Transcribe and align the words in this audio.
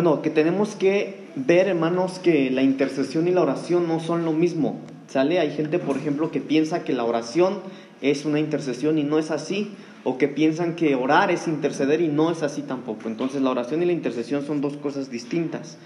Bueno, 0.00 0.22
que 0.22 0.30
tenemos 0.30 0.76
que 0.76 1.16
ver, 1.34 1.66
hermanos, 1.66 2.20
que 2.20 2.52
la 2.52 2.62
intercesión 2.62 3.26
y 3.26 3.32
la 3.32 3.42
oración 3.42 3.88
no 3.88 3.98
son 3.98 4.24
lo 4.24 4.32
mismo. 4.32 4.78
¿Sale? 5.08 5.40
Hay 5.40 5.50
gente, 5.50 5.80
por 5.80 5.96
ejemplo, 5.96 6.30
que 6.30 6.40
piensa 6.40 6.84
que 6.84 6.92
la 6.92 7.02
oración 7.02 7.58
es 8.00 8.24
una 8.24 8.38
intercesión 8.38 8.96
y 8.98 9.02
no 9.02 9.18
es 9.18 9.32
así, 9.32 9.72
o 10.04 10.16
que 10.16 10.28
piensan 10.28 10.76
que 10.76 10.94
orar 10.94 11.32
es 11.32 11.48
interceder 11.48 12.00
y 12.00 12.06
no 12.06 12.30
es 12.30 12.44
así 12.44 12.62
tampoco. 12.62 13.08
Entonces, 13.08 13.42
la 13.42 13.50
oración 13.50 13.82
y 13.82 13.86
la 13.86 13.92
intercesión 13.92 14.46
son 14.46 14.60
dos 14.60 14.76
cosas 14.76 15.10
distintas. 15.10 15.78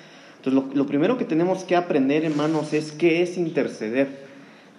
Entonces, 0.45 0.77
lo, 0.77 0.87
primero 0.87 1.17
que 1.17 1.25
tenemos 1.25 1.65
que 1.65 1.75
aprender, 1.75 2.27
hermanos, 2.27 2.75
es 2.75 2.93
qué 2.93 3.23
es 3.23 3.39
interceder, 3.39 4.27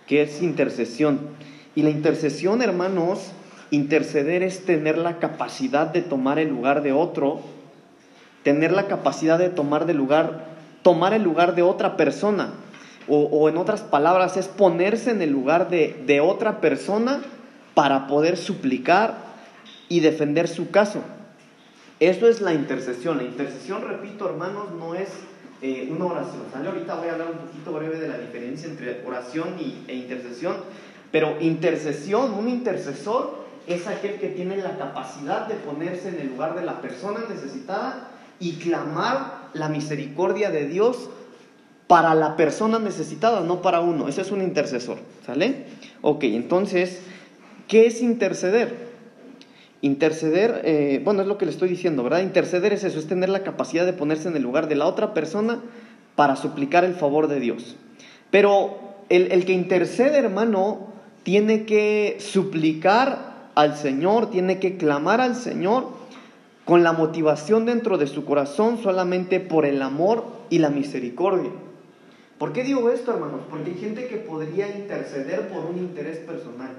qué 0.06 0.22
es 0.22 0.44
intercesión. 0.44 1.20
Y 1.74 1.82
la 1.82 1.90
intercesión, 1.90 2.62
hermanos, 2.62 3.32
interceder 3.72 4.44
es 4.44 4.64
tener 4.64 5.00
la 5.00 5.18
capacidad 5.18 5.88
de 5.88 6.04
tomar 6.04 6.38
el 6.38 6.50
lugar 6.50 6.84
de 6.84 6.92
otro 6.92 7.42
tener 8.44 8.72
la 8.74 8.88
capacidad 8.88 9.40
de 9.40 9.50
tomar 9.50 9.86
de 9.86 9.94
lugar, 9.94 10.46
tomar 10.84 11.14
el 11.14 11.24
lugar 11.24 11.56
de 11.56 11.64
otra 11.64 11.98
persona. 11.98 12.52
O, 13.06 13.50
en 13.50 13.58
otras 13.58 13.82
palabras, 13.82 14.38
es 14.38 14.48
ponerse 14.48 15.12
en 15.12 15.22
el 15.22 15.30
lugar 15.30 15.70
de, 15.70 16.22
otra 16.22 16.62
persona 16.62 17.22
para 17.74 18.08
poder 18.08 18.38
suplicar 18.38 19.18
y 19.90 20.00
defender 20.00 20.48
su 20.48 20.72
caso. 20.72 21.02
Eso 22.00 22.30
es 22.30 22.40
la 22.40 22.54
intercesión. 22.54 23.18
La 23.18 23.24
intercesión, 23.24 23.82
repito, 23.82 24.30
hermanos, 24.30 24.72
no 24.80 24.96
es 24.96 25.10
eh, 25.62 25.90
una 25.92 26.06
oración. 26.06 26.44
Ahorita 26.54 26.96
voy 26.96 27.10
a 27.10 27.12
hablar 27.14 27.28
un 27.32 27.48
poquito 27.48 27.74
breve 27.74 28.00
de 28.00 28.08
la 28.08 28.18
diferencia 28.18 28.70
entre 28.70 29.04
oración 29.06 29.56
y, 29.60 29.84
e 29.90 29.96
intercesión. 29.96 30.56
Pero 31.12 31.36
intercesión, 31.42 32.34
un 32.34 32.48
intercesor 32.48 33.44
es 33.68 33.86
aquel 33.88 34.16
que 34.16 34.30
tiene 34.30 34.58
la 34.58 34.78
capacidad 34.78 35.48
de 35.48 35.56
ponerse 35.56 36.10
en 36.10 36.22
el 36.22 36.30
lugar 36.30 36.56
de 36.56 36.66
la 36.66 36.82
persona 36.82 37.20
necesitada 37.30 38.13
y 38.40 38.54
clamar 38.54 39.50
la 39.54 39.70
misericordia 39.70 40.50
de 40.50 40.68
Dios 40.68 41.10
para 41.88 42.16
la 42.16 42.36
persona 42.36 42.80
necesitada, 42.80 43.42
no 43.42 43.62
para 43.62 43.82
uno. 43.82 44.08
Ese 44.08 44.22
es 44.22 44.32
un 44.32 44.42
intercesor, 44.42 44.98
¿sale? 45.26 45.66
Ok, 46.02 46.24
entonces, 46.24 47.02
¿qué 47.68 47.86
es 47.86 48.02
interceder? 48.02 48.94
Interceder, 49.82 50.62
eh, 50.64 51.02
bueno, 51.04 51.22
es 51.22 51.28
lo 51.28 51.38
que 51.38 51.46
le 51.46 51.52
estoy 51.52 51.70
diciendo, 51.70 52.04
¿verdad? 52.04 52.22
Interceder 52.22 52.74
es 52.74 52.84
eso, 52.84 53.00
es 53.00 53.08
tener 53.08 53.30
la 53.30 53.44
capacidad 53.44 53.86
de 53.86 53.94
ponerse 53.94 54.30
en 54.30 54.36
el 54.36 54.44
lugar 54.44 54.68
de 54.68 54.76
la 54.76 54.88
otra 54.88 55.14
persona 55.14 55.60
para 56.16 56.36
suplicar 56.36 56.84
el 56.84 56.96
favor 56.96 57.28
de 57.28 57.40
Dios. 57.40 57.76
Pero 58.32 58.78
el, 59.10 59.32
el 59.32 59.46
que 59.46 59.54
intercede, 59.54 60.18
hermano, 60.18 60.88
tiene 61.24 61.66
que 61.66 62.18
suplicar 62.20 63.34
al 63.56 63.76
Señor, 63.76 64.30
tiene 64.30 64.60
que 64.60 64.78
clamar 64.78 65.22
al 65.22 65.36
Señor 65.36 65.90
con 66.66 66.84
la 66.84 66.94
motivación 66.94 67.66
dentro 67.66 67.98
de 67.98 68.08
su 68.08 68.26
corazón 68.26 68.78
solamente 68.78 69.40
por 69.40 69.66
el 69.66 69.82
amor 69.82 70.26
y 70.50 70.60
la 70.60 70.70
misericordia. 70.70 71.52
¿Por 72.38 72.54
qué 72.54 72.64
digo 72.64 72.90
esto, 72.90 73.14
hermanos? 73.14 73.42
Porque 73.50 73.72
hay 73.72 73.78
gente 73.78 74.08
que 74.08 74.18
podría 74.18 74.76
interceder 74.76 75.50
por 75.50 75.66
un 75.66 75.78
interés 75.78 76.18
personal. 76.18 76.72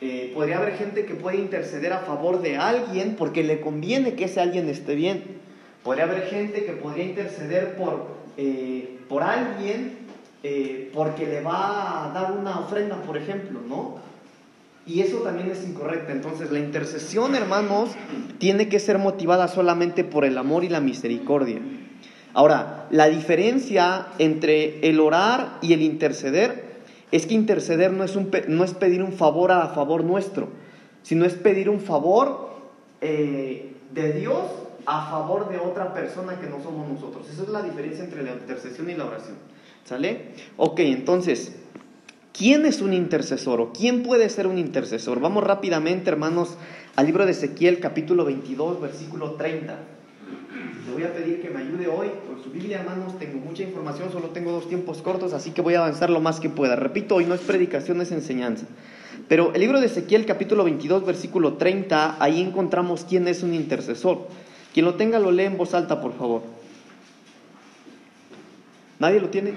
Eh, 0.00 0.32
podría 0.34 0.58
haber 0.58 0.74
gente 0.74 1.06
que 1.06 1.14
puede 1.14 1.38
interceder 1.38 1.92
a 1.92 2.00
favor 2.00 2.42
de 2.42 2.56
alguien 2.56 3.16
porque 3.16 3.42
le 3.42 3.60
conviene 3.60 4.14
que 4.14 4.24
ese 4.24 4.40
alguien 4.40 4.68
esté 4.68 4.94
bien. 4.94 5.22
Podría 5.82 6.04
haber 6.04 6.24
gente 6.24 6.64
que 6.64 6.72
podría 6.72 7.04
interceder 7.04 7.76
por, 7.76 8.06
eh, 8.36 8.98
por 9.08 9.22
alguien 9.22 10.04
eh, 10.42 10.90
porque 10.92 11.26
le 11.26 11.40
va 11.40 12.04
a 12.04 12.12
dar 12.12 12.32
una 12.32 12.60
ofrenda, 12.60 12.96
por 12.96 13.16
ejemplo, 13.16 13.60
¿no? 13.66 13.96
Y 14.86 15.00
eso 15.00 15.18
también 15.18 15.50
es 15.50 15.66
incorrecto. 15.66 16.12
Entonces 16.12 16.50
la 16.50 16.58
intercesión, 16.58 17.34
hermanos, 17.34 17.90
tiene 18.38 18.68
que 18.68 18.78
ser 18.78 18.98
motivada 18.98 19.48
solamente 19.48 20.04
por 20.04 20.24
el 20.24 20.36
amor 20.36 20.64
y 20.64 20.68
la 20.68 20.80
misericordia. 20.80 21.60
Ahora, 22.34 22.86
la 22.90 23.08
diferencia 23.08 24.08
entre 24.18 24.88
el 24.88 25.00
orar 25.00 25.58
y 25.62 25.72
el 25.72 25.82
interceder 25.82 26.74
es 27.12 27.26
que 27.26 27.34
interceder 27.34 27.92
no 27.92 28.02
es, 28.02 28.16
un, 28.16 28.30
no 28.48 28.64
es 28.64 28.74
pedir 28.74 29.02
un 29.02 29.12
favor 29.12 29.52
a 29.52 29.68
favor 29.68 30.02
nuestro, 30.02 30.48
sino 31.02 31.24
es 31.24 31.34
pedir 31.34 31.70
un 31.70 31.80
favor 31.80 32.50
eh, 33.00 33.72
de 33.92 34.12
Dios 34.14 34.42
a 34.86 35.10
favor 35.10 35.48
de 35.48 35.58
otra 35.58 35.94
persona 35.94 36.38
que 36.40 36.48
no 36.48 36.60
somos 36.62 36.88
nosotros. 36.88 37.30
Esa 37.30 37.44
es 37.44 37.48
la 37.48 37.62
diferencia 37.62 38.04
entre 38.04 38.22
la 38.22 38.32
intercesión 38.32 38.90
y 38.90 38.94
la 38.94 39.06
oración. 39.06 39.36
¿Sale? 39.84 40.32
Ok, 40.56 40.80
entonces, 40.80 41.54
¿Quién 42.36 42.66
es 42.66 42.82
un 42.82 42.92
intercesor 42.92 43.60
o 43.60 43.72
quién 43.72 44.02
puede 44.02 44.28
ser 44.28 44.48
un 44.48 44.58
intercesor? 44.58 45.20
Vamos 45.20 45.44
rápidamente, 45.44 46.10
hermanos, 46.10 46.56
al 46.96 47.06
libro 47.06 47.26
de 47.26 47.30
Ezequiel, 47.30 47.78
capítulo 47.78 48.24
22, 48.24 48.80
versículo 48.80 49.34
30. 49.34 49.78
Le 50.84 50.92
voy 50.92 51.04
a 51.04 51.14
pedir 51.14 51.40
que 51.40 51.48
me 51.50 51.60
ayude 51.60 51.86
hoy 51.86 52.08
con 52.26 52.42
su 52.42 52.50
Biblia, 52.50 52.80
hermanos. 52.80 53.16
Tengo 53.20 53.38
mucha 53.38 53.62
información, 53.62 54.10
solo 54.10 54.30
tengo 54.30 54.50
dos 54.50 54.68
tiempos 54.68 55.00
cortos, 55.00 55.32
así 55.32 55.52
que 55.52 55.62
voy 55.62 55.74
a 55.74 55.78
avanzar 55.78 56.10
lo 56.10 56.18
más 56.18 56.40
que 56.40 56.50
pueda. 56.50 56.74
Repito, 56.74 57.14
hoy 57.14 57.24
no 57.24 57.34
es 57.34 57.40
predicación, 57.40 58.00
es 58.00 58.10
enseñanza. 58.10 58.66
Pero 59.28 59.54
el 59.54 59.60
libro 59.60 59.78
de 59.78 59.86
Ezequiel, 59.86 60.26
capítulo 60.26 60.64
22, 60.64 61.06
versículo 61.06 61.52
30, 61.52 62.16
ahí 62.18 62.42
encontramos 62.42 63.06
quién 63.08 63.28
es 63.28 63.44
un 63.44 63.54
intercesor. 63.54 64.26
Quien 64.72 64.86
lo 64.86 64.96
tenga, 64.96 65.20
lo 65.20 65.30
lee 65.30 65.44
en 65.44 65.56
voz 65.56 65.72
alta, 65.72 66.00
por 66.00 66.12
favor. 66.14 66.42
¿Nadie 68.98 69.20
lo 69.20 69.28
tiene? 69.28 69.54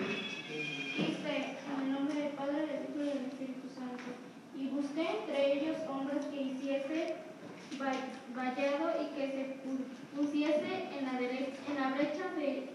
Vallado 8.35 8.93
y 9.01 9.15
que 9.15 9.27
se 9.27 9.55
pusiese 10.15 10.89
en 10.97 11.05
la, 11.05 11.19
en 11.19 11.81
la 11.81 11.95
brecha 11.95 12.25
de, 12.37 12.69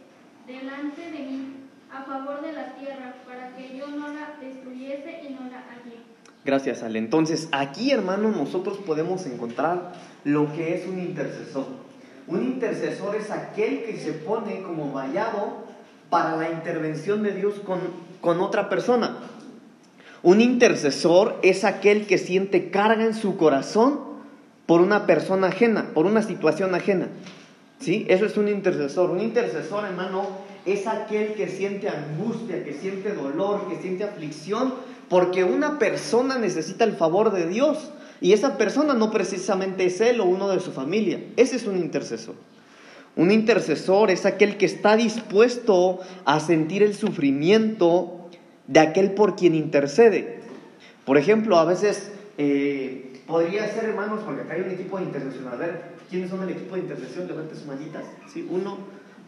delante 0.47 1.11
de 1.11 1.19
mí 1.19 1.55
a 1.93 2.03
favor 2.05 2.41
de 2.41 2.53
la 2.53 2.75
tierra, 2.75 3.15
para 3.27 3.55
que 3.55 3.77
yo 3.77 3.87
no 3.89 4.09
la 4.09 4.37
destruyese 4.41 5.21
y 5.29 5.35
no 5.35 5.41
la 5.51 5.63
hallé. 5.69 5.99
Gracias, 6.45 6.83
Ale. 6.83 6.99
Entonces, 6.99 7.49
aquí, 7.53 7.91
hermano, 7.91 8.31
nosotros 8.31 8.79
podemos 8.79 9.27
encontrar 9.27 9.93
lo 10.25 10.53
que 10.53 10.75
es 10.75 10.87
un 10.87 10.99
intercesor. 10.99 11.67
Un 12.27 12.43
intercesor 12.45 13.17
es 13.17 13.31
aquel 13.31 13.85
que 13.85 13.99
se 13.99 14.13
pone 14.13 14.63
como 14.63 14.93
vallado 14.93 15.67
para 16.09 16.37
la 16.37 16.51
intervención 16.51 17.23
de 17.23 17.33
Dios 17.33 17.61
con, 17.61 17.81
con 18.21 18.41
otra 18.41 18.69
persona. 18.69 19.19
Un 20.23 20.41
intercesor 20.41 21.39
es 21.43 21.65
aquel 21.65 22.07
que 22.07 22.17
siente 22.17 22.71
carga 22.71 23.05
en 23.05 23.15
su 23.15 23.37
corazón 23.37 24.12
por 24.67 24.81
una 24.81 25.07
persona 25.07 25.49
ajena, 25.49 25.91
por 25.95 26.07
una 26.07 26.23
situación 26.23 26.75
ajena. 26.75 27.09
¿Sí? 27.81 28.07
Eso 28.09 28.27
es 28.27 28.37
un 28.37 28.49
intercesor. 28.49 29.11
Un 29.11 29.21
intercesor, 29.21 29.85
hermano, 29.85 30.29
es 30.65 30.87
aquel 30.87 31.35
que 31.35 31.49
siente 31.49 31.89
angustia, 31.89 32.65
que 32.65 32.75
siente 32.75 33.13
dolor, 33.13 33.69
que 33.69 33.83
siente 33.83 34.05
aflicción, 34.05 34.75
porque 35.09 35.43
una 35.43 35.79
persona 35.79 36.39
necesita 36.39 36.85
el 36.85 36.93
favor 36.93 37.33
de 37.33 37.49
Dios. 37.49 37.91
Y 38.21 38.33
esa 38.33 38.57
persona 38.57 38.95
no 38.95 39.11
precisamente 39.11 39.85
es 39.87 40.01
él 40.01 40.21
o 40.21 40.25
uno 40.25 40.49
de 40.49 40.61
su 40.61 40.71
familia. 40.71 41.21
Ese 41.37 41.57
es 41.57 41.67
un 41.67 41.77
intercesor. 41.77 42.37
Un 43.17 43.31
intercesor 43.31 44.11
es 44.11 44.25
aquel 44.25 44.57
que 44.57 44.67
está 44.67 44.97
dispuesto 44.97 46.01
a 46.25 46.41
sentir 46.41 46.83
el 46.83 46.95
sufrimiento 46.95 48.29
de 48.69 48.81
aquel 48.81 49.13
por 49.13 49.37
quien 49.37 49.55
intercede. 49.55 50.41
Por 51.05 51.19
ejemplo, 51.19 51.59
a 51.59 51.65
veces 51.65 52.13
eh, 52.39 53.12
Podría 53.27 53.69
ser, 53.73 53.85
hermanos, 53.85 54.21
porque 54.25 54.43
acá 54.43 54.55
hay 54.55 54.63
un 54.63 54.71
equipo 54.71 54.99
de 54.99 55.05
intercesión. 55.05 55.49
A 55.49 55.57
ver, 55.57 55.83
¿quiénes 56.11 56.31
son 56.31 56.43
el 56.43 56.51
equipo 56.51 56.75
de 56.75 56.83
intercesión? 56.83 57.29
Levanten 57.29 57.57
sus 57.57 57.67
manitas. 57.67 58.05
¿Sí? 58.33 58.47
Uno, 58.51 58.79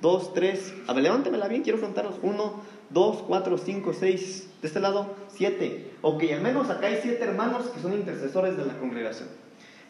dos, 0.00 0.34
tres. 0.34 0.74
A 0.86 0.92
ver, 0.92 1.04
levántemela 1.04 1.48
bien, 1.48 1.62
quiero 1.62 1.80
contaros. 1.80 2.16
Uno, 2.22 2.62
dos, 2.90 3.22
cuatro, 3.22 3.56
cinco, 3.56 3.92
seis. 3.92 4.48
De 4.60 4.68
este 4.68 4.80
lado, 4.80 5.14
siete. 5.28 5.92
Ok, 6.02 6.24
al 6.32 6.42
menos 6.42 6.70
acá 6.70 6.88
hay 6.88 6.98
siete 7.02 7.24
hermanos 7.24 7.66
que 7.68 7.80
son 7.80 7.92
intercesores 7.92 8.56
de 8.56 8.66
la 8.66 8.76
congregación. 8.78 9.28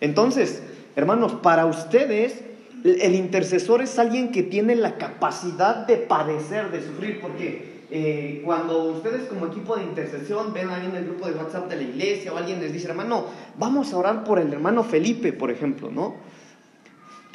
Entonces, 0.00 0.62
hermanos, 0.96 1.32
para 1.42 1.66
ustedes, 1.66 2.42
el 2.84 3.14
intercesor 3.14 3.80
es 3.80 3.98
alguien 3.98 4.30
que 4.30 4.42
tiene 4.42 4.74
la 4.76 4.96
capacidad 4.98 5.86
de 5.86 5.96
padecer, 5.96 6.70
de 6.70 6.82
sufrir. 6.82 7.20
¿Por 7.20 7.32
qué? 7.36 7.73
Eh, 7.96 8.42
cuando 8.44 8.86
ustedes 8.86 9.28
como 9.28 9.46
equipo 9.46 9.76
de 9.76 9.84
intercesión 9.84 10.52
ven 10.52 10.68
ahí 10.68 10.84
en 10.84 10.96
el 10.96 11.04
grupo 11.04 11.28
de 11.28 11.34
WhatsApp 11.34 11.68
de 11.68 11.76
la 11.76 11.82
iglesia 11.82 12.32
o 12.32 12.36
alguien 12.36 12.58
les 12.58 12.72
dice, 12.72 12.88
hermano, 12.88 13.26
vamos 13.56 13.92
a 13.92 13.96
orar 13.96 14.24
por 14.24 14.40
el 14.40 14.52
hermano 14.52 14.82
Felipe, 14.82 15.32
por 15.32 15.52
ejemplo, 15.52 15.92
¿no? 15.92 16.16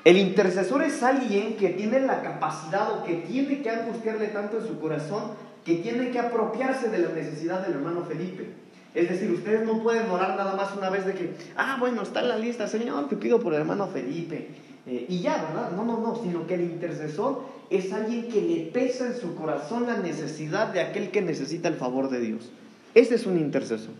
El 0.03 0.17
intercesor 0.17 0.83
es 0.83 1.01
alguien 1.01 1.55
que 1.55 1.69
tiene 1.69 2.01
la 2.01 2.21
capacidad 2.21 2.91
o 2.91 3.05
que 3.05 3.13
tiene 3.13 3.61
que 3.61 3.69
angustiarle 3.69 4.27
tanto 4.27 4.57
en 4.57 4.67
su 4.67 4.77
corazón 4.81 5.31
que 5.63 5.75
tiene 5.75 6.11
que 6.11 6.19
apropiarse 6.19 6.89
de 6.89 6.99
la 6.99 7.13
necesidad 7.13 7.65
del 7.65 7.75
hermano 7.75 8.03
Felipe. 8.03 8.49
Es 8.93 9.07
decir, 9.07 9.31
ustedes 9.31 9.65
no 9.65 9.81
pueden 9.81 10.09
orar 10.09 10.35
nada 10.35 10.57
más 10.57 10.75
una 10.75 10.89
vez 10.89 11.05
de 11.05 11.13
que, 11.13 11.35
ah, 11.55 11.77
bueno, 11.79 12.01
está 12.01 12.19
en 12.19 12.27
la 12.27 12.37
lista, 12.37 12.67
Señor, 12.67 13.07
te 13.07 13.15
pido 13.15 13.39
por 13.39 13.53
el 13.53 13.61
hermano 13.61 13.87
Felipe. 13.87 14.49
Eh, 14.89 15.05
y 15.07 15.19
ya, 15.21 15.45
¿verdad? 15.49 15.71
No, 15.71 15.85
no, 15.85 15.99
no, 15.99 16.19
sino 16.21 16.47
que 16.47 16.55
el 16.55 16.61
intercesor 16.61 17.43
es 17.69 17.93
alguien 17.93 18.27
que 18.27 18.41
le 18.41 18.71
pesa 18.71 19.05
en 19.05 19.15
su 19.15 19.35
corazón 19.35 19.85
la 19.85 19.97
necesidad 19.97 20.73
de 20.73 20.81
aquel 20.81 21.11
que 21.11 21.21
necesita 21.21 21.67
el 21.67 21.75
favor 21.75 22.09
de 22.09 22.19
Dios. 22.19 22.49
Ese 22.95 23.15
es 23.15 23.27
un 23.27 23.37
intercesor. 23.37 23.93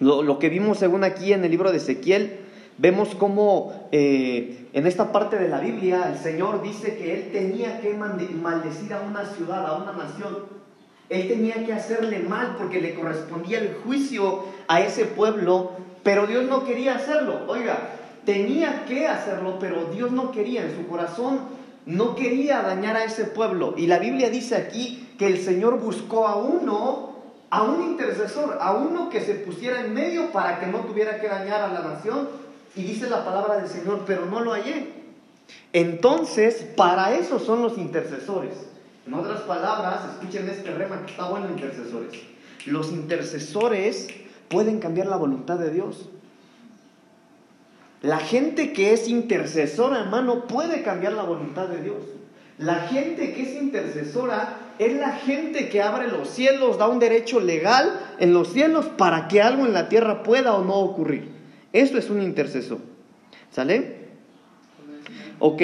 Lo, 0.00 0.38
que 0.38 0.48
vimos 0.48 0.78
según 0.78 1.04
aquí 1.04 1.32
en 1.32 1.44
el 1.44 1.50
libro 1.50 1.70
de 1.70 1.78
Ezequiel 1.78 2.40
Vemos 2.78 3.14
cómo 3.14 3.88
eh, 3.92 4.68
en 4.72 4.86
esta 4.86 5.12
parte 5.12 5.38
de 5.38 5.48
la 5.48 5.60
Biblia 5.60 6.08
el 6.10 6.18
Señor 6.18 6.62
dice 6.62 6.96
que 6.96 7.14
Él 7.14 7.30
tenía 7.30 7.80
que 7.80 7.94
maldecir 7.94 8.92
a 8.94 9.02
una 9.02 9.26
ciudad, 9.26 9.66
a 9.66 9.76
una 9.76 9.92
nación. 9.92 10.62
Él 11.10 11.28
tenía 11.28 11.66
que 11.66 11.74
hacerle 11.74 12.20
mal 12.20 12.56
porque 12.56 12.80
le 12.80 12.94
correspondía 12.94 13.58
el 13.58 13.74
juicio 13.84 14.44
a 14.68 14.80
ese 14.80 15.04
pueblo, 15.04 15.72
pero 16.02 16.26
Dios 16.26 16.46
no 16.46 16.64
quería 16.64 16.94
hacerlo. 16.94 17.42
Oiga, 17.46 17.90
tenía 18.24 18.84
que 18.84 19.06
hacerlo, 19.06 19.58
pero 19.58 19.86
Dios 19.86 20.12
no 20.12 20.32
quería 20.32 20.64
en 20.64 20.76
su 20.76 20.86
corazón, 20.86 21.40
no 21.86 22.14
quería 22.14 22.62
dañar 22.62 22.96
a 22.96 23.04
ese 23.04 23.24
pueblo. 23.24 23.74
Y 23.76 23.86
la 23.86 23.98
Biblia 23.98 24.30
dice 24.30 24.56
aquí 24.56 25.08
que 25.18 25.26
el 25.26 25.38
Señor 25.38 25.80
buscó 25.80 26.26
a 26.26 26.36
uno, 26.36 27.12
a 27.50 27.62
un 27.62 27.82
intercesor, 27.82 28.58
a 28.60 28.72
uno 28.72 29.08
que 29.10 29.20
se 29.20 29.34
pusiera 29.34 29.80
en 29.80 29.92
medio 29.92 30.30
para 30.32 30.60
que 30.60 30.66
no 30.66 30.80
tuviera 30.80 31.20
que 31.20 31.28
dañar 31.28 31.60
a 31.62 31.72
la 31.72 31.80
nación. 31.80 32.28
Y 32.74 32.82
dice 32.84 33.10
la 33.10 33.24
palabra 33.24 33.58
del 33.58 33.68
Señor, 33.68 34.02
pero 34.06 34.26
no 34.26 34.40
lo 34.40 34.52
hallé. 34.52 35.02
Entonces, 35.72 36.66
para 36.76 37.14
eso 37.14 37.38
son 37.38 37.62
los 37.62 37.76
intercesores. 37.76 38.54
En 39.06 39.14
otras 39.14 39.40
palabras, 39.42 40.02
escuchen 40.14 40.48
este 40.48 40.72
rema 40.72 41.04
que 41.04 41.10
está 41.10 41.28
bueno, 41.28 41.48
intercesores. 41.50 42.12
Los 42.66 42.92
intercesores 42.92 44.08
pueden 44.48 44.78
cambiar 44.78 45.08
la 45.08 45.16
voluntad 45.16 45.58
de 45.58 45.70
Dios. 45.70 46.08
La 48.02 48.18
gente 48.18 48.72
que 48.72 48.92
es 48.92 49.08
intercesora, 49.08 50.00
hermano, 50.00 50.46
puede 50.48 50.82
cambiar 50.82 51.12
la 51.12 51.22
voluntad 51.22 51.68
de 51.68 51.82
Dios. 51.82 52.02
La 52.58 52.80
gente 52.80 53.32
que 53.32 53.42
es 53.42 53.54
intercesora 53.54 54.58
es 54.78 54.94
la 54.94 55.12
gente 55.12 55.68
que 55.68 55.80
abre 55.80 56.08
los 56.08 56.28
cielos, 56.28 56.78
da 56.78 56.88
un 56.88 56.98
derecho 56.98 57.40
legal 57.40 58.00
en 58.18 58.34
los 58.34 58.52
cielos 58.52 58.86
para 58.86 59.28
que 59.28 59.40
algo 59.40 59.66
en 59.66 59.72
la 59.72 59.88
tierra 59.88 60.24
pueda 60.24 60.54
o 60.54 60.64
no 60.64 60.74
ocurrir. 60.74 61.28
Eso 61.72 61.96
es 61.96 62.10
un 62.10 62.20
intercesor. 62.20 62.78
¿Sale? 63.50 64.02
Ok, 65.38 65.62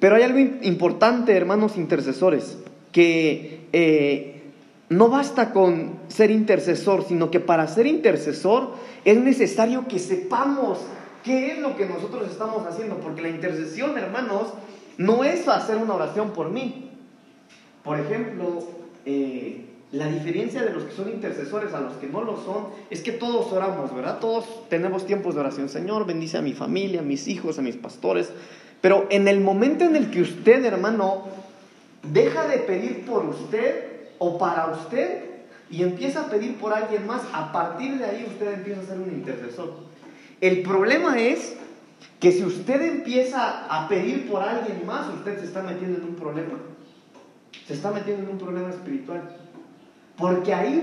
pero 0.00 0.16
hay 0.16 0.22
algo 0.22 0.38
importante, 0.38 1.36
hermanos 1.36 1.76
intercesores, 1.76 2.58
que 2.92 3.66
eh, 3.72 4.42
no 4.88 5.08
basta 5.08 5.52
con 5.52 5.98
ser 6.08 6.30
intercesor, 6.30 7.04
sino 7.06 7.30
que 7.30 7.40
para 7.40 7.66
ser 7.66 7.86
intercesor 7.86 8.72
es 9.04 9.18
necesario 9.18 9.86
que 9.88 9.98
sepamos 9.98 10.78
qué 11.24 11.52
es 11.52 11.58
lo 11.58 11.76
que 11.76 11.86
nosotros 11.86 12.30
estamos 12.30 12.66
haciendo, 12.66 12.98
porque 12.98 13.22
la 13.22 13.30
intercesión, 13.30 13.96
hermanos, 13.98 14.48
no 14.98 15.24
es 15.24 15.48
hacer 15.48 15.78
una 15.78 15.94
oración 15.94 16.30
por 16.30 16.50
mí. 16.50 16.90
Por 17.82 17.98
ejemplo, 17.98 18.62
eh, 19.04 19.64
la 19.90 20.06
diferencia 20.06 20.62
de 20.62 20.70
los 20.70 20.84
que 20.84 20.92
son 20.92 21.08
intercesores 21.08 21.72
a 21.72 21.80
los 21.80 21.94
que 21.94 22.06
no 22.06 22.22
lo 22.22 22.36
son 22.36 22.68
es 22.90 23.00
que 23.02 23.12
todos 23.12 23.52
oramos, 23.52 23.94
¿verdad? 23.94 24.18
Todos 24.20 24.68
tenemos 24.68 25.06
tiempos 25.06 25.34
de 25.34 25.40
oración. 25.40 25.68
Señor, 25.68 26.06
bendice 26.06 26.38
a 26.38 26.42
mi 26.42 26.52
familia, 26.52 27.00
a 27.00 27.04
mis 27.04 27.26
hijos, 27.26 27.58
a 27.58 27.62
mis 27.62 27.76
pastores. 27.76 28.30
Pero 28.80 29.06
en 29.10 29.28
el 29.28 29.40
momento 29.40 29.84
en 29.84 29.96
el 29.96 30.10
que 30.10 30.20
usted, 30.20 30.64
hermano, 30.64 31.24
deja 32.02 32.46
de 32.48 32.58
pedir 32.58 33.06
por 33.06 33.24
usted 33.24 34.08
o 34.18 34.36
para 34.36 34.66
usted 34.66 35.24
y 35.70 35.82
empieza 35.82 36.22
a 36.22 36.30
pedir 36.30 36.58
por 36.58 36.72
alguien 36.74 37.06
más, 37.06 37.22
a 37.32 37.50
partir 37.50 37.98
de 37.98 38.04
ahí 38.04 38.26
usted 38.28 38.52
empieza 38.52 38.82
a 38.82 38.84
ser 38.84 38.98
un 38.98 39.10
intercesor. 39.10 39.93
El 40.40 40.62
problema 40.62 41.18
es 41.20 41.56
que 42.20 42.32
si 42.32 42.44
usted 42.44 42.80
empieza 42.82 43.66
a 43.68 43.88
pedir 43.88 44.30
por 44.30 44.42
alguien 44.42 44.86
más, 44.86 45.08
usted 45.12 45.38
se 45.38 45.46
está 45.46 45.62
metiendo 45.62 45.98
en 45.98 46.04
un 46.04 46.14
problema. 46.14 46.58
Se 47.66 47.74
está 47.74 47.90
metiendo 47.90 48.22
en 48.24 48.30
un 48.30 48.38
problema 48.38 48.70
espiritual. 48.70 49.22
Porque 50.16 50.54
ahí 50.54 50.82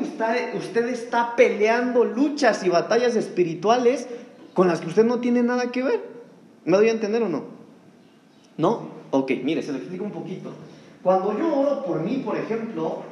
usted, 0.57 0.88
está 0.89 1.36
peleando 1.36 2.03
luchas 2.03 2.63
y 2.63 2.69
batallas 2.69 3.15
espirituales 3.15 4.07
con 4.53 4.68
las 4.68 4.81
que 4.81 4.88
usted 4.88 5.06
no 5.06 5.19
tiene 5.19 5.42
nada 5.42 5.71
que 5.71 5.83
ver. 5.83 6.01
¿Me 6.65 6.77
doy 6.77 6.89
a 6.89 6.92
entender 6.92 7.24
o 7.24 7.30
no? 7.30 7.45
¿No? 8.57 8.89
Ok, 9.12 9.31
mire, 9.44 9.63
se 9.63 9.71
lo 9.71 9.77
explico 9.77 10.03
un 10.03 10.12
poquito. 10.12 10.51
Cuando 11.01 11.38
yo 11.38 11.59
oro 11.59 11.83
por 11.83 12.01
mí, 12.01 12.21
por 12.24 12.38
ejemplo, 12.38 13.03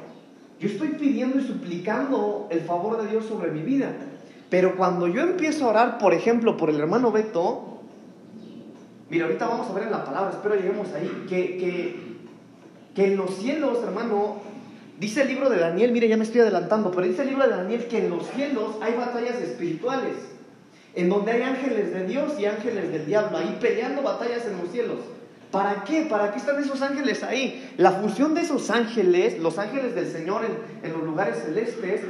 yo 0.60 0.68
estoy 0.68 0.88
pidiendo 0.90 1.38
y 1.38 1.42
suplicando 1.42 2.48
el 2.50 2.60
favor 2.60 3.02
de 3.02 3.10
Dios 3.10 3.24
sobre 3.24 3.50
mi 3.50 3.62
vida. 3.62 3.92
Pero 4.50 4.76
cuando 4.76 5.06
yo 5.06 5.22
empiezo 5.22 5.66
a 5.66 5.68
orar, 5.68 5.98
por 5.98 6.12
ejemplo, 6.12 6.56
por 6.56 6.70
el 6.70 6.80
hermano 6.80 7.12
Beto, 7.12 7.82
mira, 9.08 9.26
ahorita 9.26 9.46
vamos 9.46 9.70
a 9.70 9.72
ver 9.72 9.84
en 9.84 9.92
la 9.92 10.04
palabra, 10.04 10.30
espero 10.30 10.56
lleguemos 10.56 10.88
ahí, 10.92 11.26
que, 11.28 11.56
que, 12.94 13.04
en 13.04 13.16
los 13.16 13.36
cielos, 13.36 13.78
hermano, 13.84 14.38
dice 14.98 15.22
el 15.22 15.28
libro 15.28 15.48
de 15.48 15.58
Daniel, 15.58 15.92
mire, 15.92 16.08
ya 16.08 16.16
me 16.16 16.24
estoy 16.24 16.40
adelantando, 16.40 16.90
pero 16.90 17.06
dice 17.06 17.22
el 17.22 17.28
libro 17.28 17.44
de 17.44 17.50
Daniel 17.50 17.86
que 17.86 17.98
en 17.98 18.10
los 18.10 18.26
cielos 18.30 18.74
hay 18.82 18.94
batallas 18.94 19.36
espirituales, 19.36 20.16
en 20.96 21.08
donde 21.08 21.30
hay 21.30 21.42
ángeles 21.42 21.94
de 21.94 22.06
Dios 22.08 22.32
y 22.38 22.46
ángeles 22.46 22.90
del 22.90 23.06
diablo, 23.06 23.38
ahí 23.38 23.56
peleando 23.60 24.02
batallas 24.02 24.44
en 24.46 24.58
los 24.58 24.70
cielos. 24.72 24.98
¿Para 25.52 25.84
qué? 25.84 26.02
¿Para 26.02 26.32
qué 26.32 26.38
están 26.38 26.60
esos 26.62 26.82
ángeles 26.82 27.22
ahí? 27.22 27.72
La 27.76 27.92
función 27.92 28.34
de 28.34 28.42
esos 28.42 28.70
ángeles, 28.70 29.38
los 29.38 29.58
ángeles 29.58 29.94
del 29.94 30.06
Señor 30.06 30.42
en 30.82 30.92
los 30.92 31.02
lugares 31.02 31.42
celestes, 31.44 32.02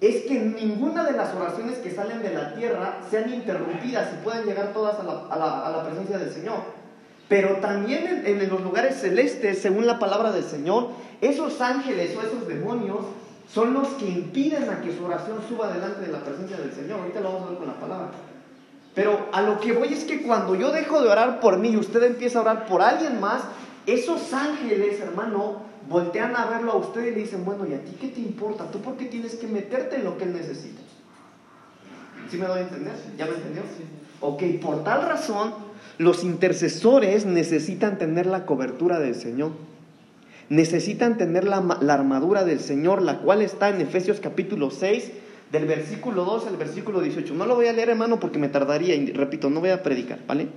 es 0.00 0.24
que 0.24 0.38
ninguna 0.38 1.04
de 1.04 1.12
las 1.12 1.34
oraciones 1.34 1.78
que 1.78 1.90
salen 1.90 2.22
de 2.22 2.34
la 2.34 2.54
tierra 2.54 2.98
sean 3.10 3.32
interrumpidas 3.32 4.12
y 4.12 4.24
puedan 4.24 4.44
llegar 4.44 4.72
todas 4.72 4.98
a 4.98 5.04
la, 5.04 5.84
presencia 5.84 6.18
del 6.18 6.32
Señor. 6.32 6.58
Pero 7.28 7.56
también 7.56 8.22
en, 8.26 8.48
los 8.48 8.60
lugares 8.60 9.00
celestes, 9.00 9.62
según 9.62 9.86
la 9.86 9.98
palabra 9.98 10.30
del 10.30 10.44
Señor, 10.44 10.88
esos 11.20 11.60
ángeles 11.60 12.14
o 12.16 12.20
esos 12.20 12.46
demonios 12.46 13.00
son 13.52 13.72
los 13.72 13.88
que 13.94 14.06
impiden 14.06 14.68
a 14.68 14.80
que 14.80 14.94
su 14.94 15.04
oración 15.04 15.38
suba 15.48 15.72
delante 15.72 16.02
de 16.02 16.12
la 16.12 16.20
presencia 16.20 16.56
del 16.56 16.72
Señor. 16.72 17.00
Ahorita 17.00 17.20
lo 17.20 17.32
vamos 17.32 17.46
a 17.46 17.50
ver 17.50 17.58
con 17.58 17.68
la 17.68 17.80
palabra. 17.80 18.08
Pero 18.94 19.26
a 19.32 19.42
lo 19.42 19.58
que 19.58 19.72
voy 19.72 19.92
es 19.92 20.04
que 20.04 20.22
cuando 20.22 20.54
yo 20.54 20.70
dejo 20.70 21.02
de 21.02 21.08
orar 21.08 21.40
por 21.40 21.58
mí 21.58 21.70
y 21.70 21.76
usted 21.76 22.02
empieza 22.02 22.38
a 22.38 22.42
orar 22.42 22.66
por 22.66 22.82
alguien 22.82 23.20
más, 23.20 23.42
esos 23.86 24.32
ángeles, 24.32 25.00
hermano, 25.00 25.62
voltean 25.88 26.34
a 26.36 26.46
verlo 26.46 26.72
a 26.72 26.76
usted 26.76 27.06
y 27.06 27.10
le 27.10 27.20
dicen, 27.20 27.44
bueno, 27.44 27.66
¿y 27.66 27.74
a 27.74 27.82
ti 27.82 27.96
qué 28.00 28.08
te 28.08 28.20
importa? 28.20 28.70
¿Tú 28.70 28.80
por 28.80 28.96
qué 28.96 29.06
tienes 29.06 29.34
que 29.36 29.46
meterte 29.46 29.96
en 29.96 30.04
lo 30.04 30.16
que 30.16 30.24
él 30.24 30.32
necesita? 30.32 30.80
¿Sí 32.30 32.36
me 32.36 32.46
doy 32.46 32.60
a 32.60 32.62
entender? 32.62 32.94
¿Ya 33.18 33.26
me 33.26 33.34
entendió? 33.34 33.62
Ok, 34.20 34.42
por 34.62 34.84
tal 34.84 35.02
razón, 35.02 35.54
los 35.98 36.24
intercesores 36.24 37.26
necesitan 37.26 37.98
tener 37.98 38.26
la 38.26 38.46
cobertura 38.46 38.98
del 38.98 39.14
Señor. 39.14 39.52
Necesitan 40.48 41.16
tener 41.16 41.44
la, 41.44 41.78
la, 41.80 41.94
armadura 41.94 42.44
del 42.44 42.60
Señor, 42.60 43.02
la 43.02 43.20
cual 43.20 43.42
está 43.42 43.70
en 43.70 43.80
Efesios 43.80 44.20
capítulo 44.20 44.70
6, 44.70 45.10
del 45.52 45.66
versículo 45.66 46.24
2 46.24 46.48
al 46.48 46.56
versículo 46.56 47.00
18. 47.00 47.34
No 47.34 47.46
lo 47.46 47.54
voy 47.54 47.66
a 47.66 47.72
leer, 47.72 47.90
hermano, 47.90 48.20
porque 48.20 48.38
me 48.38 48.48
tardaría, 48.48 48.94
y 48.94 49.12
repito, 49.12 49.50
no 49.50 49.60
voy 49.60 49.70
a 49.70 49.82
predicar, 49.82 50.18
¿vale? 50.26 50.48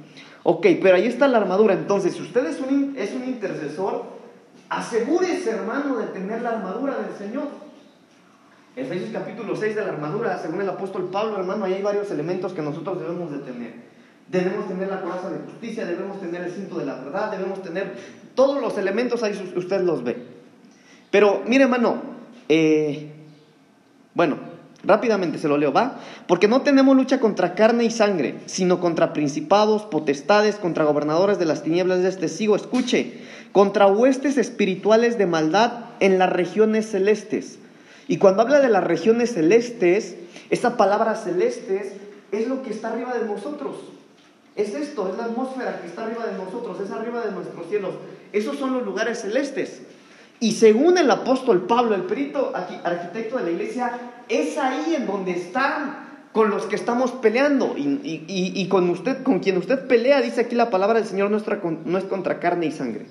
Ok, 0.44 0.66
pero 0.82 0.96
ahí 0.96 1.06
está 1.06 1.28
la 1.28 1.38
armadura. 1.38 1.74
Entonces, 1.74 2.14
si 2.14 2.22
usted 2.22 2.46
es 2.48 2.60
un, 2.60 2.96
es 2.98 3.14
un 3.14 3.26
intercesor, 3.26 4.17
Asegúrese, 4.70 5.52
hermano, 5.52 5.98
de 5.98 6.08
tener 6.08 6.42
la 6.42 6.52
armadura 6.52 6.98
del 6.98 7.16
Señor. 7.18 7.48
Efesios 8.76 9.10
capítulo 9.12 9.56
6 9.56 9.76
de 9.76 9.82
la 9.82 9.90
armadura, 9.90 10.38
según 10.38 10.62
el 10.62 10.70
apóstol 10.70 11.10
Pablo, 11.12 11.38
hermano, 11.38 11.66
ahí 11.66 11.74
hay 11.74 11.82
varios 11.82 12.12
elementos 12.12 12.54
que 12.54 12.62
nosotros 12.62 13.00
debemos 13.00 13.32
de 13.32 13.40
tener. 13.40 13.74
Debemos 14.28 14.68
tener 14.68 14.90
la 14.90 15.02
coraza 15.02 15.30
de 15.30 15.40
justicia, 15.40 15.86
debemos 15.86 16.20
tener 16.20 16.44
el 16.44 16.52
cinto 16.52 16.78
de 16.78 16.86
la 16.86 16.96
verdad, 16.96 17.32
debemos 17.32 17.64
tener 17.64 17.96
todos 18.36 18.62
los 18.62 18.78
elementos 18.78 19.24
ahí, 19.24 19.54
usted 19.56 19.82
los 19.82 20.04
ve. 20.04 20.18
Pero, 21.10 21.42
mire, 21.48 21.64
hermano, 21.64 22.02
eh, 22.50 23.14
bueno, 24.14 24.38
Rápidamente 24.88 25.38
se 25.38 25.50
lo 25.50 25.58
leo, 25.58 25.74
¿va? 25.74 26.00
Porque 26.28 26.48
no 26.48 26.62
tenemos 26.62 26.96
lucha 26.96 27.20
contra 27.20 27.56
carne 27.56 27.84
y 27.84 27.92
sangre, 27.92 28.36
sino 28.46 28.80
contra 28.80 29.12
principados, 29.12 29.84
potestades, 29.84 30.56
contra 30.56 30.86
gobernadores 30.86 31.38
de 31.38 31.46
las 31.46 31.62
tinieblas 31.62 32.04
de 32.04 32.08
este 32.08 32.30
sigo. 32.30 32.56
Escuche, 32.56 33.20
contra 33.52 33.88
huestes 33.88 34.38
espirituales 34.38 35.18
de 35.18 35.26
maldad 35.26 35.74
en 36.00 36.18
las 36.18 36.32
regiones 36.32 36.90
celestes. 36.90 37.60
Y 38.08 38.18
cuando 38.18 38.44
habla 38.44 38.62
de 38.62 38.70
las 38.70 38.82
regiones 38.82 39.34
celestes, 39.34 40.16
esa 40.50 40.78
palabra 40.78 41.16
celestes 41.16 41.92
es 42.32 42.48
lo 42.48 42.64
que 42.64 42.70
está 42.70 42.88
arriba 42.88 43.14
de 43.14 43.26
nosotros. 43.26 43.76
Es 44.56 44.74
esto, 44.74 45.10
es 45.12 45.18
la 45.18 45.26
atmósfera 45.26 45.82
que 45.82 45.88
está 45.88 46.06
arriba 46.06 46.26
de 46.28 46.38
nosotros, 46.38 46.80
es 46.80 46.92
arriba 46.92 47.26
de 47.26 47.32
nuestros 47.34 47.68
cielos. 47.68 47.96
Esos 48.32 48.58
son 48.58 48.72
los 48.72 48.86
lugares 48.86 49.20
celestes. 49.20 49.82
Y 50.40 50.54
según 50.54 50.98
el 50.98 51.12
apóstol 51.12 51.68
Pablo, 51.68 51.94
el 51.94 52.04
perito 52.04 52.54
arquitecto 52.56 53.38
de 53.38 53.44
la 53.44 53.52
iglesia, 53.52 54.00
es 54.30 54.58
ahí 54.58 54.96
en 54.96 55.08
donde 55.08 55.32
están 55.32 56.08
con 56.32 56.50
los 56.50 56.66
que 56.66 56.76
estamos 56.76 57.12
peleando. 57.12 57.74
Y, 57.78 58.68
con 58.70 58.90
usted, 58.90 59.24
con 59.24 59.40
quien 59.40 59.58
usted 59.58 59.88
pelea, 59.88 60.22
dice 60.22 60.42
aquí 60.42 60.56
la 60.56 60.70
palabra 60.70 61.00
del 61.00 61.08
Señor, 61.08 61.32
nuestra, 61.32 61.60
no 61.64 61.98
es 61.98 62.04
contra 62.04 62.40
carne 62.40 62.68
y 62.68 62.72
sangre. 62.72 63.06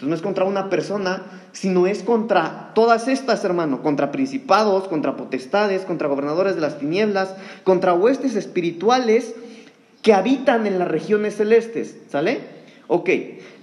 Entonces 0.00 0.08
no 0.08 0.14
es 0.14 0.22
contra 0.22 0.44
una 0.46 0.70
persona, 0.70 1.26
sino 1.52 1.86
es 1.86 2.02
contra 2.02 2.72
todas 2.74 3.06
estas, 3.06 3.44
hermano, 3.44 3.82
contra 3.82 4.10
principados, 4.10 4.88
contra 4.88 5.14
potestades, 5.14 5.82
contra 5.82 6.08
gobernadores 6.08 6.54
de 6.54 6.62
las 6.62 6.78
tinieblas, 6.78 7.34
contra 7.64 7.92
huestes 7.92 8.34
espirituales 8.34 9.34
que 10.00 10.14
habitan 10.14 10.66
en 10.66 10.78
las 10.78 10.88
regiones 10.88 11.36
celestes. 11.36 11.98
¿Sale? 12.08 12.40
Ok. 12.88 13.10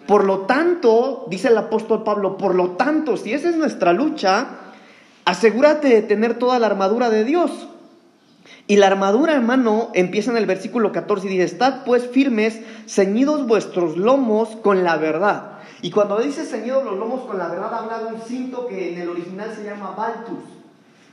Por 0.06 0.26
lo 0.26 0.42
tanto, 0.42 1.26
dice 1.28 1.48
el 1.48 1.58
apóstol 1.58 2.04
Pablo, 2.04 2.38
por 2.38 2.54
lo 2.54 2.72
tanto, 2.72 3.18
si 3.18 3.34
esa 3.34 3.50
es 3.50 3.58
nuestra 3.58 3.92
lucha, 3.92 4.67
asegúrate 5.28 5.90
de 5.90 6.02
tener 6.04 6.40
toda 6.40 6.58
la 6.58 6.68
armadura 6.68 7.10
de 7.10 7.26
Dios. 7.26 7.52
Y 8.66 8.78
la 8.78 8.88
armadura, 8.88 9.34
hermano, 9.34 9.92
empieza 9.94 10.32
en 10.32 10.38
el 10.38 10.46
versículo 10.46 10.94
14 10.94 11.28
y 11.28 11.32
dice, 11.32 11.44
estad 11.44 11.84
pues 11.84 12.08
firmes, 12.08 12.62
ceñidos 12.88 13.46
vuestros 13.46 13.98
lomos 13.98 14.56
con 14.56 14.86
la 14.86 14.96
verdad. 14.96 15.60
Y 15.82 15.92
cuando 15.92 16.18
dice 16.18 16.46
ceñidos 16.46 16.86
los 16.86 16.98
lomos 16.98 17.26
con 17.26 17.38
la 17.38 17.50
verdad, 17.50 17.74
habla 17.74 18.00
de 18.00 18.16
un 18.16 18.22
cinto 18.22 18.68
que 18.68 18.94
en 18.94 19.02
el 19.02 19.10
original 19.10 19.54
se 19.54 19.66
llama 19.66 19.92
baltus. 19.92 20.40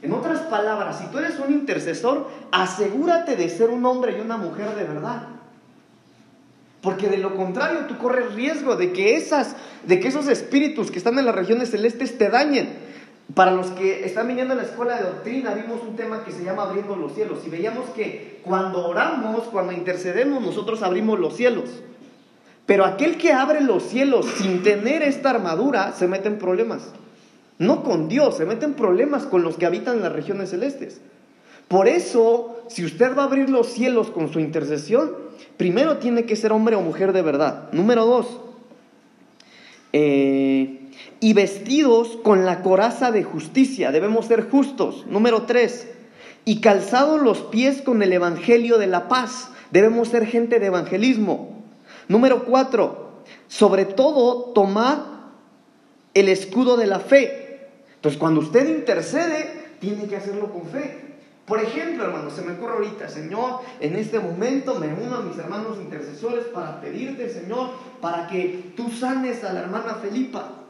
En 0.00 0.12
otras 0.12 0.42
palabras, 0.42 1.00
si 1.00 1.06
tú 1.06 1.18
eres 1.18 1.40
un 1.40 1.52
intercesor, 1.52 2.28
asegúrate 2.52 3.34
de 3.34 3.48
ser 3.48 3.70
un 3.70 3.84
hombre 3.84 4.16
y 4.16 4.20
una 4.20 4.36
mujer 4.36 4.76
de 4.76 4.84
verdad. 4.84 5.22
Porque 6.82 7.08
de 7.08 7.18
lo 7.18 7.34
contrario 7.34 7.86
tú 7.88 7.98
corres 7.98 8.32
riesgo 8.34 8.76
de 8.76 8.92
que, 8.92 9.16
esas, 9.16 9.56
de 9.84 9.98
que 9.98 10.06
esos 10.06 10.28
espíritus 10.28 10.92
que 10.92 10.98
están 10.98 11.18
en 11.18 11.26
las 11.26 11.34
regiones 11.34 11.72
celestes 11.72 12.16
te 12.16 12.28
dañen. 12.28 12.83
Para 13.32 13.52
los 13.52 13.68
que 13.68 14.04
están 14.04 14.28
viniendo 14.28 14.52
a 14.52 14.56
la 14.56 14.64
escuela 14.64 14.96
de 14.96 15.04
doctrina, 15.04 15.54
vimos 15.54 15.80
un 15.82 15.96
tema 15.96 16.24
que 16.24 16.32
se 16.32 16.44
llama 16.44 16.64
abriendo 16.64 16.94
los 16.94 17.14
cielos. 17.14 17.38
Y 17.46 17.50
veíamos 17.50 17.88
que 17.90 18.40
cuando 18.44 18.86
oramos, 18.86 19.44
cuando 19.44 19.72
intercedemos, 19.72 20.42
nosotros 20.42 20.82
abrimos 20.82 21.18
los 21.18 21.34
cielos. 21.34 21.70
Pero 22.66 22.84
aquel 22.84 23.16
que 23.16 23.32
abre 23.32 23.60
los 23.62 23.82
cielos 23.82 24.26
sin 24.36 24.62
tener 24.62 25.02
esta 25.02 25.30
armadura 25.30 25.92
se 25.92 26.06
mete 26.06 26.28
en 26.28 26.38
problemas. 26.38 26.92
No 27.58 27.82
con 27.82 28.08
Dios, 28.08 28.36
se 28.36 28.46
mete 28.46 28.66
en 28.66 28.74
problemas 28.74 29.24
con 29.24 29.42
los 29.42 29.56
que 29.56 29.66
habitan 29.66 29.96
en 29.96 30.02
las 30.02 30.12
regiones 30.12 30.50
celestes. 30.50 31.00
Por 31.68 31.88
eso, 31.88 32.62
si 32.68 32.84
usted 32.84 33.16
va 33.16 33.22
a 33.22 33.26
abrir 33.26 33.48
los 33.48 33.68
cielos 33.68 34.10
con 34.10 34.32
su 34.32 34.40
intercesión, 34.40 35.12
primero 35.56 35.96
tiene 35.98 36.24
que 36.24 36.36
ser 36.36 36.52
hombre 36.52 36.76
o 36.76 36.82
mujer 36.82 37.12
de 37.12 37.22
verdad. 37.22 37.70
Número 37.72 38.04
dos, 38.04 38.40
eh, 39.92 40.83
y 41.24 41.32
vestidos 41.32 42.18
con 42.22 42.44
la 42.44 42.60
coraza 42.60 43.10
de 43.10 43.24
justicia, 43.24 43.90
debemos 43.90 44.26
ser 44.26 44.50
justos. 44.50 45.06
Número 45.06 45.44
tres, 45.44 45.88
y 46.44 46.60
calzados 46.60 47.22
los 47.22 47.40
pies 47.40 47.80
con 47.80 48.02
el 48.02 48.12
evangelio 48.12 48.76
de 48.76 48.88
la 48.88 49.08
paz, 49.08 49.48
debemos 49.70 50.08
ser 50.08 50.26
gente 50.26 50.60
de 50.60 50.66
evangelismo. 50.66 51.64
Número 52.08 52.44
cuatro, 52.44 53.22
sobre 53.48 53.86
todo 53.86 54.52
tomad 54.52 54.98
el 56.12 56.28
escudo 56.28 56.76
de 56.76 56.88
la 56.88 57.00
fe. 57.00 57.70
Entonces, 57.94 58.20
cuando 58.20 58.40
usted 58.40 58.68
intercede, 58.68 59.76
tiene 59.80 60.06
que 60.06 60.16
hacerlo 60.16 60.52
con 60.52 60.66
fe. 60.66 61.16
Por 61.46 61.58
ejemplo, 61.58 62.04
hermano, 62.04 62.28
se 62.28 62.42
me 62.42 62.52
ocurre 62.52 62.74
ahorita, 62.74 63.08
Señor, 63.08 63.60
en 63.80 63.96
este 63.96 64.18
momento 64.18 64.74
me 64.74 64.88
uno 64.92 65.16
a 65.16 65.22
mis 65.22 65.38
hermanos 65.38 65.78
intercesores 65.78 66.44
para 66.52 66.82
pedirte, 66.82 67.30
Señor, 67.30 67.70
para 68.02 68.26
que 68.26 68.74
tú 68.76 68.90
sanes 68.90 69.42
a 69.42 69.54
la 69.54 69.60
hermana 69.60 69.94
Felipa. 70.02 70.63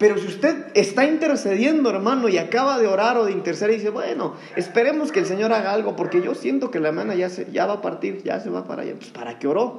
Pero 0.00 0.16
si 0.16 0.28
usted 0.28 0.68
está 0.72 1.04
intercediendo, 1.04 1.90
hermano, 1.90 2.30
y 2.30 2.38
acaba 2.38 2.78
de 2.78 2.86
orar 2.86 3.18
o 3.18 3.26
de 3.26 3.32
interceder 3.32 3.74
y 3.74 3.76
dice, 3.76 3.90
bueno, 3.90 4.32
esperemos 4.56 5.12
que 5.12 5.20
el 5.20 5.26
Señor 5.26 5.52
haga 5.52 5.74
algo, 5.74 5.94
porque 5.94 6.22
yo 6.22 6.34
siento 6.34 6.70
que 6.70 6.80
la 6.80 6.88
hermana 6.88 7.14
ya, 7.14 7.28
se, 7.28 7.52
ya 7.52 7.66
va 7.66 7.74
a 7.74 7.80
partir, 7.82 8.22
ya 8.22 8.40
se 8.40 8.48
va 8.48 8.64
para 8.64 8.80
allá, 8.80 8.94
pues 8.96 9.10
¿para 9.10 9.38
qué 9.38 9.46
oró? 9.46 9.78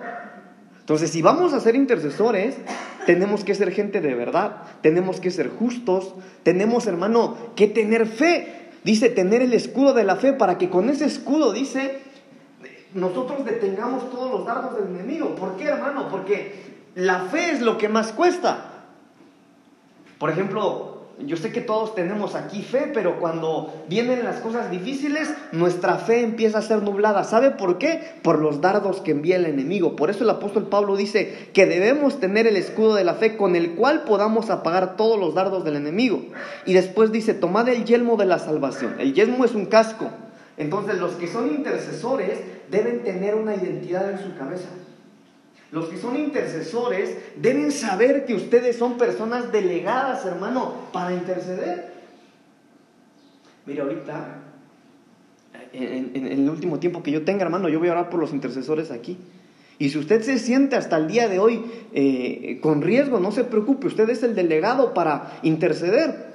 Entonces, 0.79 1.09
si 1.09 1.23
vamos 1.23 1.53
a 1.53 1.59
ser 1.59 1.73
intercesores, 1.75 2.55
tenemos 3.07 3.43
que 3.43 3.55
ser 3.55 3.71
gente 3.71 3.99
de 3.99 4.13
verdad, 4.13 4.57
tenemos 4.83 5.19
que 5.19 5.31
ser 5.31 5.49
justos, 5.49 6.13
tenemos, 6.43 6.85
hermano, 6.85 7.35
que 7.55 7.65
tener 7.65 8.05
fe. 8.05 8.69
Dice 8.83 9.09
tener 9.09 9.41
el 9.41 9.55
escudo 9.55 9.95
de 9.95 10.03
la 10.03 10.17
fe 10.17 10.33
para 10.33 10.59
que 10.59 10.69
con 10.69 10.89
ese 10.89 11.05
escudo, 11.05 11.51
dice, 11.51 11.97
nosotros 12.93 13.43
detengamos 13.43 14.11
todos 14.11 14.29
los 14.29 14.45
dardos 14.45 14.75
del 14.75 14.95
enemigo. 14.95 15.33
¿Por 15.33 15.57
qué, 15.57 15.63
hermano? 15.63 16.09
Porque 16.11 16.61
la 16.93 17.21
fe 17.21 17.53
es 17.53 17.61
lo 17.61 17.79
que 17.79 17.89
más 17.89 18.11
cuesta. 18.11 18.70
Por 20.21 20.29
ejemplo, 20.29 20.99
yo 21.25 21.35
sé 21.35 21.51
que 21.51 21.61
todos 21.61 21.95
tenemos 21.95 22.35
aquí 22.35 22.61
fe, 22.61 22.91
pero 22.93 23.19
cuando 23.19 23.73
vienen 23.89 24.23
las 24.23 24.35
cosas 24.35 24.69
difíciles, 24.69 25.33
nuestra 25.51 25.95
fe 25.95 26.21
empieza 26.21 26.59
a 26.59 26.61
ser 26.61 26.83
nublada. 26.83 27.23
¿Sabe 27.23 27.49
por 27.49 27.79
qué? 27.79 28.03
Por 28.21 28.37
los 28.37 28.61
dardos 28.61 29.01
que 29.01 29.09
envía 29.09 29.37
el 29.37 29.47
enemigo. 29.47 29.95
Por 29.95 30.11
eso 30.11 30.23
el 30.23 30.29
apóstol 30.29 30.67
Pablo 30.67 30.95
dice 30.95 31.49
que 31.53 31.65
debemos 31.65 32.19
tener 32.19 32.45
el 32.45 32.55
escudo 32.55 32.93
de 32.93 33.03
la 33.03 33.15
fe 33.15 33.35
con 33.35 33.55
el 33.55 33.71
cual 33.71 34.03
podamos 34.03 34.51
apagar 34.51 34.95
todos 34.95 35.19
los 35.19 35.33
dardos 35.33 35.65
del 35.65 35.75
enemigo. 35.75 36.21
Y 36.67 36.73
después 36.73 37.11
dice, 37.11 37.33
tomad 37.33 37.67
el 37.67 37.83
yelmo 37.83 38.15
de 38.15 38.27
la 38.27 38.37
salvación. 38.37 38.97
El 38.99 39.15
yelmo 39.15 39.43
es 39.43 39.55
un 39.55 39.65
casco. 39.65 40.07
Entonces 40.55 40.99
los 40.99 41.13
que 41.13 41.25
son 41.25 41.47
intercesores 41.47 42.41
deben 42.69 43.01
tener 43.01 43.33
una 43.33 43.55
identidad 43.55 44.11
en 44.11 44.19
su 44.19 44.37
cabeza. 44.37 44.69
Los 45.71 45.85
que 45.85 45.97
son 45.97 46.17
intercesores 46.17 47.17
deben 47.37 47.71
saber 47.71 48.25
que 48.25 48.35
ustedes 48.35 48.75
son 48.77 48.97
personas 48.97 49.53
delegadas, 49.53 50.25
hermano, 50.25 50.73
para 50.91 51.13
interceder. 51.13 51.93
Mire, 53.65 53.81
ahorita, 53.81 54.39
en, 55.71 56.27
el 56.27 56.49
último 56.49 56.77
tiempo 56.79 57.01
que 57.01 57.11
yo 57.11 57.23
tenga, 57.23 57.43
hermano, 57.43 57.69
yo 57.69 57.79
voy 57.79 57.87
a 57.87 57.93
orar 57.93 58.09
por 58.09 58.19
los 58.19 58.33
intercesores 58.33 58.91
aquí. 58.91 59.17
Y 59.79 59.89
si 59.89 59.97
usted 59.97 60.21
se 60.21 60.39
siente 60.39 60.75
hasta 60.75 60.97
el 60.97 61.07
día 61.07 61.29
de 61.29 61.39
hoy 61.39 61.63
eh, 61.93 62.59
con 62.61 62.81
riesgo, 62.81 63.21
no 63.21 63.31
se 63.31 63.45
preocupe, 63.45 63.87
usted 63.87 64.09
es 64.09 64.23
el 64.23 64.35
delegado 64.35 64.93
para 64.93 65.39
interceder. 65.41 66.33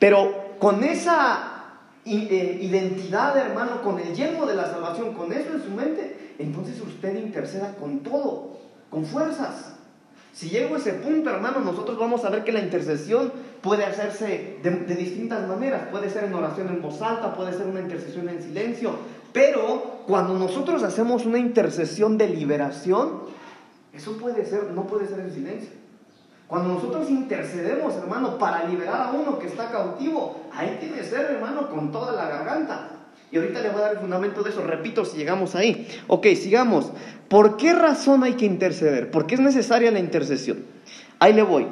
Pero 0.00 0.56
con 0.58 0.82
esa 0.82 1.78
eh, 2.04 2.58
identidad, 2.60 3.36
hermano, 3.36 3.80
con 3.82 4.00
el 4.00 4.12
yelmo 4.12 4.44
de 4.44 4.56
la 4.56 4.66
salvación, 4.66 5.14
con 5.14 5.32
eso 5.32 5.54
en 5.54 5.62
su 5.62 5.70
mente, 5.70 6.34
entonces 6.40 6.80
usted 6.80 7.14
interceda 7.22 7.76
con 7.76 8.00
todo 8.00 8.61
con 8.92 9.06
fuerzas. 9.06 9.72
Si 10.34 10.50
llego 10.50 10.74
a 10.74 10.78
ese 10.78 10.92
punto, 10.92 11.30
hermano, 11.30 11.60
nosotros 11.60 11.98
vamos 11.98 12.24
a 12.24 12.30
ver 12.30 12.44
que 12.44 12.52
la 12.52 12.60
intercesión 12.60 13.32
puede 13.62 13.84
hacerse 13.84 14.58
de, 14.62 14.70
distintas 14.94 15.48
maneras. 15.48 15.88
Puede 15.90 16.10
ser 16.10 16.24
en 16.24 16.34
oración 16.34 16.68
en 16.68 16.82
voz 16.82 17.00
alta, 17.00 17.34
puede 17.34 17.54
ser 17.54 17.66
una 17.66 17.80
intercesión 17.80 18.28
en 18.28 18.42
silencio. 18.42 18.90
Pero 19.32 20.02
cuando 20.06 20.38
nosotros 20.38 20.82
hacemos 20.82 21.24
una 21.24 21.38
intercesión 21.38 22.18
de 22.18 22.28
liberación, 22.28 23.22
eso 23.94 24.12
puede 24.18 24.44
ser, 24.44 24.70
no 24.72 24.86
puede 24.86 25.06
ser 25.06 25.20
en 25.20 25.32
silencio. 25.32 25.70
Cuando 26.46 26.74
nosotros 26.74 27.08
intercedemos, 27.08 27.94
hermano, 27.96 28.36
para 28.36 28.64
liberar 28.64 29.08
a 29.08 29.12
uno 29.12 29.38
que 29.38 29.46
está 29.46 29.70
cautivo, 29.70 30.42
ahí 30.52 30.76
tiene 30.80 30.96
que 30.96 31.04
ser, 31.04 31.30
hermano, 31.30 31.70
con 31.70 31.90
toda 31.90 32.12
la 32.12 32.28
garganta. 32.28 32.90
Y 33.32 33.38
ahorita 33.38 33.62
le 33.62 33.70
voy 33.70 33.78
a 33.80 33.84
dar 33.84 33.92
el 33.92 33.98
fundamento 33.98 34.42
de 34.42 34.50
eso, 34.50 34.62
repito, 34.62 35.06
si 35.06 35.16
llegamos 35.16 35.54
ahí. 35.54 35.88
Ok, 36.06 36.26
sigamos. 36.36 36.92
¿Por 37.28 37.56
qué 37.56 37.72
razón 37.72 38.22
hay 38.24 38.34
que 38.34 38.44
interceder? 38.44 39.10
¿Por 39.10 39.26
qué 39.26 39.36
es 39.36 39.40
necesaria 39.40 39.90
la 39.90 40.00
intercesión? 40.00 40.66
Ahí 41.18 41.32
le 41.32 41.42
voy. 41.42 41.66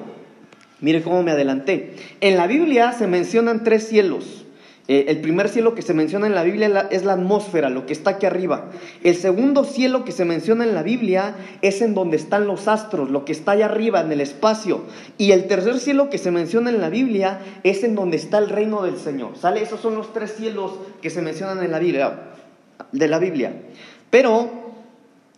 Mire 0.81 1.03
cómo 1.03 1.23
me 1.23 1.33
adelanté. 1.33 1.97
En 2.23 2.39
la 2.39 2.47
Biblia 2.47 2.93
se 2.93 3.07
mencionan 3.07 3.63
tres 3.63 3.87
cielos. 3.87 4.47
Eh, 4.91 5.05
el 5.07 5.21
primer 5.21 5.49
cielo 5.49 5.77
que 5.77 5.83
se 5.83 5.95
menciona 5.95 6.27
en 6.27 6.35
la 6.35 6.43
Biblia 6.43 6.89
es 6.91 7.05
la 7.05 7.13
atmósfera, 7.13 7.71
lo 7.71 7.87
que 7.87 7.93
está 7.93 8.11
aquí 8.11 8.27
arriba. 8.27 8.73
El 9.05 9.15
segundo 9.15 9.63
cielo 9.63 10.05
que 10.05 10.11
se 10.11 10.25
menciona 10.25 10.65
en 10.65 10.75
la 10.75 10.83
Biblia 10.83 11.37
es 11.63 11.81
en 11.81 11.95
donde 11.95 12.17
están 12.17 12.49
los 12.49 12.67
astros, 12.67 13.09
lo 13.09 13.25
que 13.25 13.31
está 13.31 13.53
allá 13.53 13.67
arriba 13.67 14.01
en 14.01 14.11
el 14.11 14.21
espacio. 14.21 14.81
Y 15.17 15.31
el 15.31 15.47
tercer 15.47 15.79
cielo 15.79 16.11
que 16.11 16.19
se 16.19 16.33
menciona 16.33 16.71
en 16.71 16.81
la 16.81 16.89
Biblia 16.89 17.39
es 17.63 17.85
en 17.85 17.95
donde 17.95 18.17
está 18.17 18.39
el 18.39 18.49
reino 18.49 18.83
del 18.83 18.97
Señor. 18.97 19.37
¿Sale? 19.37 19.63
Esos 19.63 19.79
son 19.79 19.95
los 19.95 20.13
tres 20.13 20.35
cielos 20.35 20.73
que 21.01 21.09
se 21.09 21.23
mencionan 21.23 21.63
en 21.63 21.71
la 21.71 21.79
Biblia. 21.79 22.23
De 22.91 23.07
la 23.07 23.21
Biblia. 23.21 23.63
Pero 24.11 24.51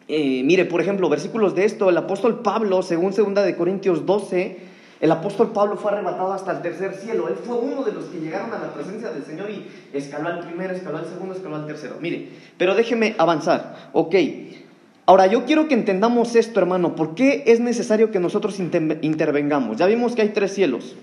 eh, 0.08 0.42
mire, 0.44 0.64
por 0.64 0.80
ejemplo, 0.80 1.10
versículos 1.10 1.54
de 1.54 1.66
esto, 1.66 1.90
el 1.90 1.98
apóstol 1.98 2.40
Pablo, 2.40 2.80
según 2.80 3.12
2 3.12 3.44
de 3.44 3.54
Corintios 3.54 4.06
12, 4.06 4.71
el 5.02 5.10
apóstol 5.10 5.50
Pablo 5.50 5.76
fue 5.76 5.90
arrebatado 5.90 6.32
hasta 6.32 6.52
el 6.52 6.62
tercer 6.62 6.94
cielo. 6.94 7.26
Él 7.26 7.34
fue 7.34 7.56
uno 7.56 7.82
de 7.82 7.90
los 7.90 8.04
que 8.04 8.20
llegaron 8.20 8.52
a 8.52 8.58
la 8.60 8.72
presencia 8.72 9.10
del 9.10 9.24
Señor 9.24 9.50
y 9.50 9.66
escaló 9.92 10.28
al 10.28 10.38
primero, 10.46 10.72
escaló 10.72 10.98
al 10.98 11.06
segundo, 11.06 11.34
escaló 11.34 11.56
al 11.56 11.66
tercero. 11.66 11.96
Mire, 12.00 12.28
pero 12.56 12.76
déjeme 12.76 13.16
avanzar. 13.18 13.90
Ok. 13.92 14.14
Ahora, 15.06 15.26
yo 15.26 15.44
quiero 15.44 15.66
que 15.66 15.74
entendamos 15.74 16.36
esto, 16.36 16.60
hermano. 16.60 16.94
¿Por 16.94 17.16
qué 17.16 17.42
es 17.48 17.58
necesario 17.58 18.12
que 18.12 18.20
nosotros 18.20 18.60
intervengamos? 18.60 19.76
Ya 19.76 19.86
vimos 19.86 20.14
que 20.14 20.22
hay 20.22 20.28
tres 20.28 20.54
cielos. 20.54 20.94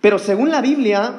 Pero 0.00 0.20
según 0.20 0.52
la 0.52 0.60
Biblia, 0.60 1.14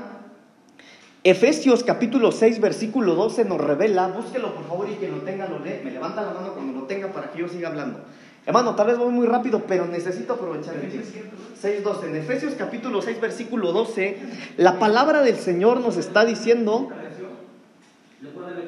Efesios 1.26 1.84
capítulo 1.84 2.32
6, 2.32 2.62
versículo 2.62 3.14
12 3.16 3.44
nos 3.44 3.60
revela, 3.60 4.08
búsquelo 4.08 4.56
por 4.56 4.66
favor 4.70 4.90
y 4.90 4.96
quien 4.96 5.12
lo 5.12 5.18
tenga 5.18 5.50
me 5.84 5.92
levanta 5.92 6.22
la 6.22 6.32
mano 6.32 6.54
cuando 6.54 6.80
lo 6.80 6.88
tenga 6.88 7.10
para 7.10 7.30
que 7.30 7.40
yo 7.42 7.50
siga 7.50 7.68
hablando. 7.68 8.00
Hermano, 8.46 8.76
tal 8.76 8.88
vez 8.88 8.98
voy 8.98 9.12
muy 9.12 9.28
rápido, 9.28 9.64
pero 9.68 9.86
necesito 9.86 10.34
aprovechar 10.34 10.76
el 10.76 10.90
tiempo. 10.90 11.38
6.12. 11.62 12.06
En 12.08 12.16
Efesios 12.16 12.54
capítulo 12.58 13.02
6, 13.02 13.22
versículo 13.22 13.72
12, 13.72 14.18
la 14.58 14.80
palabra 14.80 15.22
del 15.22 15.36
Señor 15.36 15.80
nos 15.80 15.98
está 15.98 16.26
diciendo... 16.26 16.90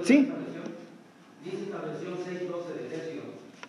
Sí. 0.03 0.31
Dice 1.43 1.69
la 1.71 1.79
versión 1.79 2.13
6.12 2.13 2.73
de 2.77 2.87
Efesios, 2.87 3.25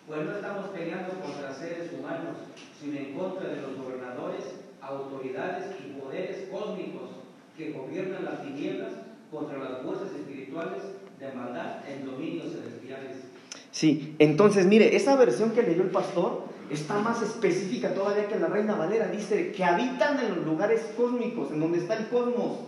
pues 0.07 0.25
no 0.25 0.35
estamos 0.35 0.67
peleando 0.67 1.13
contra 1.19 1.53
seres 1.53 1.91
humanos, 1.97 2.37
sino 2.79 2.97
en 2.97 3.13
contra 3.15 3.49
de 3.49 3.61
los 3.61 3.75
gobernadores, 3.77 4.45
autoridades 4.81 5.75
y 5.79 5.99
poderes 5.99 6.49
cósmicos 6.51 7.09
que 7.57 7.71
gobiernan 7.71 8.25
las 8.25 8.43
tinieblas 8.43 8.93
contra 9.31 9.57
las 9.57 9.81
fuerzas 9.81 10.11
espirituales 10.11 10.83
de 11.19 11.33
maldad 11.33 11.87
en 11.89 12.05
dominios 12.05 12.51
celestiales. 12.51 13.34
Sí, 13.75 14.15
entonces 14.19 14.65
mire, 14.67 14.95
esa 14.95 15.17
versión 15.17 15.51
que 15.51 15.61
leyó 15.61 15.81
el 15.81 15.89
pastor 15.89 16.43
está 16.71 16.97
más 16.99 17.21
específica 17.21 17.93
todavía 17.93 18.29
que 18.29 18.39
la 18.39 18.47
Reina 18.47 18.73
Valera. 18.73 19.07
Dice 19.07 19.51
que 19.51 19.65
habitan 19.65 20.17
en 20.17 20.33
los 20.33 20.45
lugares 20.45 20.79
cósmicos, 20.95 21.51
en 21.51 21.59
donde 21.59 21.79
está 21.79 21.95
el 21.95 22.07
cosmos. 22.07 22.59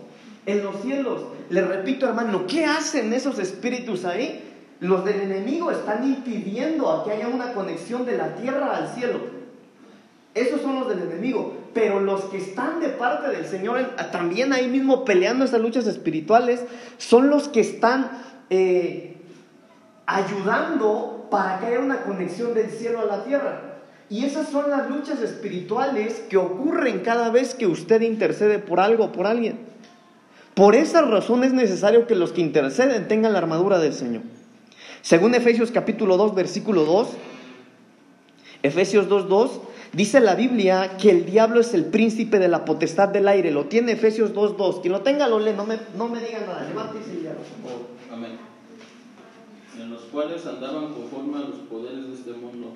en 0.44 0.62
los 0.62 0.82
cielos. 0.82 1.22
Le 1.48 1.62
repito, 1.62 2.06
hermano, 2.06 2.46
¿qué 2.46 2.66
hacen 2.66 3.14
esos 3.14 3.38
espíritus 3.38 4.04
ahí? 4.04 4.44
Los 4.80 5.02
del 5.06 5.22
enemigo 5.22 5.70
están 5.70 6.04
impidiendo 6.04 6.90
a 6.90 7.04
que 7.04 7.12
haya 7.12 7.28
una 7.28 7.54
conexión 7.54 8.04
de 8.04 8.18
la 8.18 8.34
tierra 8.36 8.76
al 8.76 8.88
cielo. 8.94 9.18
Esos 10.34 10.60
son 10.60 10.78
los 10.78 10.90
del 10.90 10.98
enemigo. 10.98 11.54
Pero 11.72 12.00
los 12.00 12.24
que 12.24 12.36
están 12.36 12.80
de 12.80 12.90
parte 12.90 13.28
del 13.34 13.46
Señor, 13.46 13.96
también 14.12 14.52
ahí 14.52 14.68
mismo 14.68 15.06
peleando 15.06 15.46
esas 15.46 15.62
luchas 15.62 15.86
espirituales, 15.86 16.64
son 16.98 17.30
los 17.30 17.48
que 17.48 17.60
están 17.60 18.10
eh, 18.50 19.17
ayudando 20.08 21.28
para 21.30 21.60
que 21.60 21.66
haya 21.66 21.80
una 21.80 22.02
conexión 22.02 22.54
del 22.54 22.70
cielo 22.70 23.00
a 23.00 23.04
la 23.04 23.24
tierra. 23.24 23.60
Y 24.08 24.24
esas 24.24 24.48
son 24.48 24.70
las 24.70 24.88
luchas 24.88 25.20
espirituales 25.20 26.22
que 26.30 26.38
ocurren 26.38 27.00
cada 27.00 27.30
vez 27.30 27.54
que 27.54 27.66
usted 27.66 28.00
intercede 28.00 28.58
por 28.58 28.80
algo 28.80 29.04
o 29.04 29.12
por 29.12 29.26
alguien. 29.26 29.58
Por 30.54 30.74
esa 30.74 31.02
razón 31.02 31.44
es 31.44 31.52
necesario 31.52 32.06
que 32.06 32.14
los 32.14 32.32
que 32.32 32.40
interceden 32.40 33.06
tengan 33.06 33.34
la 33.34 33.38
armadura 33.38 33.78
del 33.78 33.92
Señor. 33.92 34.22
Según 35.02 35.34
Efesios 35.34 35.70
capítulo 35.70 36.16
2, 36.16 36.34
versículo 36.34 36.84
2, 36.84 37.08
Efesios 38.62 39.10
2, 39.10 39.28
2, 39.28 39.60
dice 39.92 40.20
la 40.20 40.34
Biblia 40.34 40.96
que 40.96 41.10
el 41.10 41.26
diablo 41.26 41.60
es 41.60 41.74
el 41.74 41.84
príncipe 41.84 42.38
de 42.38 42.48
la 42.48 42.64
potestad 42.64 43.08
del 43.08 43.28
aire. 43.28 43.50
Lo 43.50 43.66
tiene 43.66 43.92
Efesios 43.92 44.32
2, 44.32 44.56
2. 44.56 44.80
Quien 44.80 44.92
lo 44.92 45.02
tenga 45.02 45.28
lo 45.28 45.38
lee, 45.38 45.52
no 45.54 45.66
me, 45.66 45.76
no 45.98 46.08
me 46.08 46.18
digan 46.18 46.46
nada. 46.46 46.66
Y 46.66 46.72
Amén. 48.10 48.47
En 49.78 49.90
los 49.90 50.02
cuales 50.02 50.44
andaban 50.44 50.92
conforme 50.92 51.36
a 51.38 51.48
los 51.48 51.58
poderes 51.70 52.08
de 52.08 52.14
este 52.14 52.32
mundo 52.32 52.74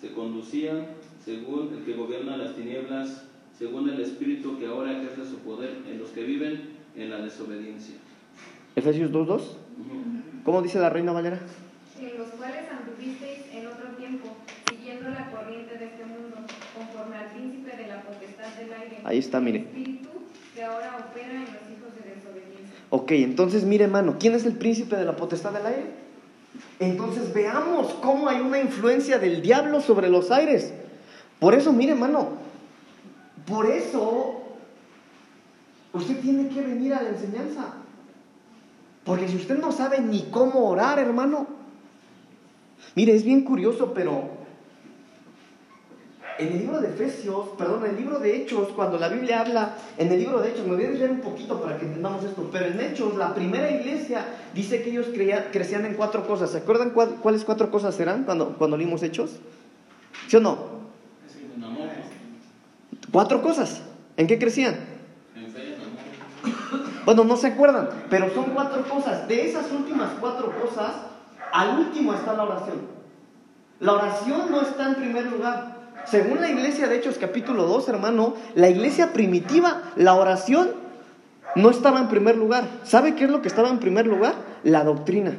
se 0.00 0.12
conducían 0.12 0.86
según 1.24 1.74
el 1.74 1.84
que 1.84 1.94
gobierna 1.94 2.36
las 2.36 2.54
tinieblas, 2.54 3.24
según 3.58 3.88
el 3.88 4.00
espíritu 4.00 4.56
que 4.58 4.66
ahora 4.66 4.92
ejerce 4.92 5.28
su 5.28 5.38
poder 5.38 5.78
en 5.90 5.98
los 5.98 6.10
que 6.10 6.22
viven 6.22 6.76
en 6.94 7.10
la 7.10 7.18
desobediencia. 7.18 7.96
Efesios 8.76 9.10
2.2. 9.10 9.42
¿Cómo 10.44 10.62
dice 10.62 10.78
la 10.78 10.90
reina 10.90 11.10
Valera? 11.10 11.40
En 11.98 12.18
los 12.18 12.28
cuales 12.28 12.66
anduvisteis 12.70 13.46
en 13.52 13.66
otro 13.66 13.88
tiempo, 13.98 14.28
siguiendo 14.70 15.10
la 15.10 15.30
corriente 15.32 15.76
de 15.78 15.86
este 15.86 16.04
mundo, 16.04 16.36
conforme 16.76 17.16
al 17.16 17.30
príncipe 17.32 17.76
de 17.76 17.88
la 17.88 18.02
potestad 18.02 18.54
del 18.56 18.72
aire. 18.72 19.00
Ahí 19.02 19.18
está, 19.18 19.40
mire. 19.40 19.60
espíritu 19.60 20.10
que 20.54 20.62
ahora 20.62 21.08
opera 21.10 21.32
en 21.32 21.40
los 21.40 21.48
hijos 21.48 21.92
de 21.96 22.14
desobediencia. 22.14 22.76
Ok, 22.90 23.10
entonces 23.12 23.64
mire, 23.64 23.84
hermano, 23.84 24.16
¿quién 24.20 24.34
es 24.34 24.46
el 24.46 24.52
príncipe 24.52 24.94
de 24.94 25.04
la 25.04 25.16
potestad 25.16 25.52
del 25.52 25.66
aire? 25.66 26.05
Entonces 26.78 27.32
veamos 27.32 27.94
cómo 28.02 28.28
hay 28.28 28.40
una 28.40 28.60
influencia 28.60 29.18
del 29.18 29.42
diablo 29.42 29.80
sobre 29.80 30.08
los 30.08 30.30
aires. 30.30 30.72
Por 31.38 31.54
eso, 31.54 31.72
mire 31.72 31.92
hermano, 31.92 32.28
por 33.46 33.66
eso 33.66 34.42
usted 35.92 36.20
tiene 36.20 36.48
que 36.48 36.60
venir 36.60 36.94
a 36.94 37.02
la 37.02 37.10
enseñanza. 37.10 37.74
Porque 39.04 39.28
si 39.28 39.36
usted 39.36 39.58
no 39.58 39.70
sabe 39.70 40.00
ni 40.00 40.22
cómo 40.30 40.68
orar, 40.68 40.98
hermano, 40.98 41.46
mire, 42.94 43.14
es 43.14 43.24
bien 43.24 43.44
curioso, 43.44 43.92
pero 43.94 44.45
en 46.38 46.52
el 46.52 46.58
libro 46.58 46.80
de 46.80 46.88
Efesios, 46.88 47.48
perdón, 47.56 47.84
en 47.84 47.90
el 47.92 47.96
libro 47.96 48.18
de 48.18 48.36
Hechos, 48.36 48.68
cuando 48.74 48.98
la 48.98 49.08
Biblia 49.08 49.40
habla, 49.40 49.74
en 49.96 50.12
el 50.12 50.18
libro 50.18 50.40
de 50.40 50.50
Hechos, 50.50 50.66
me 50.66 50.74
voy 50.74 50.84
a 50.84 50.90
leer 50.90 51.10
un 51.10 51.20
poquito 51.20 51.60
para 51.60 51.78
que 51.78 51.86
entendamos 51.86 52.24
esto, 52.24 52.48
pero 52.52 52.66
en 52.66 52.80
Hechos, 52.80 53.16
la 53.16 53.34
primera 53.34 53.70
iglesia 53.70 54.24
dice 54.54 54.82
que 54.82 54.90
ellos 54.90 55.06
crecían 55.52 55.86
en 55.86 55.94
cuatro 55.94 56.26
cosas. 56.26 56.50
¿Se 56.50 56.58
acuerdan 56.58 56.90
cuáles 56.90 57.44
cuatro 57.44 57.70
cosas 57.70 57.98
eran 58.00 58.24
cuando, 58.24 58.54
cuando 58.56 58.76
leímos 58.76 59.02
Hechos? 59.02 59.36
¿Sí 60.28 60.36
o 60.36 60.40
no? 60.40 60.76
Cuatro 63.10 63.40
cosas. 63.40 63.82
¿En 64.16 64.26
qué 64.26 64.38
crecían? 64.38 64.76
Bueno, 67.04 67.22
no 67.24 67.36
se 67.36 67.46
acuerdan, 67.46 67.88
pero 68.10 68.34
son 68.34 68.46
cuatro 68.46 68.82
cosas. 68.88 69.28
De 69.28 69.48
esas 69.48 69.70
últimas 69.70 70.10
cuatro 70.20 70.52
cosas, 70.60 70.92
al 71.52 71.78
último 71.78 72.12
está 72.12 72.34
la 72.34 72.44
oración. 72.44 72.80
La 73.78 73.92
oración 73.92 74.50
no 74.50 74.60
está 74.62 74.88
en 74.88 74.94
primer 74.96 75.26
lugar. 75.26 75.75
Según 76.10 76.40
la 76.40 76.48
iglesia 76.48 76.86
de 76.86 76.96
Hechos 76.96 77.16
capítulo 77.18 77.64
2, 77.64 77.88
hermano, 77.88 78.34
la 78.54 78.68
iglesia 78.68 79.12
primitiva, 79.12 79.82
la 79.96 80.14
oración 80.14 80.70
no 81.56 81.70
estaba 81.70 81.98
en 81.98 82.08
primer 82.08 82.36
lugar. 82.36 82.64
¿Sabe 82.84 83.16
qué 83.16 83.24
es 83.24 83.30
lo 83.30 83.42
que 83.42 83.48
estaba 83.48 83.70
en 83.70 83.80
primer 83.80 84.06
lugar? 84.06 84.34
La 84.62 84.84
doctrina. 84.84 85.32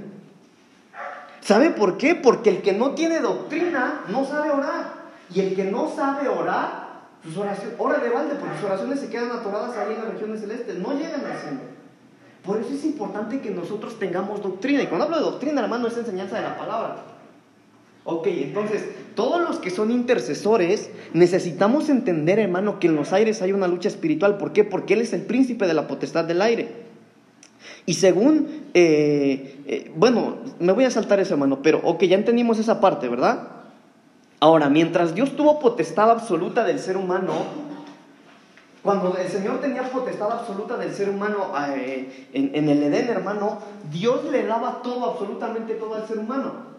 ¿Sabe 1.40 1.70
por 1.70 1.98
qué? 1.98 2.16
Porque 2.16 2.50
el 2.50 2.62
que 2.62 2.74
no 2.74 2.92
tiene 2.92 3.22
doctrina 3.22 4.02
no 4.10 4.26
sabe 4.26 4.50
orar. 4.50 4.98
Y 5.34 5.40
el 5.40 5.56
que 5.56 5.64
no 5.64 5.90
sabe 5.90 6.28
orar, 6.28 6.88
sus 7.24 7.38
oraciones, 7.38 7.76
ora 7.78 8.00
de 8.00 8.10
balde, 8.10 8.36
porque 8.36 8.56
sus 8.56 8.66
oraciones 8.66 9.00
se 9.00 9.10
quedan 9.10 9.32
atoradas 9.32 9.78
ahí 9.78 9.94
en 9.94 10.04
las 10.04 10.14
regiones 10.14 10.42
celestes, 10.42 10.78
no 10.80 10.94
llegan 10.94 11.26
al 11.26 11.40
Señor. 11.40 11.78
Por 12.46 12.58
eso 12.58 12.74
es 12.74 12.84
importante 12.86 13.40
que 13.40 13.52
nosotros 13.52 13.98
tengamos 14.00 14.42
doctrina. 14.42 14.84
Y 14.84 14.88
cuando 14.88 15.06
hablo 15.06 15.18
de 15.18 15.24
doctrina, 15.24 15.62
hermano, 15.62 15.88
es 15.88 15.98
enseñanza 15.98 16.38
de 16.38 16.44
la 16.44 16.58
palabra. 16.58 17.17
Ok, 18.10 18.28
entonces, 18.28 18.86
todos 19.16 19.42
los 19.42 19.60
que 19.60 19.70
son 19.70 19.92
intercesores, 19.92 20.90
necesitamos 21.12 21.90
entender, 21.90 22.40
hermano, 22.40 22.80
que 22.80 22.88
en 22.88 22.96
los 22.96 23.12
aires 23.12 23.42
hay 23.42 23.52
una 23.52 23.68
lucha 23.68 23.90
espiritual. 23.90 24.38
¿Por 24.38 24.54
qué? 24.54 24.64
Porque 24.64 24.94
Él 24.94 25.02
es 25.02 25.12
el 25.12 25.24
príncipe 25.24 25.68
de 25.68 25.74
la 25.74 25.90
potestad 25.90 26.24
del 26.24 26.42
aire. 26.42 26.70
Y 27.86 27.96
según, 27.96 28.70
eh, 28.74 29.60
eh, 29.68 29.92
bueno, 29.94 30.38
me 30.58 30.72
voy 30.72 30.86
a 30.86 30.90
saltar 30.90 31.20
eso, 31.20 31.34
hermano, 31.34 31.62
pero 31.62 31.82
ok, 31.84 32.04
ya 32.04 32.16
entendimos 32.16 32.60
esa 32.60 32.80
parte, 32.80 33.10
¿verdad? 33.10 33.50
Ahora, 34.40 34.70
mientras 34.70 35.14
Dios 35.14 35.36
tuvo 35.36 35.60
potestad 35.60 36.10
absoluta 36.10 36.64
del 36.64 36.80
ser 36.80 36.96
humano, 36.96 37.34
cuando 38.84 39.18
el 39.18 39.28
Señor 39.28 39.60
tenía 39.60 39.84
potestad 39.84 40.32
absoluta 40.32 40.78
del 40.78 40.94
ser 40.94 41.10
humano 41.10 41.52
eh, 41.76 42.28
en, 42.32 42.56
en 42.56 42.70
el 42.70 42.84
Edén, 42.84 43.10
hermano, 43.10 43.60
Dios 43.92 44.24
le 44.32 44.46
daba 44.46 44.82
todo, 44.82 45.12
absolutamente 45.12 45.74
todo 45.74 45.96
al 45.96 46.08
ser 46.08 46.20
humano. 46.20 46.77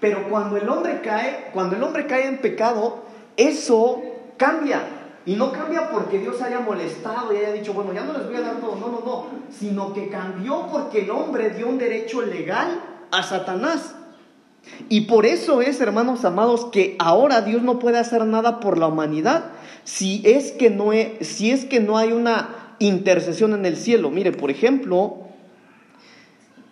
Pero 0.00 0.28
cuando 0.28 0.56
el 0.56 0.68
hombre 0.68 1.00
cae, 1.02 1.50
cuando 1.52 1.76
el 1.76 1.82
hombre 1.82 2.06
cae 2.06 2.26
en 2.26 2.38
pecado, 2.38 3.04
eso 3.36 4.02
cambia. 4.36 4.82
Y 5.26 5.34
no 5.34 5.52
cambia 5.52 5.90
porque 5.90 6.18
Dios 6.18 6.40
haya 6.40 6.60
molestado 6.60 7.32
y 7.32 7.36
haya 7.36 7.52
dicho, 7.52 7.74
bueno, 7.74 7.92
ya 7.92 8.04
no 8.04 8.14
les 8.14 8.26
voy 8.26 8.36
a 8.36 8.40
dar 8.40 8.60
todo. 8.60 8.76
No, 8.76 8.88
no, 8.88 9.00
no. 9.04 9.26
Sino 9.50 9.92
que 9.92 10.08
cambió 10.08 10.66
porque 10.72 11.02
el 11.02 11.10
hombre 11.10 11.50
dio 11.50 11.68
un 11.68 11.78
derecho 11.78 12.22
legal 12.22 12.80
a 13.10 13.22
Satanás. 13.22 13.94
Y 14.88 15.02
por 15.02 15.26
eso 15.26 15.60
es, 15.60 15.80
hermanos 15.80 16.24
amados, 16.24 16.66
que 16.66 16.96
ahora 16.98 17.42
Dios 17.42 17.62
no 17.62 17.78
puede 17.78 17.98
hacer 17.98 18.24
nada 18.24 18.60
por 18.60 18.78
la 18.78 18.86
humanidad 18.86 19.52
si 19.84 20.22
es 20.24 20.52
que 20.52 20.70
no, 20.70 20.90
si 21.20 21.50
es 21.50 21.64
que 21.64 21.80
no 21.80 21.96
hay 21.96 22.12
una 22.12 22.74
intercesión 22.78 23.54
en 23.54 23.66
el 23.66 23.76
cielo. 23.76 24.10
Mire, 24.10 24.32
por 24.32 24.50
ejemplo, 24.50 25.18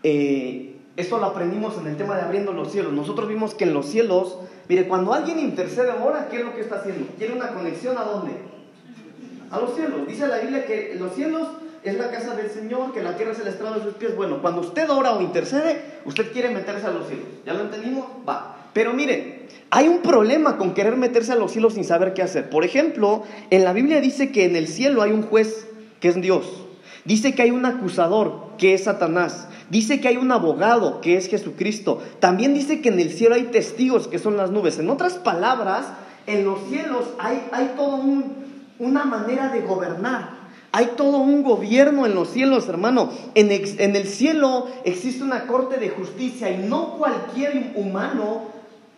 eh, 0.03 0.78
esto 0.99 1.19
lo 1.19 1.27
aprendimos 1.27 1.79
en 1.79 1.87
el 1.87 1.97
tema 1.97 2.17
de 2.17 2.23
abriendo 2.23 2.53
los 2.53 2.73
cielos. 2.73 2.93
Nosotros 2.93 3.29
vimos 3.29 3.55
que 3.55 3.63
en 3.63 3.73
los 3.73 3.87
cielos, 3.87 4.37
mire, 4.69 4.89
cuando 4.89 5.15
alguien 5.15 5.39
intercede 5.39 5.93
ahora, 5.93 6.27
¿qué 6.29 6.39
es 6.39 6.45
lo 6.45 6.57
que 6.57 6.61
está 6.61 6.81
haciendo? 6.81 7.07
Quiere 7.17 7.35
una 7.35 7.55
conexión 7.55 7.97
a 7.97 8.03
dónde? 8.03 8.33
A 9.49 9.61
los 9.61 9.77
cielos. 9.77 10.09
Dice 10.09 10.27
la 10.27 10.39
Biblia 10.39 10.67
que 10.67 10.97
los 10.99 11.15
cielos 11.15 11.47
es 11.85 11.97
la 11.97 12.11
casa 12.11 12.35
del 12.35 12.51
Señor, 12.51 12.93
que 12.93 13.01
la 13.01 13.17
tierra 13.17 13.31
es 13.31 13.39
el 13.39 13.47
estrado 13.47 13.77
de 13.77 13.85
sus 13.85 13.95
pies. 13.95 14.17
Bueno, 14.17 14.43
cuando 14.43 14.61
usted 14.61 14.91
ora 14.91 15.13
o 15.13 15.23
intercede, 15.23 16.01
usted 16.05 16.33
quiere 16.33 16.51
meterse 16.51 16.89
a 16.89 16.91
los 16.91 17.07
cielos. 17.07 17.27
¿Ya 17.47 17.55
lo 17.55 17.61
entendimos? 17.61 18.05
Va. 18.29 18.57
Pero 18.73 18.93
mire, 18.93 19.47
hay 19.71 19.87
un 19.87 19.99
problema 19.99 20.57
con 20.57 20.75
querer 20.75 20.97
meterse 20.97 21.31
a 21.31 21.37
los 21.37 21.53
cielos 21.53 21.75
sin 21.75 21.85
saber 21.85 22.13
qué 22.13 22.23
hacer. 22.23 22.51
Por 22.51 22.65
ejemplo, 22.65 23.23
en 23.51 23.63
la 23.63 23.73
Biblia 23.73 24.01
dice 24.01 24.33
que 24.33 24.47
en 24.47 24.57
el 24.57 24.67
cielo 24.67 25.03
hay 25.03 25.13
un 25.13 25.23
juez, 25.23 25.69
que 26.01 26.09
es 26.09 26.21
Dios. 26.21 26.65
Dice 27.05 27.35
que 27.35 27.43
hay 27.43 27.53
un 27.53 27.65
acusador, 27.65 28.49
que 28.59 28.75
es 28.75 28.85
Satanás. 28.85 29.49
Dice 29.71 30.01
que 30.01 30.09
hay 30.09 30.17
un 30.17 30.33
abogado, 30.33 31.01
que 31.01 31.17
es 31.17 31.29
Jesucristo. 31.29 32.03
También 32.21 32.55
dice 32.55 32.81
que 32.81 32.89
en 32.89 33.01
el 33.01 33.11
cielo 33.11 33.35
hay 33.35 33.45
testigos, 33.45 34.09
que 34.09 34.19
son 34.19 34.37
las 34.37 34.51
nubes. 34.51 34.79
En 34.79 34.89
otras 34.89 35.15
palabras, 35.15 35.87
en 36.27 36.45
los 36.45 36.59
cielos 36.69 37.05
hay, 37.19 37.47
hay 37.53 37.73
toda 37.77 38.01
una 38.79 39.05
manera 39.05 39.49
de 39.49 39.61
gobernar. 39.61 40.39
Hay 40.73 40.93
todo 40.97 41.19
un 41.19 41.43
gobierno 41.43 42.07
en 42.07 42.15
los 42.15 42.31
cielos, 42.31 42.69
hermano. 42.69 43.11
En, 43.35 43.51
en, 43.51 43.97
el 43.97 44.07
cielo 44.07 44.69
existe 44.85 45.23
una 45.23 45.47
corte 45.47 45.79
de 45.79 45.91
justicia 45.91 46.51
y 46.51 46.59
no 46.59 46.99
cualquier 46.99 47.73
humano 47.75 48.43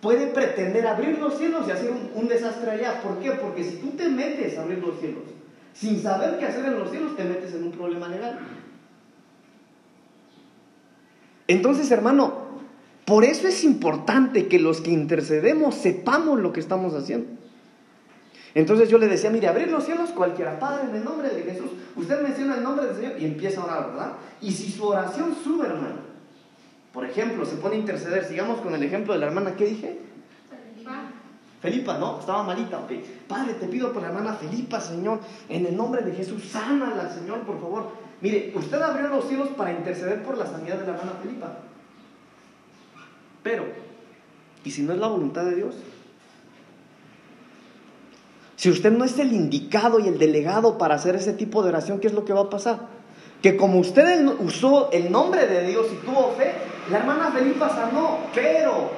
puede 0.01 0.27
pretender 0.29 0.87
abrir 0.87 1.19
los 1.19 1.39
cielos 1.39 1.67
y 1.69 1.71
hacer 1.71 1.91
un, 1.91 2.11
un, 2.23 2.29
desastre 2.29 2.73
allá. 2.73 3.01
¿Por 3.03 3.19
qué? 3.19 3.33
Porque 3.33 3.65
si 3.65 3.77
tú 3.77 3.91
te 3.91 4.09
metes 4.09 4.59
a 4.59 4.63
abrir 4.63 4.79
los 4.79 4.99
cielos 4.99 5.23
sin 5.73 6.03
saber 6.03 6.39
qué 6.39 6.47
hacer 6.47 6.65
en 6.65 6.79
los 6.79 6.91
cielos, 6.91 7.17
te 7.17 7.25
metes 7.25 7.55
en 7.55 7.65
un 7.65 7.73
problema 7.73 8.09
legal. 8.09 8.39
Entonces, 11.51 11.91
hermano, 11.91 12.33
por 13.05 13.25
eso 13.25 13.49
es 13.49 13.65
importante 13.65 14.47
que 14.47 14.61
los 14.61 14.81
que 14.81 14.93
intercedemos 14.93 15.75
sepamos 15.75 16.39
lo 16.39 16.53
que 16.53 16.61
estamos 16.61 16.95
haciendo. 16.95 17.27
Entonces 18.55 18.89
yo 18.89 18.99
le 18.99 19.09
decía, 19.09 19.31
mire, 19.31 19.49
abrir 19.49 19.67
los 19.67 19.83
cielos 19.83 20.11
cualquiera, 20.11 20.61
Padre, 20.61 20.85
en 20.89 20.95
el 20.95 21.05
nombre 21.05 21.29
de 21.29 21.43
Jesús, 21.43 21.73
usted 21.97 22.23
menciona 22.23 22.55
el 22.55 22.63
nombre 22.63 22.87
del 22.87 22.95
Señor 22.95 23.13
y 23.19 23.25
empieza 23.25 23.63
a 23.63 23.65
orar, 23.65 23.91
¿verdad? 23.91 24.13
Y 24.41 24.53
si 24.53 24.71
su 24.71 24.87
oración 24.87 25.35
sube, 25.43 25.67
hermano, 25.67 25.97
por 26.93 27.05
ejemplo, 27.05 27.45
se 27.45 27.57
pone 27.57 27.75
a 27.75 27.79
interceder, 27.81 28.25
sigamos 28.25 28.61
con 28.61 28.73
el 28.73 28.85
ejemplo 28.85 29.13
de 29.13 29.19
la 29.19 29.27
hermana, 29.27 29.57
¿qué 29.57 29.67
dije? 29.67 29.99
Felipa. 30.49 31.03
Felipa, 31.61 31.99
¿no? 31.99 32.21
Estaba 32.21 32.45
malita, 32.45 32.79
ok. 32.79 32.93
Padre, 33.27 33.55
te 33.55 33.67
pido 33.67 33.93
por 33.93 34.03
la 34.03 34.09
hermana 34.11 34.35
Felipa, 34.35 34.81
Señor, 34.81 35.19
en 35.49 35.67
el 35.67 35.77
nombre 35.77 36.03
de 36.03 36.13
Jesús, 36.13 36.45
sánala, 36.45 37.13
Señor, 37.13 37.41
por 37.41 37.61
favor. 37.61 38.00
Mire, 38.21 38.53
usted 38.55 38.81
abrió 38.81 39.09
los 39.09 39.27
cielos 39.27 39.49
para 39.57 39.73
interceder 39.73 40.23
por 40.23 40.37
la 40.37 40.47
sanidad 40.47 40.79
de 40.79 40.87
la 40.87 40.93
hermana 40.93 41.19
Felipa. 41.23 41.59
Pero, 43.43 43.65
¿y 44.63 44.71
si 44.71 44.83
no 44.83 44.93
es 44.93 44.99
la 44.99 45.09
voluntad 45.09 45.45
de 45.45 45.57
Dios? 45.57 45.75
Si 48.57 48.69
usted 48.69 48.93
no 48.93 49.07
es 49.07 49.19
el 49.19 49.33
indicado 49.33 50.01
y 50.01 50.09
el 50.09 50.19
delegado 50.19 50.77
para 50.77 50.97
hacer 50.97 51.17
ese 51.17 51.33
tipo 51.33 51.63
de 51.63 51.71
oración, 51.71 51.99
¿qué 51.99 52.09
es 52.09 52.13
lo 52.13 52.27
que 52.27 52.35
va 52.35 52.43
a 52.43 52.51
pasar? 52.51 52.89
Que 53.41 53.57
como 53.57 53.79
usted 53.79 54.27
usó 54.39 54.91
el 54.93 55.11
nombre 55.11 55.47
de 55.47 55.67
Dios 55.67 55.87
y 55.91 56.05
tuvo 56.05 56.33
fe, 56.33 56.53
la 56.91 56.99
hermana 56.99 57.31
Felipa 57.31 57.71
sanó, 57.71 58.19
pero 58.35 58.91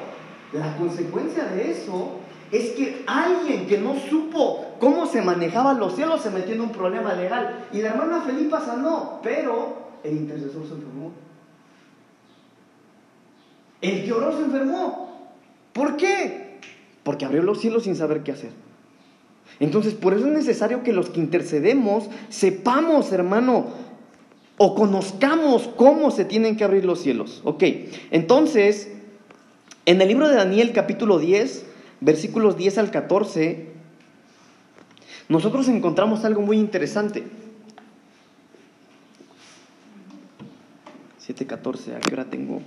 la 0.53 0.77
consecuencia 0.77 1.45
de 1.45 1.71
eso 1.71 2.22
es 2.53 2.73
que 2.73 3.03
alguien 3.07 3.67
que 3.67 3.79
no 3.79 3.97
supo 3.99 4.67
cómo 4.79 5.07
se 5.07 5.23
manejaban 5.23 5.81
los 5.81 5.97
cielos 5.97 6.21
se 6.21 6.31
metió 6.31 6.55
en 6.55 6.61
un 6.61 6.71
problema 6.71 7.15
legal. 7.15 7.67
Y 7.73 7.79
la 7.79 7.89
hermana 7.89 8.21
Felipa 8.21 8.61
sanó, 8.61 9.21
pero 9.23 9.79
el 10.05 10.13
intercesor 10.13 10.67
se 10.67 10.75
enfermó. 10.75 11.13
El 13.81 14.05
que 14.05 14.13
oró 14.13 14.37
se 14.37 14.45
enfermó. 14.45 15.31
¿Por 15.73 15.97
qué? 15.97 16.59
Porque 17.03 17.25
abrió 17.25 17.43
los 17.43 17.59
cielos 17.59 17.85
sin 17.85 17.97
saber 17.97 18.23
qué 18.23 18.33
hacer. 18.33 18.51
Entonces, 19.59 19.95
por 19.95 20.13
eso 20.13 20.27
es 20.27 20.33
necesario 20.33 20.83
que 20.83 20.93
los 20.93 21.09
que 21.09 21.21
intercedemos 21.21 22.09
sepamos, 22.29 23.13
hermano, 23.13 23.67
o 24.59 24.75
conozcamos 24.75 25.71
cómo 25.77 26.11
se 26.11 26.27
tienen 26.27 26.57
que 26.57 26.65
abrir 26.65 26.85
los 26.85 27.01
cielos. 27.01 27.41
Ok, 27.45 27.65
entonces, 28.11 28.93
en 29.87 30.01
el 30.03 30.09
libro 30.09 30.29
de 30.29 30.37
Daniel 30.37 30.73
capítulo 30.73 31.19
10, 31.19 31.67
versículos 32.03 32.57
10 32.57 32.79
al 32.79 32.91
14, 32.91 33.69
nosotros 35.29 35.69
encontramos 35.69 36.25
algo 36.25 36.43
muy 36.43 36.59
interesante. 36.59 37.25
7.14, 41.27 41.97
¿a 41.97 42.01
qué 42.01 42.13
hora 42.13 42.25
tengo? 42.25 42.61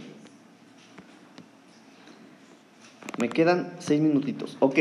Me 3.17 3.29
quedan 3.29 3.73
seis 3.79 4.01
minutitos. 4.01 4.57
Ok. 4.59 4.79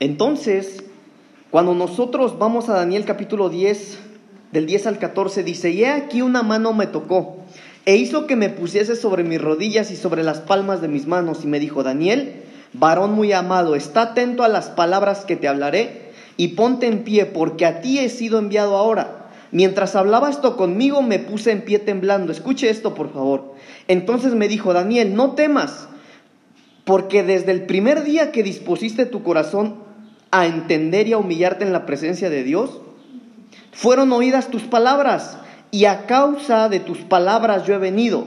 Entonces, 0.00 0.84
cuando 1.50 1.74
nosotros 1.74 2.38
vamos 2.38 2.68
a 2.68 2.74
Daniel 2.74 3.04
capítulo 3.04 3.50
10, 3.50 3.98
del 4.52 4.66
10 4.66 4.86
al 4.86 4.98
14, 4.98 5.42
dice, 5.42 5.70
y 5.70 5.84
he 5.84 5.88
aquí 5.88 6.22
una 6.22 6.42
mano 6.42 6.72
me 6.72 6.86
tocó, 6.86 7.36
e 7.84 7.96
hizo 7.96 8.26
que 8.26 8.36
me 8.36 8.48
pusiese 8.48 8.96
sobre 8.96 9.22
mis 9.22 9.40
rodillas 9.40 9.90
y 9.90 9.96
sobre 9.96 10.22
las 10.22 10.40
palmas 10.40 10.80
de 10.80 10.88
mis 10.88 11.06
manos, 11.06 11.44
y 11.44 11.46
me 11.46 11.60
dijo, 11.60 11.82
Daniel, 11.82 12.45
varón 12.72 13.12
muy 13.12 13.32
amado, 13.32 13.74
está 13.74 14.02
atento 14.02 14.42
a 14.42 14.48
las 14.48 14.68
palabras 14.68 15.24
que 15.24 15.36
te 15.36 15.48
hablaré 15.48 16.12
y 16.36 16.48
ponte 16.48 16.86
en 16.86 17.04
pie, 17.04 17.26
porque 17.26 17.66
a 17.66 17.80
ti 17.80 17.98
he 17.98 18.08
sido 18.08 18.38
enviado 18.38 18.76
ahora. 18.76 19.28
Mientras 19.52 19.96
hablaba 19.96 20.28
esto 20.28 20.56
conmigo, 20.56 21.02
me 21.02 21.18
puse 21.18 21.50
en 21.52 21.62
pie 21.62 21.78
temblando. 21.78 22.32
Escuche 22.32 22.68
esto, 22.68 22.94
por 22.94 23.12
favor. 23.12 23.54
Entonces 23.88 24.34
me 24.34 24.48
dijo, 24.48 24.72
Daniel, 24.72 25.14
no 25.14 25.32
temas, 25.32 25.88
porque 26.84 27.22
desde 27.22 27.52
el 27.52 27.66
primer 27.66 28.04
día 28.04 28.32
que 28.32 28.42
dispusiste 28.42 29.06
tu 29.06 29.22
corazón 29.22 29.76
a 30.30 30.46
entender 30.46 31.08
y 31.08 31.12
a 31.12 31.18
humillarte 31.18 31.64
en 31.64 31.72
la 31.72 31.86
presencia 31.86 32.28
de 32.28 32.42
Dios, 32.42 32.80
fueron 33.72 34.12
oídas 34.12 34.48
tus 34.48 34.62
palabras, 34.62 35.38
y 35.70 35.84
a 35.84 36.06
causa 36.06 36.68
de 36.68 36.80
tus 36.80 36.98
palabras 36.98 37.66
yo 37.66 37.74
he 37.74 37.78
venido. 37.78 38.26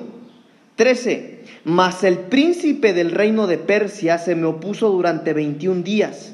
13. 0.80 1.40
Mas 1.66 2.06
el 2.06 2.18
príncipe 2.18 2.94
del 2.94 3.12
reino 3.12 3.48
de 3.48 3.58
Persia 3.58 4.18
se 4.18 4.34
me 4.34 4.46
opuso 4.46 4.90
durante 4.90 5.34
21 5.34 5.82
días. 5.84 6.32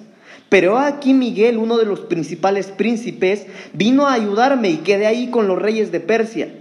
Pero 0.49 0.77
aquí 0.77 1.15
Miguel, 1.15 1.57
uno 1.57 1.77
de 1.77 1.85
los 1.85 2.01
principales 2.01 2.67
príncipes, 2.67 3.47
vino 3.73 4.05
a 4.05 4.13
ayudarme 4.13 4.69
y 4.69 4.77
quedé 4.77 5.07
ahí 5.07 5.31
con 5.31 5.47
los 5.47 5.59
reyes 5.59 5.91
de 5.91 5.99
Persia. 5.99 6.53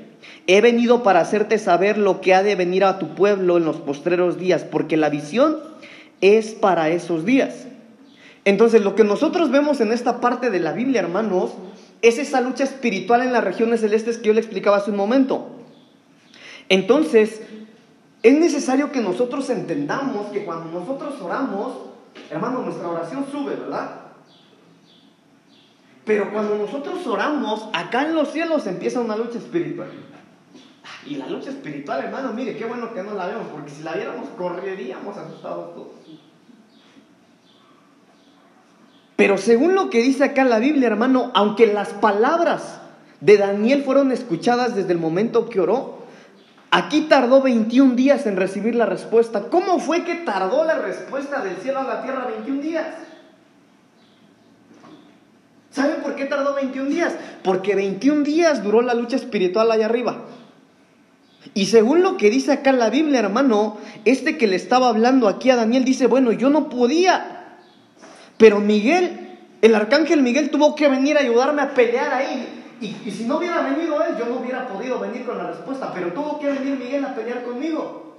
He 0.47 0.63
venido 0.63 1.03
para 1.03 1.21
hacerte 1.21 1.59
saber 1.59 1.99
lo 1.99 2.23
que 2.23 2.33
ha 2.33 2.43
de 2.43 2.55
venir 2.55 2.85
a 2.85 2.99
tu 2.99 3.15
pueblo 3.15 3.59
en 3.59 3.67
los 3.67 3.77
postreros 3.77 4.39
días, 4.39 4.65
porque 4.65 4.97
la 4.97 5.11
visión 5.11 5.59
es 6.23 6.53
para 6.53 6.89
esos 6.89 7.27
días. 7.27 7.67
Entonces, 8.47 8.83
lo 8.83 8.95
que 8.95 9.05
nosotros 9.05 9.51
vemos 9.51 9.83
en 9.83 9.93
esta 9.93 10.23
parte 10.23 10.49
de 10.49 10.61
la 10.61 10.73
Biblia, 10.73 11.03
hermanos, 11.03 11.51
es 12.01 12.17
esa 12.17 12.41
lucha 12.41 12.65
espiritual 12.65 13.21
en 13.21 13.35
las 13.35 13.45
regiones 13.45 13.81
celestes 13.81 14.17
que 14.17 14.29
yo 14.29 14.33
le 14.33 14.41
explicaba 14.41 14.79
hace 14.79 14.91
un 14.91 14.97
momento. 14.97 15.51
Entonces, 16.71 17.43
es 18.25 18.39
necesario 18.39 18.91
que 18.91 19.03
nosotros 19.03 19.51
entendamos 19.51 20.29
que 20.29 20.47
cuando 20.47 20.81
nosotros 20.81 21.21
oramos, 21.21 21.75
hermano, 22.31 22.63
nuestra 22.63 22.89
oración 22.89 23.27
sube, 23.31 23.55
¿verdad? 23.55 24.01
Pero 26.07 26.33
cuando 26.33 26.57
nosotros 26.57 27.07
oramos, 27.07 27.69
acá 27.75 28.07
en 28.07 28.15
los 28.15 28.33
cielos 28.33 28.67
empieza 28.67 29.01
una 29.01 29.15
lucha 29.15 29.37
espiritual. 29.37 29.91
Y 31.05 31.17
la 31.17 31.29
lucha 31.29 31.51
espiritual, 31.51 32.03
hermano, 32.03 32.33
mire, 32.33 32.57
qué 32.57 32.65
bueno 32.65 32.95
que 32.95 33.03
no 33.03 33.13
la 33.13 33.27
vemos, 33.27 33.47
porque 33.53 33.71
si 33.71 33.83
la 33.83 33.93
viéramos, 33.93 34.27
correríamos 34.39 35.15
asustados 35.19 35.75
todos. 35.75 35.89
Pero 39.17 39.37
según 39.37 39.75
lo 39.75 39.91
que 39.91 40.01
dice 40.01 40.25
acá 40.25 40.45
la 40.45 40.61
Biblia, 40.61 40.87
hermano, 40.87 41.31
aunque 41.35 41.67
las 41.67 41.91
palabras 41.91 42.81
de 43.21 43.37
Daniel 43.37 43.83
fueron 43.83 44.13
escuchadas 44.13 44.75
desde 44.75 44.93
el 44.93 44.99
momento 44.99 45.51
que 45.51 45.61
oró, 45.61 46.04
Aquí 46.77 47.03
tardó 47.03 47.41
21 47.41 47.95
días 47.95 48.27
en 48.27 48.35
recibir 48.37 48.75
la 48.75 48.85
respuesta. 48.85 49.43
¿Cómo 49.43 49.79
fue 49.79 50.03
que 50.03 50.17
tardó 50.17 50.65
la 50.65 50.77
respuesta 50.77 51.41
del 51.41 51.57
cielo 51.59 51.79
a 51.79 51.85
la 51.85 52.03
tierra 52.03 52.27
21 52.27 52.61
días? 52.61 52.87
¿Saben 55.71 56.03
por 56.03 56.17
qué 56.17 56.25
tardó 56.25 56.53
21 56.53 56.91
días? 56.91 57.15
Porque 57.45 57.77
21 57.77 58.25
días 58.25 58.65
duró 58.65 58.83
la 58.83 58.95
lucha 58.95 59.15
espiritual 59.15 59.71
allá 59.71 59.87
arriba. 59.87 60.25
Y 61.55 61.67
según 61.67 62.03
lo 62.03 62.17
que 62.17 62.29
dice 62.29 62.51
acá 62.51 62.73
la 62.73 62.91
Biblia, 62.91 63.21
hermano, 63.21 63.77
este 64.05 64.37
que 64.37 64.49
le 64.49 64.57
estaba 64.57 64.89
hablando 64.89 65.29
aquí 65.29 65.51
a 65.51 65.57
Daniel 65.57 65.85
dice, 65.85 66.09
bueno, 66.09 66.33
yo 66.33 66.51
no 66.51 66.69
podía. 66.71 67.59
Pero 68.37 68.59
Miguel, 68.59 69.39
el 69.63 69.77
arcángel 69.77 70.23
Miguel 70.23 70.51
tuvo 70.51 70.75
que 70.75 70.89
venir 70.89 71.19
a 71.19 71.21
ayudarme 71.21 71.63
a 71.63 71.73
pelear 71.73 72.13
ahí. 72.13 72.64
Y, 72.81 73.11
si 73.11 73.25
no 73.25 73.39
hubiera 73.39 73.63
venido 73.63 74.03
él, 74.03 74.17
yo 74.19 74.27
no 74.27 74.41
hubiera 74.41 74.67
podido 74.67 74.99
venir 74.99 75.25
con 75.25 75.39
la 75.39 75.49
respuesta, 75.49 75.93
pero 75.95 76.13
tuvo 76.13 76.39
que 76.39 76.51
venir 76.51 76.79
Miguel 76.79 77.05
a 77.05 77.15
pelear 77.15 77.45
conmigo. 77.45 78.17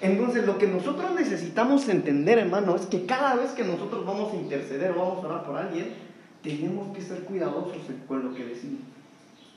Entonces, 0.00 0.46
lo 0.46 0.58
que 0.58 0.66
nosotros 0.66 1.12
necesitamos 1.14 1.88
entender, 1.88 2.38
hermano, 2.38 2.76
es 2.76 2.86
que 2.86 3.06
cada 3.06 3.34
vez 3.36 3.52
que 3.52 3.64
nosotros 3.64 4.04
vamos 4.04 4.32
a 4.32 4.36
interceder 4.36 4.92
o 4.92 5.00
vamos 5.00 5.24
a 5.24 5.28
orar 5.28 5.44
por 5.44 5.56
alguien, 5.56 5.94
tenemos 6.42 6.94
que 6.94 7.02
ser 7.02 7.20
cuidadosos 7.24 7.78
con 8.06 8.24
lo 8.24 8.34
que 8.34 8.44
decimos, 8.44 8.80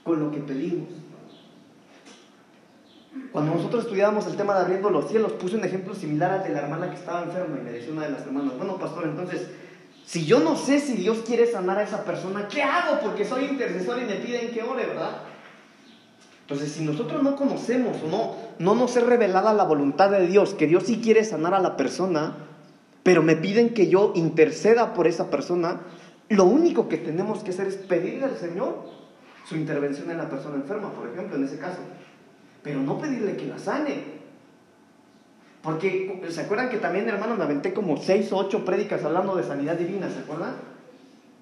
con 0.04 0.20
lo 0.20 0.32
que 0.32 0.40
pedimos. 0.40 0.90
Cuando 3.32 3.56
nosotros 3.56 3.84
estudiábamos 3.84 4.26
el 4.28 4.38
tema 4.38 4.56
de 4.56 4.62
abriendo 4.62 4.90
los 4.90 5.10
cielos, 5.10 5.34
puse 5.34 5.56
un 5.58 5.66
ejemplo 5.66 5.94
similar 5.94 6.32
al 6.32 6.44
de 6.44 6.50
la 6.50 6.60
hermana 6.60 6.90
que 6.90 6.96
estaba 6.96 7.24
enferma 7.24 7.58
y 7.60 7.64
me 7.64 7.72
decía 7.72 7.92
una 7.92 8.04
de 8.04 8.12
las 8.12 8.22
hermanas, 8.22 8.58
bueno, 8.58 8.78
pastor, 8.78 9.06
entonces 9.06 9.50
si 10.08 10.26
yo 10.26 10.40
no 10.40 10.56
sé 10.56 10.80
si 10.80 10.94
Dios 10.94 11.18
quiere 11.28 11.52
sanar 11.52 11.80
a 11.80 11.84
esa 11.84 12.06
persona, 12.06 12.48
¿qué 12.48 12.64
hago? 12.64 13.02
Porque 13.02 13.26
soy 13.26 13.44
intercesor 13.44 14.02
y 14.02 14.06
me 14.06 14.16
piden 14.16 14.52
que 14.52 14.64
ore, 14.64 14.86
¿verdad? 14.86 15.18
Entonces, 16.44 16.72
si 16.72 16.86
nosotros 16.86 17.22
no 17.22 17.36
conocemos 17.36 17.98
o 18.02 18.08
no, 18.08 18.36
no 18.58 18.74
nos 18.74 18.96
es 18.96 19.06
revelada 19.06 19.54
la 19.54 19.66
voluntad 19.66 20.10
de 20.10 20.26
Dios, 20.26 20.54
que 20.54 20.66
Dios 20.66 20.84
sí 20.86 21.02
quiere 21.04 21.26
sanar 21.26 21.54
a 21.54 21.60
la 21.60 21.76
persona, 21.76 22.38
pero 23.04 23.22
me 23.22 23.36
piden 23.36 23.74
que 23.74 23.90
yo 23.90 24.14
interceda 24.16 24.94
por 24.94 25.08
esa 25.08 25.30
persona, 25.30 25.82
lo 26.30 26.46
único 26.46 26.88
que 26.88 26.96
tenemos 26.96 27.44
que 27.44 27.52
hacer 27.52 27.68
es 27.68 27.76
pedirle 27.76 28.24
al 28.24 28.38
Señor 28.38 28.86
su 29.44 29.58
intervención 29.58 30.10
en 30.10 30.20
la 30.20 30.30
persona 30.30 30.56
enferma, 30.56 30.90
por 30.94 31.10
ejemplo, 31.10 31.36
en 31.36 31.44
ese 31.44 31.58
caso. 31.58 31.80
Pero 32.64 32.80
no 32.80 32.98
pedirle 32.98 33.36
que 33.36 33.48
la 33.48 33.60
sane. 33.60 34.17
Porque, 35.68 36.10
¿se 36.30 36.40
acuerdan 36.40 36.70
que 36.70 36.78
también, 36.78 37.10
hermano, 37.10 37.36
me 37.36 37.44
aventé 37.44 37.74
como 37.74 37.98
seis 37.98 38.32
o 38.32 38.38
ocho 38.38 38.64
prédicas 38.64 39.04
hablando 39.04 39.36
de 39.36 39.44
sanidad 39.44 39.76
divina, 39.76 40.10
¿se 40.10 40.20
acuerdan? 40.20 40.54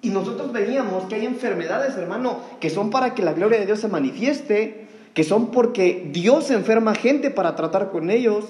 Y 0.02 0.10
nosotros 0.10 0.50
veíamos 0.50 1.04
que 1.04 1.14
hay 1.14 1.26
enfermedades, 1.26 1.96
hermano, 1.96 2.40
que 2.58 2.68
son 2.68 2.90
para 2.90 3.14
que 3.14 3.22
la 3.22 3.34
gloria 3.34 3.60
de 3.60 3.66
Dios 3.66 3.78
se 3.78 3.86
manifieste, 3.86 4.88
que 5.14 5.22
son 5.22 5.52
porque 5.52 6.08
Dios 6.10 6.50
enferma 6.50 6.96
gente 6.96 7.30
para 7.30 7.54
tratar 7.54 7.92
con 7.92 8.10
ellos, 8.10 8.46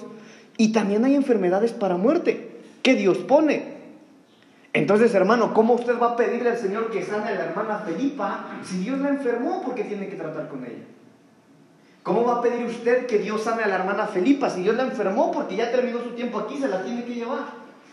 y 0.57 0.71
también 0.71 1.05
hay 1.05 1.13
enfermedades 1.13 1.73
para 1.73 1.95
muerte, 1.95 2.57
que 2.81 2.95
Dios 2.95 3.19
pone. 3.19 3.75
Entonces, 4.73 5.13
hermano, 5.13 5.53
¿cómo 5.53 5.75
usted 5.75 5.99
va 6.01 6.13
a 6.13 6.15
pedirle 6.15 6.49
al 6.49 6.57
Señor 6.57 6.89
que 6.89 7.03
sane 7.03 7.29
a 7.29 7.35
la 7.35 7.45
hermana 7.45 7.83
Felipa 7.85 8.47
si 8.63 8.79
Dios 8.79 8.97
la 8.97 9.09
enfermó 9.09 9.61
porque 9.63 9.83
tiene 9.83 10.09
que 10.09 10.15
tratar 10.15 10.47
con 10.47 10.65
ella? 10.65 10.96
¿Cómo 12.07 12.23
va 12.23 12.35
a 12.35 12.41
pedir 12.41 12.65
usted 12.65 13.05
que 13.05 13.17
Dios 13.17 13.41
sane 13.41 13.63
a 13.63 13.67
la 13.67 13.75
hermana 13.75 14.07
Felipa 14.07 14.49
si 14.49 14.61
Dios 14.61 14.77
la 14.77 14.83
enfermó 14.83 15.29
porque 15.29 15.57
ya 15.57 15.69
terminó 15.73 16.01
su 16.01 16.11
tiempo 16.11 16.39
aquí, 16.39 16.57
se 16.57 16.69
la 16.69 16.81
tiene 16.81 17.03
que 17.03 17.15
llevar? 17.15 17.39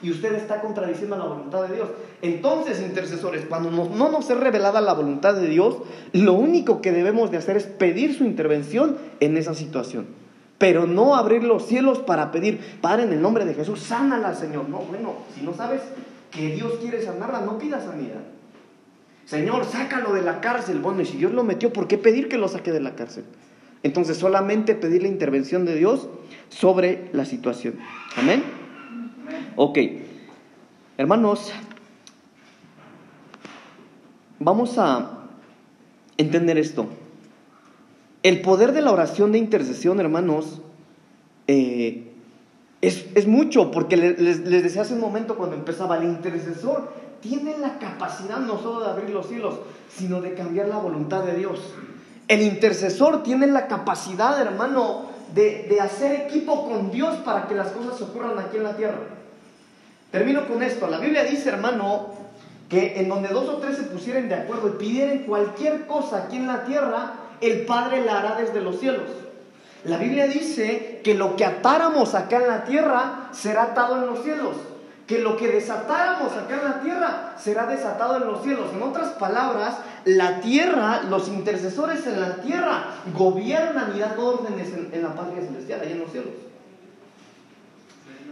Y 0.01 0.13
usted 0.13 0.37
está 0.37 0.61
contradiciendo 0.61 1.17
la 1.17 1.25
voluntad 1.25 1.63
de 1.67 1.75
Dios. 1.75 1.89
Entonces, 2.23 2.81
intercesores, 2.81 3.45
cuando 3.47 3.73
no, 3.73 3.89
no 3.89 4.13
nos 4.13 4.31
es 4.31 4.37
revelada 4.39 4.81
la 4.81 4.93
voluntad 4.93 5.35
de 5.35 5.49
Dios, 5.49 5.79
lo 6.13 6.35
único 6.35 6.81
que 6.81 6.93
debemos 6.93 7.33
de 7.33 7.39
hacer 7.39 7.57
es 7.57 7.65
pedir 7.65 8.17
su 8.17 8.23
intervención 8.23 8.99
en 9.19 9.37
esa 9.37 9.53
situación. 9.53 10.07
Pero 10.59 10.87
no 10.87 11.17
abrir 11.17 11.43
los 11.43 11.67
cielos 11.67 11.99
para 11.99 12.31
pedir, 12.31 12.61
Padre, 12.81 13.03
en 13.03 13.15
el 13.15 13.21
nombre 13.21 13.45
de 13.45 13.55
Jesús, 13.55 13.81
sánala, 13.81 14.33
Señor. 14.37 14.69
No, 14.69 14.79
bueno, 14.79 15.15
si 15.35 15.45
no 15.45 15.53
sabes 15.55 15.81
que 16.31 16.55
Dios 16.55 16.75
quiere 16.81 17.03
sanarla, 17.03 17.41
no 17.41 17.59
pida 17.59 17.81
sanidad. 17.81 18.21
Señor, 19.25 19.65
sácalo 19.65 20.13
de 20.13 20.23
la 20.23 20.41
cárcel. 20.41 20.79
Bueno, 20.79 21.03
y 21.03 21.07
si 21.07 21.17
Dios 21.17 21.33
lo 21.33 21.43
metió, 21.43 21.73
¿por 21.73 21.89
qué 21.89 21.99
pedir 21.99 22.29
que 22.29 22.39
lo 22.39 22.47
saque 22.47 22.71
de 22.71 22.81
la 22.81 22.95
cárcel? 22.95 23.25
Entonces 23.85 24.17
solamente 24.17 24.75
pedir 24.75 25.03
la 25.03 25.09
intervención 25.09 25.67
de 25.67 25.77
Dios 25.77 26.09
sobre 26.49 27.11
la 27.13 27.27
situación. 27.27 27.75
Amén. 28.17 28.43
Ok. 29.57 29.79
Hermanos, 30.97 31.53
vamos 34.39 34.79
a 34.79 35.27
entender 36.17 36.57
esto. 36.57 36.87
El 38.23 38.41
poder 38.41 38.73
de 38.73 38.81
la 38.81 38.91
oración 38.91 39.33
de 39.33 39.39
intercesión, 39.39 40.01
hermanos, 40.01 40.63
eh, 41.47 42.11
es, 42.81 43.27
mucho, 43.27 43.71
porque 43.71 43.99
les, 43.99 44.19
les, 44.19 44.63
decía 44.63 44.83
hace 44.83 44.95
un 44.95 45.01
momento 45.01 45.37
cuando 45.37 45.57
empezaba, 45.57 45.99
el 45.99 46.05
intercesor 46.05 46.91
tiene 47.21 47.59
la 47.59 47.79
capacidad 47.79 48.39
no 48.39 48.59
solo 48.59 48.81
de 48.81 48.91
abrir 48.91 49.11
los 49.11 49.29
cielos, 49.29 49.61
sino 49.91 50.23
de 50.23 50.33
cambiar 50.33 50.69
la 50.69 50.79
voluntad 50.79 51.23
de 51.25 51.37
Dios. 51.37 51.61
El 52.29 52.43
intercesor 52.43 53.23
tiene 53.23 53.47
la 53.47 53.67
capacidad, 53.67 54.41
hermano, 54.41 55.07
de, 55.35 55.67
de 55.69 55.81
hacer 55.81 56.13
equipo 56.23 56.69
con 56.69 56.91
Dios 56.91 57.17
para 57.25 57.47
que 57.47 57.55
las 57.55 57.69
cosas 57.69 58.01
ocurran 58.01 58.39
aquí 58.39 58.57
en 58.57 58.63
la 58.65 58.77
tierra. 58.77 58.99
Termino 60.11 60.47
con 60.47 60.63
esto. 60.63 60.87
La 60.87 60.99
Biblia 60.99 61.25
dice, 61.25 61.49
hermano, 61.49 62.15
que 62.69 63.01
en 63.01 63.09
donde 63.09 63.29
dos 63.29 63.49
o 63.49 63.57
tres 63.57 63.77
se 63.77 63.83
pusieren 63.85 64.29
de 64.29 64.37
acuerdo 64.37 64.69
y 64.69 64.79
pidieran 64.79 65.19
cualquier 65.21 65.87
cosa 65.87 66.25
aquí 66.25 66.37
en 66.37 66.47
la 66.47 66.65
tierra, 66.65 67.15
el 67.41 67.67
Padre 67.67 68.05
la 68.05 68.19
hará 68.19 68.37
desde 68.37 68.61
los 68.61 68.79
cielos. 68.79 69.09
La 69.85 69.99
Biblia 69.99 70.27
dice 70.27 71.01
que 71.05 71.15
lo 71.15 71.37
que 71.37 71.45
atáramos 71.45 72.15
acá 72.15 72.39
en 72.39 72.49
la 72.49 72.65
tierra 72.65 73.29
será 73.33 73.65
atado 73.65 73.97
en 73.97 74.07
los 74.07 74.23
cielos. 74.23 74.57
Que 75.07 75.19
lo 75.19 75.37
que 75.37 75.49
desatáramos 75.49 76.33
acá 76.33 76.57
en 76.57 76.65
la 76.65 76.81
tierra 76.81 77.35
será 77.39 77.67
desatado 77.67 78.17
en 78.17 78.27
los 78.27 78.43
cielos. 78.43 78.71
En 78.73 78.83
otras 78.83 79.11
palabras, 79.11 79.77
la 80.07 80.41
tierra, 80.41 81.03
los 81.03 81.29
intercesores 81.29 82.07
en 82.07 82.21
la 82.21 82.37
tierra 82.37 82.85
gobiernan 83.13 83.93
y 83.95 83.99
dan 84.01 84.19
órdenes 84.19 84.69
en, 84.73 85.03
la 85.03 85.15
patria 85.15 85.43
celestial, 85.43 85.81
allá 85.81 85.91
en 85.91 85.99
los 85.99 86.11
cielos. 86.11 86.31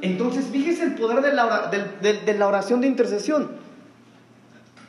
Entonces, 0.01 0.47
fíjese 0.47 0.85
el 0.85 0.95
poder 0.95 1.21
de 1.21 1.35
la, 1.35 1.71
de 1.71 2.35
la 2.39 2.47
oración 2.47 2.81
de 2.81 2.87
intercesión. 2.87 3.51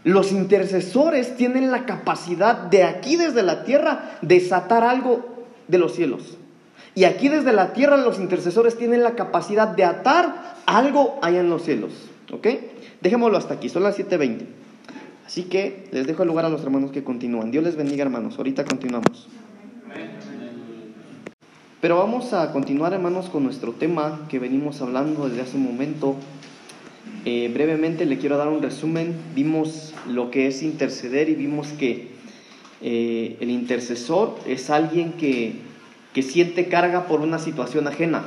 Los 0.04 0.32
intercesores 0.32 1.38
tienen 1.38 1.72
la 1.72 1.86
capacidad 1.86 2.56
de 2.56 2.84
aquí 2.84 3.16
desde 3.16 3.42
la 3.44 3.64
tierra 3.64 4.18
desatar 4.22 4.84
algo 4.84 5.46
de 5.68 5.78
los 5.78 5.96
cielos. 5.96 6.38
Y 6.96 7.06
aquí 7.06 7.30
desde 7.30 7.54
la 7.54 7.74
tierra 7.74 7.98
los 7.98 8.20
intercesores 8.20 8.78
tienen 8.78 9.04
la 9.04 9.16
capacidad 9.16 9.68
de 9.68 9.84
atar 9.84 10.56
algo 10.66 11.20
allá 11.22 11.40
en 11.40 11.50
los 11.50 11.64
cielos. 11.64 11.92
¿Ok? 12.32 12.48
Dejémoslo 13.02 13.38
hasta 13.38 13.56
aquí, 13.56 13.70
son 13.70 13.84
las 13.84 13.98
7.20. 13.98 14.46
Así 15.26 15.44
que 15.44 15.88
les 15.92 16.06
dejo 16.06 16.24
el 16.24 16.30
lugar 16.30 16.46
a 16.46 16.50
los 16.50 16.62
hermanos 16.62 16.92
que 16.92 17.04
continúan. 17.04 17.52
Dios 17.52 17.64
les 17.64 17.76
bendiga 17.76 18.04
hermanos, 18.04 18.38
ahorita 18.38 18.66
continuamos. 18.66 19.28
Pero 21.82 21.98
vamos 21.98 22.32
a 22.34 22.52
continuar 22.54 22.94
hermanos 22.94 23.30
con 23.30 23.44
nuestro 23.44 23.74
tema 23.74 24.22
que 24.30 24.40
venimos 24.40 24.82
hablando 24.82 25.28
desde 25.28 25.42
hace 25.42 25.58
un 25.58 25.64
momento. 25.64 26.16
Eh, 27.26 27.50
brevemente 27.54 28.06
le 28.06 28.18
quiero 28.18 28.38
dar 28.38 28.48
un 28.48 28.62
resumen. 28.62 29.16
Vimos 29.36 29.94
lo 30.08 30.32
que 30.32 30.48
es 30.48 30.64
interceder 30.64 31.30
y 31.30 31.36
vimos 31.36 31.68
que 31.70 32.10
eh, 32.82 33.38
el 33.40 33.50
intercesor 33.50 34.38
es 34.48 34.70
alguien 34.70 35.14
que 35.14 35.56
que 36.14 36.22
siente 36.22 36.68
carga 36.68 37.08
por 37.08 37.22
una 37.22 37.40
situación 37.40 37.88
ajena. 37.88 38.24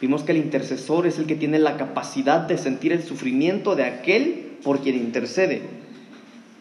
Vimos 0.00 0.22
que 0.22 0.32
el 0.32 0.38
intercesor 0.38 1.06
es 1.06 1.18
el 1.18 1.26
que 1.26 1.34
tiene 1.34 1.58
la 1.58 1.76
capacidad 1.76 2.40
de 2.40 2.56
sentir 2.56 2.92
el 2.92 3.02
sufrimiento 3.02 3.76
de 3.76 3.84
aquel 3.84 4.56
por 4.62 4.80
quien 4.80 4.96
intercede. 4.96 5.62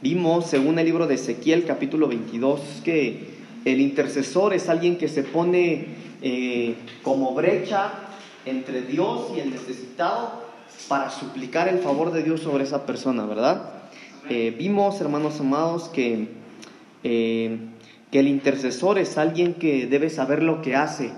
Vimos, 0.01 0.47
según 0.47 0.79
el 0.79 0.85
libro 0.85 1.07
de 1.07 1.15
Ezequiel 1.15 1.65
capítulo 1.65 2.07
22, 2.07 2.81
que 2.83 3.39
el 3.65 3.81
intercesor 3.81 4.53
es 4.53 4.69
alguien 4.69 4.97
que 4.97 5.07
se 5.07 5.23
pone 5.23 5.87
eh, 6.21 6.75
como 7.03 7.33
brecha 7.33 7.91
entre 8.45 8.81
Dios 8.81 9.31
y 9.35 9.39
el 9.39 9.51
necesitado 9.51 10.49
para 10.87 11.09
suplicar 11.09 11.67
el 11.67 11.79
favor 11.79 12.11
de 12.11 12.23
Dios 12.23 12.41
sobre 12.41 12.63
esa 12.63 12.85
persona, 12.85 13.25
¿verdad? 13.25 13.73
Eh, 14.29 14.55
vimos, 14.57 14.99
hermanos 15.01 15.39
amados, 15.39 15.89
que 15.89 16.27
eh, 17.03 17.57
que 18.11 18.19
el 18.19 18.27
intercesor 18.27 18.97
es 18.97 19.17
alguien 19.17 19.55
que 19.55 19.87
debe 19.87 20.09
saber 20.09 20.43
lo 20.43 20.61
que 20.61 20.75
hace. 20.75 21.11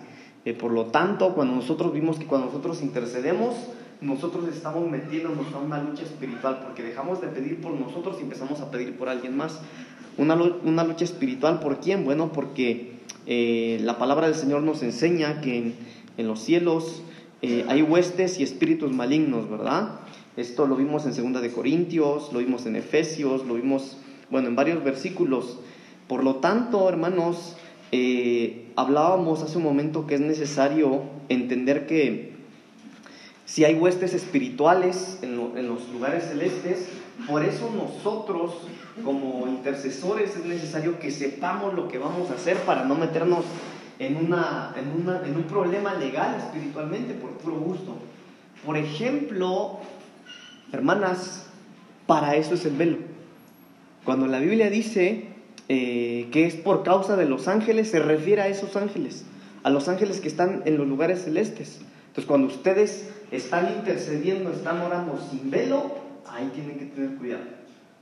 Eh, 0.44 0.54
por 0.54 0.72
lo 0.72 0.88
tanto, 0.88 1.34
cuando 1.34 1.56
nosotros 1.56 1.94
vimos 1.94 2.18
que 2.18 2.26
cuando 2.26 2.48
nosotros 2.48 2.82
intercedemos, 2.82 3.56
nosotros 4.02 4.48
estamos 4.48 4.90
metiéndonos 4.90 5.54
a 5.54 5.60
una 5.60 5.82
lucha 5.82 6.04
espiritual, 6.04 6.62
porque 6.66 6.82
dejamos 6.82 7.22
de 7.22 7.28
pedir 7.28 7.62
por 7.62 7.74
nosotros 7.74 8.18
y 8.20 8.24
empezamos 8.24 8.60
a 8.60 8.72
pedir 8.72 8.98
por 8.98 9.10
alguien 9.10 9.38
más. 9.38 9.60
Una, 10.18 10.36
una 10.36 10.84
lucha 10.84 11.06
espiritual, 11.06 11.60
¿por 11.60 11.80
quién? 11.80 12.04
Bueno, 12.04 12.32
porque 12.34 12.94
eh, 13.28 13.80
la 13.84 13.98
palabra 13.98 14.26
del 14.28 14.36
Señor 14.36 14.64
nos 14.64 14.82
enseña 14.82 15.42
que 15.42 15.74
en, 16.18 16.28
los 16.28 16.42
cielos 16.42 17.04
eh, 17.42 17.66
hay 17.68 17.82
huestes 17.84 18.40
y 18.40 18.44
espíritus 18.44 18.92
malignos, 18.92 19.50
¿verdad? 19.50 20.00
Esto 20.36 20.66
lo 20.66 20.76
vimos 20.76 21.06
en 21.06 21.14
Segunda 21.14 21.40
de 21.40 21.52
Corintios, 21.52 22.34
lo 22.34 22.40
vimos 22.40 22.66
en 22.66 22.76
Efesios, 22.76 23.46
lo 23.46 23.54
vimos, 23.56 23.98
bueno, 24.30 24.48
en 24.48 24.56
varios 24.56 24.84
versículos 24.84 25.60
por 26.12 26.26
lo 26.26 26.36
tanto, 26.36 26.90
hermanos, 26.90 27.56
eh, 27.94 28.66
hablábamos 28.76 29.44
hace 29.44 29.58
un 29.60 29.64
momento 29.64 30.08
que 30.08 30.16
es 30.16 30.20
necesario 30.20 31.04
entender 31.30 31.88
que 31.88 32.34
si 33.46 33.64
hay 33.64 33.76
huestes 33.76 34.14
espirituales 34.14 35.20
en, 35.22 35.38
los 35.38 35.88
lugares 35.88 36.26
celestes, 36.26 36.90
por 37.30 37.46
eso 37.46 37.72
nosotros 37.74 38.58
como 39.06 39.48
intercesores 39.48 40.36
es 40.36 40.44
necesario 40.44 41.00
que 41.00 41.12
sepamos 41.12 41.76
lo 41.76 41.88
que 41.88 41.98
vamos 41.98 42.30
a 42.30 42.34
hacer 42.34 42.58
para 42.58 42.84
no 42.84 42.96
meternos 42.96 43.46
en, 43.98 44.18
una, 44.18 44.76
en, 44.76 45.30
en 45.30 45.38
un 45.38 45.44
problema 45.44 45.94
legal 45.94 46.36
espiritualmente 46.36 47.14
por 47.14 47.30
puro 47.38 47.56
gusto. 47.56 47.96
Por 48.66 48.76
ejemplo, 48.76 49.80
hermanas, 50.74 51.48
para 52.06 52.36
eso 52.36 52.56
es 52.56 52.66
el 52.66 52.76
velo. 52.76 52.98
Cuando 54.04 54.28
la 54.28 54.40
Biblia 54.40 54.70
dice 54.70 55.31
eh, 55.70 56.28
que 56.32 56.46
es 56.46 56.56
por 56.56 56.84
causa 56.84 57.16
de 57.16 57.26
los 57.26 57.48
ángeles, 57.48 57.90
se 57.90 58.00
refiere 58.00 58.42
a 58.42 58.48
esos 58.48 58.76
ángeles, 58.76 59.24
a 59.64 59.70
los 59.70 59.88
ángeles 59.88 60.20
que 60.20 60.28
están 60.28 60.64
en 60.66 60.78
los 60.78 60.88
lugares 60.88 61.24
celestes. 61.24 61.80
Entonces, 62.08 62.26
cuando 62.26 62.48
ustedes 62.48 63.10
están 63.32 63.74
intercediendo, 63.78 64.52
están 64.52 64.82
orando 64.82 65.18
sin 65.30 65.50
velo, 65.50 65.96
ahí 66.28 66.52
tienen 66.54 66.78
que 66.78 66.86
tener 66.86 67.16
cuidado. 67.18 67.44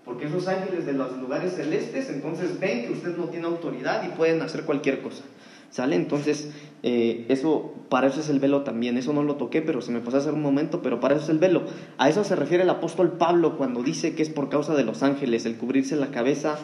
Porque 0.03 0.25
esos 0.25 0.47
ángeles 0.47 0.85
de 0.85 0.93
los 0.93 1.15
lugares 1.17 1.53
celestes, 1.53 2.09
entonces 2.09 2.59
ven 2.59 2.87
que 2.87 2.93
usted 2.93 3.15
no 3.15 3.25
tiene 3.25 3.45
autoridad 3.45 4.03
y 4.03 4.15
pueden 4.17 4.41
hacer 4.41 4.63
cualquier 4.63 5.01
cosa. 5.01 5.23
¿Sale? 5.69 5.95
Entonces, 5.95 6.49
eh, 6.83 7.25
eso, 7.29 7.73
para 7.89 8.07
eso 8.07 8.21
es 8.21 8.29
el 8.29 8.39
velo 8.39 8.63
también. 8.63 8.97
Eso 8.97 9.13
no 9.13 9.23
lo 9.23 9.35
toqué, 9.35 9.61
pero 9.61 9.81
se 9.81 9.91
me 9.91 9.99
pasó 9.99 10.17
hace 10.17 10.31
un 10.31 10.41
momento, 10.41 10.81
pero 10.81 10.99
para 10.99 11.15
eso 11.15 11.23
es 11.23 11.29
el 11.29 11.39
velo. 11.39 11.63
A 11.97 12.09
eso 12.09 12.23
se 12.23 12.35
refiere 12.35 12.63
el 12.63 12.69
apóstol 12.69 13.13
Pablo 13.13 13.57
cuando 13.57 13.83
dice 13.83 14.15
que 14.15 14.23
es 14.23 14.29
por 14.29 14.49
causa 14.49 14.75
de 14.75 14.83
los 14.83 15.03
ángeles, 15.03 15.45
el 15.45 15.57
cubrirse 15.57 15.95
la 15.95 16.11
cabeza 16.11 16.57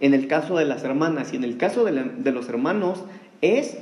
en 0.00 0.14
el 0.14 0.26
caso 0.26 0.56
de 0.56 0.64
las 0.64 0.82
hermanas 0.82 1.32
y 1.32 1.36
en 1.36 1.44
el 1.44 1.56
caso 1.56 1.84
de, 1.84 2.32
los 2.32 2.48
hermanos 2.48 3.04
es 3.42 3.78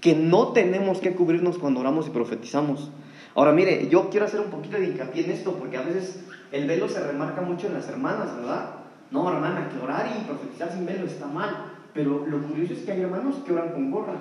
que 0.00 0.16
no 0.16 0.48
tenemos 0.48 0.98
que 0.98 1.14
cubrirnos 1.14 1.58
cuando 1.58 1.80
oramos 1.80 2.08
y 2.08 2.10
profetizamos. 2.10 2.90
Ahora 3.34 3.52
mire, 3.52 3.88
yo 3.88 4.10
quiero 4.10 4.26
hacer 4.26 4.40
un 4.40 4.50
poquito 4.50 4.76
de 4.76 4.86
hincapié 4.86 5.24
en 5.24 5.30
esto 5.30 5.52
porque 5.52 5.76
a 5.76 5.82
veces 5.82 6.24
el 6.50 6.66
velo 6.66 6.88
se 6.88 7.00
remarca 7.00 7.40
mucho 7.40 7.68
en 7.68 7.74
las 7.74 7.88
hermanas, 7.88 8.36
¿verdad? 8.36 8.70
No, 9.12 9.30
hermana, 9.32 9.70
que 9.70 9.82
orar 9.82 10.10
y 10.18 10.24
profetizar 10.24 10.72
sin 10.72 10.84
velo 10.84 11.06
está 11.06 11.26
mal. 11.26 11.72
Pero 11.94 12.26
lo 12.26 12.42
curioso 12.42 12.72
es 12.72 12.80
que 12.80 12.92
hay 12.92 13.02
hermanos 13.02 13.36
que 13.46 13.52
oran 13.52 13.70
con 13.70 13.90
gorra. 13.90 14.14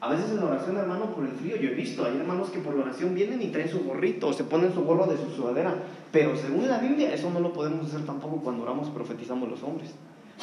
A 0.00 0.08
veces 0.08 0.30
en 0.30 0.42
oración, 0.42 0.78
hermano, 0.78 1.14
por 1.14 1.24
el 1.24 1.32
frío, 1.32 1.56
yo 1.56 1.68
he 1.68 1.74
visto, 1.74 2.06
hay 2.06 2.16
hermanos 2.16 2.48
que 2.48 2.58
por 2.58 2.74
la 2.74 2.84
oración 2.84 3.14
vienen 3.14 3.42
y 3.42 3.48
traen 3.48 3.68
su 3.68 3.80
gorrito 3.80 4.28
o 4.28 4.32
se 4.32 4.44
ponen 4.44 4.72
su 4.72 4.82
gorro 4.82 5.06
de 5.06 5.18
su 5.18 5.30
sudadera. 5.30 5.74
Pero 6.10 6.34
según 6.36 6.68
la 6.68 6.78
Biblia, 6.78 7.12
eso 7.12 7.30
no 7.30 7.40
lo 7.40 7.52
podemos 7.52 7.86
hacer 7.86 8.06
tampoco 8.06 8.36
cuando 8.36 8.62
oramos 8.62 8.88
y 8.88 8.92
profetizamos 8.92 9.50
los 9.50 9.62
hombres. 9.62 9.90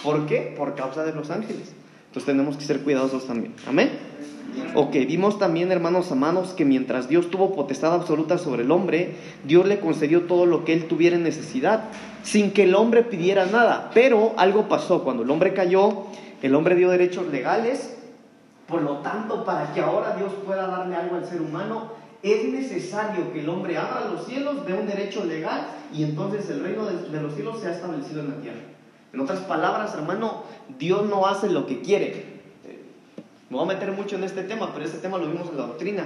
¿Por 0.04 0.28
qué? 0.28 0.54
Por 0.56 0.76
causa 0.76 1.04
de 1.04 1.12
los 1.12 1.32
ángeles. 1.32 1.74
Entonces 2.06 2.26
tenemos 2.26 2.56
que 2.56 2.66
ser 2.66 2.82
cuidadosos 2.82 3.26
también. 3.26 3.56
Amén. 3.68 3.90
Ok, 4.76 4.94
vimos 5.08 5.40
también, 5.40 5.72
hermanos 5.72 6.12
amados, 6.12 6.50
que 6.50 6.64
mientras 6.64 7.10
Dios 7.10 7.32
tuvo 7.32 7.56
potestad 7.56 7.96
absoluta 7.96 8.38
sobre 8.38 8.62
el 8.62 8.70
hombre, 8.70 9.16
Dios 9.44 9.66
le 9.66 9.80
concedió 9.80 10.22
todo 10.24 10.46
lo 10.46 10.66
que 10.66 10.74
él 10.74 10.86
tuviera 10.86 11.16
en 11.16 11.24
necesidad, 11.24 11.86
sin 12.22 12.52
que 12.52 12.64
el 12.64 12.76
hombre 12.76 13.02
pidiera 13.02 13.48
nada. 13.48 13.90
Pero 13.96 14.34
algo 14.38 14.70
pasó, 14.70 15.04
cuando 15.04 15.24
el 15.24 15.32
hombre 15.32 15.54
cayó, 15.54 16.04
el 16.44 16.54
hombre 16.54 16.76
dio 16.76 16.92
derechos 16.92 17.28
legales 17.28 17.97
por 18.68 18.82
lo 18.82 18.98
tanto, 18.98 19.46
para 19.46 19.74
que 19.74 19.82
ahora 19.82 20.16
Dios 20.16 20.32
pueda 20.46 20.68
darle 20.68 20.96
algo 20.96 21.16
al 21.16 21.26
ser 21.26 21.42
humano, 21.42 21.92
es 22.22 22.46
necesario 22.50 23.32
que 23.32 23.42
el 23.42 23.50
hombre 23.50 23.78
abra 23.78 24.10
los 24.12 24.26
cielos, 24.26 24.66
dé 24.66 24.74
un 24.74 24.88
derecho 24.88 25.24
legal 25.24 25.68
y 25.94 26.04
entonces 26.04 26.50
el 26.50 26.62
reino 26.62 26.86
de, 26.86 27.22
los 27.22 27.34
cielos 27.34 27.60
sea 27.60 27.72
establecido 27.72 28.22
en 28.22 28.30
la 28.30 28.36
tierra. 28.42 28.60
En 29.14 29.20
otras 29.22 29.40
palabras, 29.42 29.94
hermano, 29.94 30.44
Dios 30.78 31.08
no 31.08 31.28
hace 31.28 31.50
lo 31.50 31.66
que 31.66 31.82
quiere. 31.82 32.38
Me 33.50 33.56
voy 33.56 33.66
a 33.66 33.74
meter 33.74 33.94
mucho 33.94 34.18
en 34.18 34.26
este 34.26 34.44
tema, 34.44 34.72
pero 34.74 34.84
este 34.84 34.98
tema 34.98 35.18
lo 35.18 35.28
vimos 35.28 35.50
en 35.50 35.58
la 35.58 35.68
doctrina. 35.68 36.06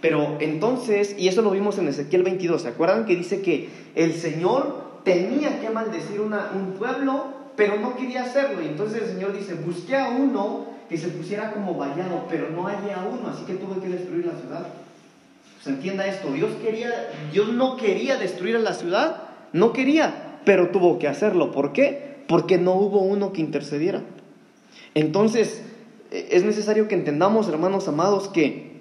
Pero 0.00 0.36
entonces, 0.38 1.16
y 1.18 1.26
eso 1.26 1.42
lo 1.42 1.50
vimos 1.50 1.78
en 1.78 1.88
Ezequiel 1.88 2.22
22, 2.22 2.62
¿se 2.62 2.68
acuerdan 2.68 3.06
que 3.06 3.16
dice 3.16 3.42
que 3.42 3.68
el 3.96 4.14
Señor 4.14 5.00
tenía 5.02 5.60
que 5.60 5.70
maldecir 5.70 6.20
una, 6.20 6.52
un 6.54 6.72
pueblo, 6.72 7.24
pero 7.56 7.78
no 7.78 7.96
quería 7.96 8.24
hacerlo. 8.24 8.62
Y 8.62 8.66
entonces 8.66 9.02
el 9.02 9.08
Señor 9.08 9.32
dice, 9.32 9.54
busqué 9.54 9.96
a 9.96 10.10
uno 10.10 10.75
que 10.88 10.96
se 10.96 11.08
pusiera 11.08 11.52
como 11.52 11.74
vallado, 11.74 12.26
pero 12.28 12.50
no 12.50 12.64
hallé 12.64 12.92
a 12.92 13.04
uno, 13.04 13.28
así 13.28 13.44
que 13.44 13.54
tuve 13.54 13.80
que 13.80 13.88
destruir 13.88 14.26
la 14.26 14.38
ciudad. 14.38 14.66
Pues 15.56 15.66
entienda 15.74 16.06
esto, 16.06 16.32
Dios, 16.32 16.50
quería, 16.62 17.10
Dios 17.32 17.52
no 17.52 17.76
quería 17.76 18.16
destruir 18.16 18.56
a 18.56 18.60
la 18.60 18.74
ciudad, 18.74 19.24
no 19.52 19.72
quería, 19.72 20.38
pero 20.44 20.70
tuvo 20.70 20.98
que 20.98 21.08
hacerlo. 21.08 21.50
¿Por 21.50 21.72
qué? 21.72 22.24
Porque 22.28 22.58
no 22.58 22.74
hubo 22.74 23.00
uno 23.00 23.32
que 23.32 23.40
intercediera. 23.40 24.02
Entonces, 24.94 25.62
e, 26.10 26.28
es 26.30 26.44
necesario 26.44 26.88
que 26.88 26.94
entendamos, 26.94 27.48
hermanos 27.48 27.88
amados, 27.88 28.28
que 28.28 28.76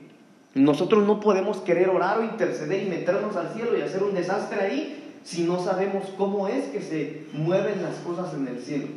nosotros 0.54 1.06
no 1.06 1.20
podemos 1.20 1.58
querer 1.58 1.90
orar 1.90 2.20
o 2.20 2.24
interceder 2.24 2.84
y 2.84 2.90
meternos 2.90 3.36
al 3.36 3.54
cielo 3.54 3.78
y 3.78 3.82
hacer 3.82 4.04
un 4.04 4.14
desastre 4.14 4.62
ahí 4.62 5.02
si 5.24 5.44
no 5.44 5.62
sabemos 5.62 6.06
cómo 6.18 6.48
es 6.48 6.66
que 6.66 6.82
se 6.82 7.24
mueven 7.34 7.82
las 7.82 7.96
cosas 7.96 8.34
en 8.36 8.48
el 8.48 8.60
cielo. 8.60 8.88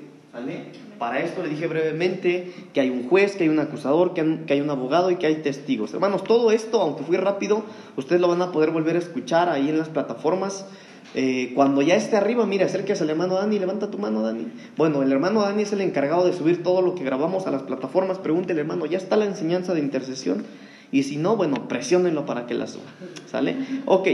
Para 0.98 1.20
esto 1.20 1.42
le 1.42 1.48
dije 1.48 1.66
brevemente 1.66 2.52
que 2.74 2.80
hay 2.80 2.90
un 2.90 3.08
juez, 3.08 3.36
que 3.36 3.44
hay 3.44 3.48
un 3.48 3.60
acusador, 3.60 4.14
que 4.14 4.20
hay, 4.52 4.60
un 4.60 4.70
abogado 4.70 5.10
y 5.10 5.16
que 5.16 5.26
hay 5.26 5.36
testigos. 5.36 5.94
Hermanos, 5.94 6.24
todo 6.24 6.50
esto, 6.50 6.80
aunque 6.80 7.04
fui 7.04 7.16
rápido, 7.16 7.62
ustedes 7.96 8.20
lo 8.20 8.28
van 8.28 8.42
a 8.42 8.52
poder 8.52 8.70
volver 8.70 8.96
a 8.96 8.98
escuchar 8.98 9.48
ahí 9.48 9.68
en 9.68 9.78
las 9.78 9.88
plataformas. 9.88 10.66
Eh, 11.14 11.52
cuando 11.54 11.80
ya 11.80 11.94
esté 11.94 12.16
arriba, 12.16 12.44
mira, 12.44 12.66
acérquese 12.66 13.04
al 13.04 13.10
hermano 13.10 13.36
Dani, 13.36 13.58
levanta 13.58 13.90
tu 13.90 13.98
mano, 13.98 14.22
Dani. 14.22 14.48
Bueno, 14.76 15.02
el 15.02 15.10
hermano 15.10 15.40
Dani 15.40 15.62
es 15.62 15.72
el 15.72 15.80
encargado 15.80 16.26
de 16.26 16.34
subir 16.34 16.62
todo 16.62 16.82
lo 16.82 16.94
que 16.94 17.04
grabamos 17.04 17.46
a 17.46 17.50
las 17.50 17.62
plataformas. 17.62 18.18
Pregúntele, 18.18 18.60
hermano, 18.60 18.84
¿ya 18.86 18.98
está 18.98 19.16
la 19.16 19.24
enseñanza 19.24 19.72
de 19.72 19.80
intercesión? 19.80 20.44
Y 20.90 21.02
si 21.02 21.16
no, 21.16 21.36
bueno, 21.36 21.68
presiónenlo 21.68 22.24
para 22.24 22.46
que 22.46 22.54
la 22.54 22.66
suba. 22.66 22.84
¿Sale? 23.30 23.56
Ok, 23.84 24.08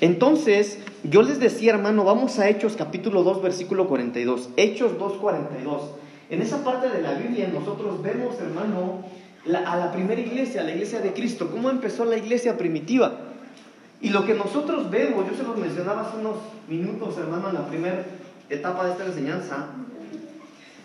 entonces 0.00 0.78
yo 1.02 1.22
les 1.22 1.40
decía, 1.40 1.72
hermano, 1.72 2.04
vamos 2.04 2.38
a 2.38 2.48
Hechos 2.48 2.76
capítulo 2.76 3.22
2, 3.22 3.42
versículo 3.42 3.88
42. 3.88 4.50
Hechos 4.56 4.98
2, 4.98 5.12
42. 5.14 5.82
En 6.30 6.42
esa 6.42 6.62
parte 6.62 6.90
de 6.90 7.00
la 7.00 7.14
Biblia 7.14 7.48
nosotros 7.52 8.02
vemos, 8.02 8.36
hermano, 8.40 9.04
a 9.46 9.76
la 9.76 9.92
primera 9.92 10.20
iglesia, 10.20 10.62
la 10.62 10.72
iglesia 10.72 11.00
de 11.00 11.14
Cristo, 11.14 11.50
cómo 11.50 11.70
empezó 11.70 12.04
la 12.04 12.18
iglesia 12.18 12.58
primitiva. 12.58 13.18
Y 14.00 14.10
lo 14.10 14.26
que 14.26 14.34
nosotros 14.34 14.90
vemos, 14.90 15.26
yo 15.28 15.36
se 15.36 15.42
los 15.42 15.56
mencionaba 15.56 16.02
hace 16.02 16.18
unos 16.18 16.36
minutos, 16.68 17.16
hermano, 17.18 17.48
en 17.48 17.54
la 17.54 17.66
primera 17.66 18.04
etapa 18.50 18.84
de 18.84 18.92
esta 18.92 19.06
enseñanza, 19.06 19.68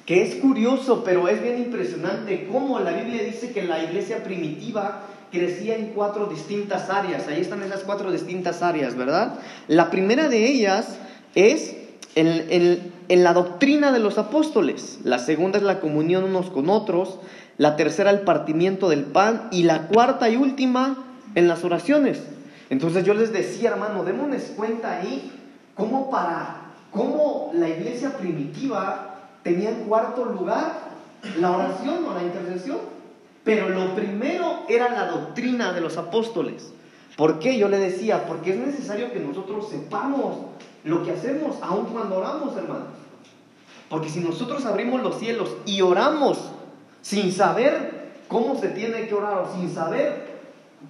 que 0.06 0.24
es 0.24 0.36
curioso, 0.36 1.04
pero 1.04 1.28
es 1.28 1.42
bien 1.42 1.60
impresionante 1.60 2.48
cómo 2.52 2.80
la 2.80 2.92
Biblia 2.92 3.24
dice 3.24 3.52
que 3.52 3.64
la 3.64 3.84
iglesia 3.84 4.24
primitiva 4.24 5.04
crecía 5.34 5.76
en 5.76 5.88
cuatro 5.88 6.28
distintas 6.28 6.92
áreas. 6.92 7.28
Ahí 7.28 7.42
están 7.42 7.64
esas 7.64 7.82
cuatro 7.82 8.12
distintas 8.12 8.62
áreas, 8.62 8.96
¿verdad? 8.96 9.40
La 9.68 9.90
primera 9.90 10.30
de 10.30 10.46
ellas 10.46 11.00
es 11.34 11.76
en, 12.16 12.94
la 13.10 13.34
doctrina 13.34 13.92
de 13.92 14.00
los 14.00 14.20
apóstoles. 14.20 15.00
La 15.04 15.18
segunda 15.18 15.58
es 15.58 15.64
la 15.64 15.80
comunión 15.80 16.24
unos 16.24 16.52
con 16.52 16.70
otros. 16.70 17.20
La 17.58 17.76
tercera 17.76 18.12
el 18.12 18.22
partimiento 18.22 18.90
del 18.90 19.06
pan. 19.06 19.48
Y 19.52 19.64
la 19.64 19.88
cuarta 19.88 20.30
y 20.30 20.38
última 20.38 21.04
en 21.34 21.48
las 21.48 21.64
oraciones. 21.64 22.22
Entonces 22.70 23.04
yo 23.04 23.16
les 23.16 23.34
decía, 23.34 23.72
hermano, 23.72 24.04
démonos 24.04 24.44
cuenta 24.56 25.00
ahí 25.00 25.32
cómo 25.74 26.12
para, 26.12 26.74
cómo 26.92 27.52
la 27.56 27.70
iglesia 27.70 28.12
primitiva 28.18 29.16
tenía 29.42 29.72
en 29.72 29.86
cuarto 29.86 30.26
lugar 30.26 30.94
la 31.40 31.52
oración 31.52 32.06
o 32.06 32.14
la 32.14 32.22
intercesión. 32.22 33.03
Pero 33.44 33.70
lo 33.70 33.94
primero 33.96 34.64
era 34.70 34.90
la 34.90 35.08
doctrina 35.08 35.74
de 35.74 35.82
los 35.82 35.98
apóstoles. 35.98 36.72
¿Por 37.18 37.40
qué? 37.40 37.58
Yo 37.58 37.68
le 37.68 37.78
decía, 37.78 38.26
porque 38.26 38.52
es 38.52 38.58
necesario 38.58 39.12
que 39.12 39.20
nosotros 39.20 39.70
sepamos 39.70 40.38
lo 40.84 41.04
que 41.04 41.12
hacemos, 41.12 41.58
aun 41.62 41.86
cuando 41.88 42.18
oramos, 42.18 42.56
hermanos. 42.58 42.88
Porque 43.90 44.10
si 44.10 44.22
nosotros 44.22 44.66
abrimos 44.66 45.04
los 45.04 45.20
cielos 45.20 45.56
y 45.66 45.82
oramos 45.82 46.52
sin 47.02 47.32
saber 47.32 48.12
cómo 48.28 48.60
se 48.60 48.70
tiene 48.70 49.08
que 49.08 49.14
orar 49.14 49.40
o 49.40 49.54
sin 49.54 49.72
saber 49.72 50.34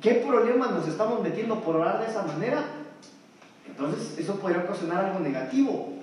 qué 0.02 0.14
problemas 0.14 0.72
nos 0.72 0.88
estamos 0.88 1.22
metiendo 1.22 1.60
por 1.62 1.76
orar 1.76 2.00
de 2.00 2.10
esa 2.10 2.24
manera, 2.24 2.64
entonces 3.68 4.18
eso 4.18 4.36
podría 4.36 4.60
ocasionar 4.64 5.06
algo 5.06 5.20
negativo. 5.20 5.94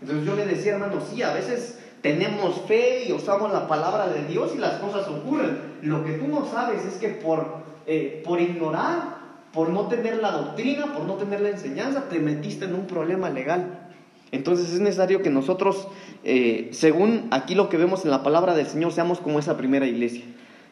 Entonces 0.00 0.26
yo 0.26 0.34
le 0.34 0.46
decía, 0.46 0.74
hermano, 0.74 1.00
sí, 1.00 1.22
a 1.22 1.32
veces 1.32 1.77
tenemos 2.02 2.62
fe 2.66 3.04
y 3.08 3.12
usamos 3.12 3.52
la 3.52 3.66
palabra 3.66 4.08
de 4.08 4.24
Dios 4.26 4.52
y 4.54 4.58
las 4.58 4.74
cosas 4.74 5.08
ocurren. 5.08 5.58
Lo 5.82 6.04
que 6.04 6.12
tú 6.12 6.28
no 6.28 6.46
sabes 6.46 6.84
es 6.84 6.94
que 6.94 7.08
por, 7.08 7.58
eh, 7.86 8.22
por 8.24 8.40
ignorar, 8.40 9.18
por 9.52 9.70
no 9.70 9.88
tener 9.88 10.18
la 10.22 10.30
doctrina, 10.30 10.92
por 10.94 11.04
no 11.04 11.14
tener 11.14 11.40
la 11.40 11.50
enseñanza, 11.50 12.08
te 12.08 12.20
metiste 12.20 12.66
en 12.66 12.74
un 12.74 12.86
problema 12.86 13.30
legal. 13.30 13.88
Entonces 14.30 14.72
es 14.72 14.80
necesario 14.80 15.22
que 15.22 15.30
nosotros, 15.30 15.88
eh, 16.22 16.68
según 16.72 17.28
aquí 17.30 17.54
lo 17.54 17.68
que 17.68 17.78
vemos 17.78 18.04
en 18.04 18.10
la 18.10 18.22
palabra 18.22 18.54
del 18.54 18.66
Señor, 18.66 18.92
seamos 18.92 19.20
como 19.20 19.38
esa 19.38 19.56
primera 19.56 19.86
iglesia. 19.86 20.22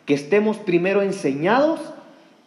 Que 0.04 0.14
estemos 0.14 0.58
primero 0.58 1.02
enseñados 1.02 1.80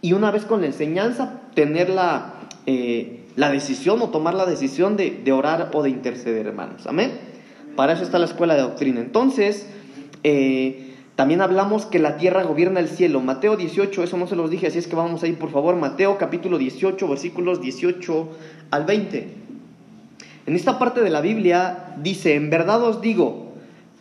y 0.02 0.14
una 0.14 0.32
vez 0.32 0.46
con 0.46 0.62
la 0.62 0.68
enseñanza, 0.68 1.42
tener 1.56 1.90
la, 1.90 2.36
eh, 2.66 3.26
la 3.36 3.50
decisión 3.50 4.02
o 4.02 4.10
tomar 4.10 4.36
la 4.36 4.46
decisión 4.46 4.96
de, 4.96 5.12
de 5.12 5.32
orar 5.34 5.72
o 5.74 5.84
de 5.84 5.90
interceder, 5.90 6.48
hermanos. 6.48 6.88
Amén. 6.88 7.29
Para 7.76 7.94
eso 7.94 8.04
está 8.04 8.20
la 8.20 8.26
escuela 8.26 8.56
de 8.56 8.62
doctrina. 8.62 9.00
Entonces, 9.00 9.68
eh, 10.24 10.90
también 11.16 11.42
hablamos 11.42 11.86
que 11.86 12.00
la 12.00 12.16
tierra 12.16 12.44
gobierna 12.44 12.80
el 12.80 12.88
cielo. 12.88 13.20
Mateo 13.20 13.58
18, 13.58 14.04
eso 14.04 14.16
no 14.16 14.26
se 14.26 14.38
los 14.38 14.50
dije, 14.50 14.68
así 14.68 14.80
es 14.80 14.88
que 14.88 14.96
vamos 14.96 15.22
a 15.24 15.28
ir, 15.28 15.38
por 15.38 15.52
favor. 15.52 15.76
Mateo 15.76 16.18
capítulo 16.18 16.58
18, 16.58 17.08
versículos 17.08 17.60
18 17.62 18.30
al 18.72 18.86
20. 18.86 19.34
En 20.46 20.56
esta 20.56 20.80
parte 20.80 21.02
de 21.02 21.10
la 21.10 21.22
Biblia 21.22 21.94
dice, 22.02 22.36
en 22.36 22.50
verdad 22.50 22.82
os 22.84 23.02
digo, 23.02 23.52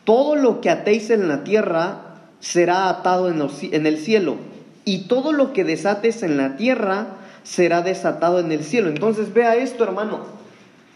todo 0.05 0.37
lo 0.37 0.61
que 0.61 0.71
atéis 0.71 1.11
en 1.11 1.29
la 1.29 1.45
tierra 1.45 2.15
será 2.41 2.89
atado 2.89 3.29
en, 3.29 3.43
en 3.73 3.87
el 3.87 3.99
cielo, 3.99 4.37
y 4.85 5.09
todo 5.09 5.33
lo 5.33 5.53
que 5.53 5.65
desates 5.65 6.23
en 6.23 6.37
la 6.37 6.57
tierra 6.57 7.19
será 7.43 7.83
desatado 7.83 8.39
en 8.39 8.53
el 8.53 8.63
cielo. 8.63 8.89
Entonces 8.89 9.35
vea 9.35 9.57
esto, 9.57 9.85
hermano, 9.85 10.21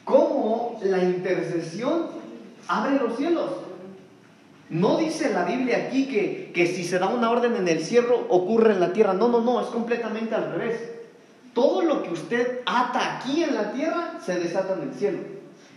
cómo 0.04 0.78
la 0.84 1.02
intercesión 1.02 2.21
abre 2.68 2.98
los 2.98 3.16
cielos. 3.16 3.50
No 4.70 4.96
dice 4.96 5.32
la 5.32 5.44
Biblia 5.44 5.86
aquí 5.86 6.06
que, 6.06 6.50
que 6.54 6.66
si 6.66 6.84
se 6.84 6.98
da 6.98 7.08
una 7.08 7.30
orden 7.30 7.56
en 7.56 7.68
el 7.68 7.84
cielo 7.84 8.26
ocurre 8.28 8.72
en 8.72 8.80
la 8.80 8.92
tierra. 8.92 9.12
No, 9.12 9.28
no, 9.28 9.40
no, 9.40 9.60
es 9.60 9.66
completamente 9.66 10.34
al 10.34 10.52
revés. 10.52 10.80
Todo 11.52 11.82
lo 11.82 12.02
que 12.02 12.10
usted 12.10 12.60
ata 12.64 13.16
aquí 13.16 13.42
en 13.42 13.54
la 13.54 13.72
tierra 13.72 14.18
se 14.24 14.38
desata 14.38 14.74
en 14.74 14.88
el 14.88 14.94
cielo. 14.94 15.18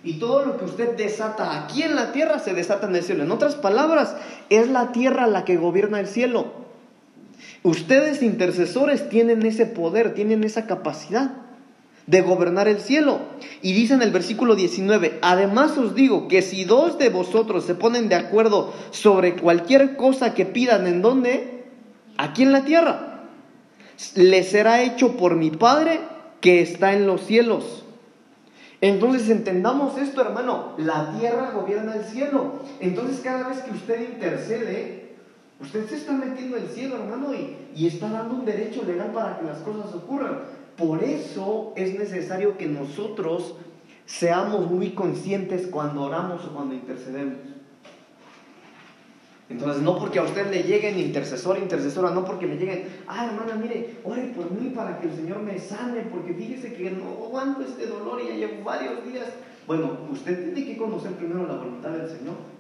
Y 0.04 0.20
todo 0.20 0.46
lo 0.46 0.58
que 0.58 0.66
usted 0.66 0.96
desata 0.96 1.64
aquí 1.64 1.82
en 1.82 1.96
la 1.96 2.12
tierra 2.12 2.40
se 2.40 2.54
desata 2.54 2.88
en 2.88 2.96
el 2.96 3.04
cielo. 3.04 3.24
En 3.24 3.32
otras 3.32 3.56
palabras, 3.56 4.16
es 4.50 4.70
la 4.70 4.92
tierra 4.92 5.28
la 5.28 5.44
que 5.44 5.58
gobierna 5.58 6.00
el 6.00 6.08
cielo. 6.08 6.54
Ustedes 7.64 8.22
intercesores 8.22 9.10
tienen 9.10 9.46
ese 9.46 9.66
poder, 9.66 10.14
tienen 10.14 10.44
esa 10.44 10.68
capacidad 10.68 11.32
de 12.08 12.22
gobernar 12.22 12.68
el 12.68 12.80
cielo. 12.80 13.20
Y 13.62 13.74
dice 13.74 13.96
en 13.96 14.02
el 14.02 14.12
versículo 14.12 14.56
19, 14.56 15.20
además 15.22 15.78
os 15.78 15.96
digo 15.96 16.28
que 16.28 16.42
si 16.42 16.64
dos 16.64 16.98
de 16.98 17.10
vosotros 17.10 17.66
se 17.66 17.76
ponen 17.76 18.10
de 18.10 18.16
acuerdo 18.16 18.74
sobre 18.92 19.36
cualquier 19.36 19.96
cosa 19.96 20.34
que 20.34 20.46
pidan, 20.46 20.88
¿en 20.88 21.02
dónde? 21.02 21.66
Aquí 22.18 22.44
en 22.44 22.52
la 22.52 22.64
tierra. 22.64 23.24
Les 24.16 24.50
será 24.50 24.84
hecho 24.84 25.18
por 25.18 25.36
mi 25.36 25.52
Padre 25.52 26.00
que 26.42 26.62
está 26.62 26.94
en 26.94 27.08
los 27.08 27.22
cielos. 27.22 27.86
Entonces 28.82 29.30
entendamos 29.30 29.98
esto, 29.98 30.22
hermano, 30.22 30.74
la 30.78 31.18
tierra 31.18 31.52
gobierna 31.52 31.96
el 31.96 32.04
cielo. 32.04 32.60
Entonces 32.80 33.22
cada 33.22 33.48
vez 33.48 33.60
que 33.60 33.72
usted 33.72 34.14
intercede, 34.14 35.16
usted 35.60 35.88
se 35.88 35.96
está 35.96 36.12
metiendo 36.12 36.58
en 36.58 36.64
el 36.64 36.70
cielo, 36.70 36.98
hermano, 36.98 37.34
y, 37.34 37.58
y 37.74 37.88
está 37.88 38.10
dando 38.10 38.36
un 38.36 38.46
derecho 38.46 38.84
legal 38.84 39.12
para 39.12 39.40
que 39.40 39.46
las 39.46 39.60
cosas 39.60 39.96
ocurran. 39.96 40.40
Por 40.78 41.04
eso 41.04 41.74
es 41.76 41.98
necesario 41.98 42.58
que 42.58 42.68
nosotros 42.68 43.56
seamos 44.06 44.70
muy 44.70 44.92
conscientes 44.92 45.68
cuando 45.68 46.04
oramos 46.04 46.46
o 46.46 46.54
cuando 46.54 46.76
intercedemos. 46.76 47.38
Entonces, 49.48 49.84
no 49.84 50.00
porque 50.00 50.18
a 50.18 50.24
usted 50.24 50.50
le 50.50 50.64
lleguen 50.64 50.98
intercesor, 50.98 51.60
intercesora, 51.60 52.10
no 52.10 52.26
porque 52.26 52.48
le 52.48 52.58
lleguen, 52.58 52.88
ay 53.08 53.28
hermana, 53.28 53.56
mire, 53.56 53.98
ore 54.04 54.34
por 54.36 54.50
mí 54.52 54.72
para 54.72 55.00
que 55.00 55.08
el 55.08 55.16
Señor 55.16 55.40
me 55.42 55.60
sane, 55.60 56.02
porque 56.12 56.34
fíjese 56.34 56.74
que 56.74 56.90
no 56.90 57.26
aguanto 57.26 57.62
este 57.62 57.86
dolor 57.86 58.20
y 58.22 58.28
ya 58.30 58.36
llevo 58.36 58.64
varios 58.64 59.06
días. 59.06 59.28
Bueno, 59.68 60.00
usted 60.12 60.54
tiene 60.54 60.72
que 60.72 60.78
conocer 60.78 61.12
primero 61.12 61.46
la 61.46 61.56
voluntad 61.56 61.92
del 61.92 62.10
Señor. 62.10 62.55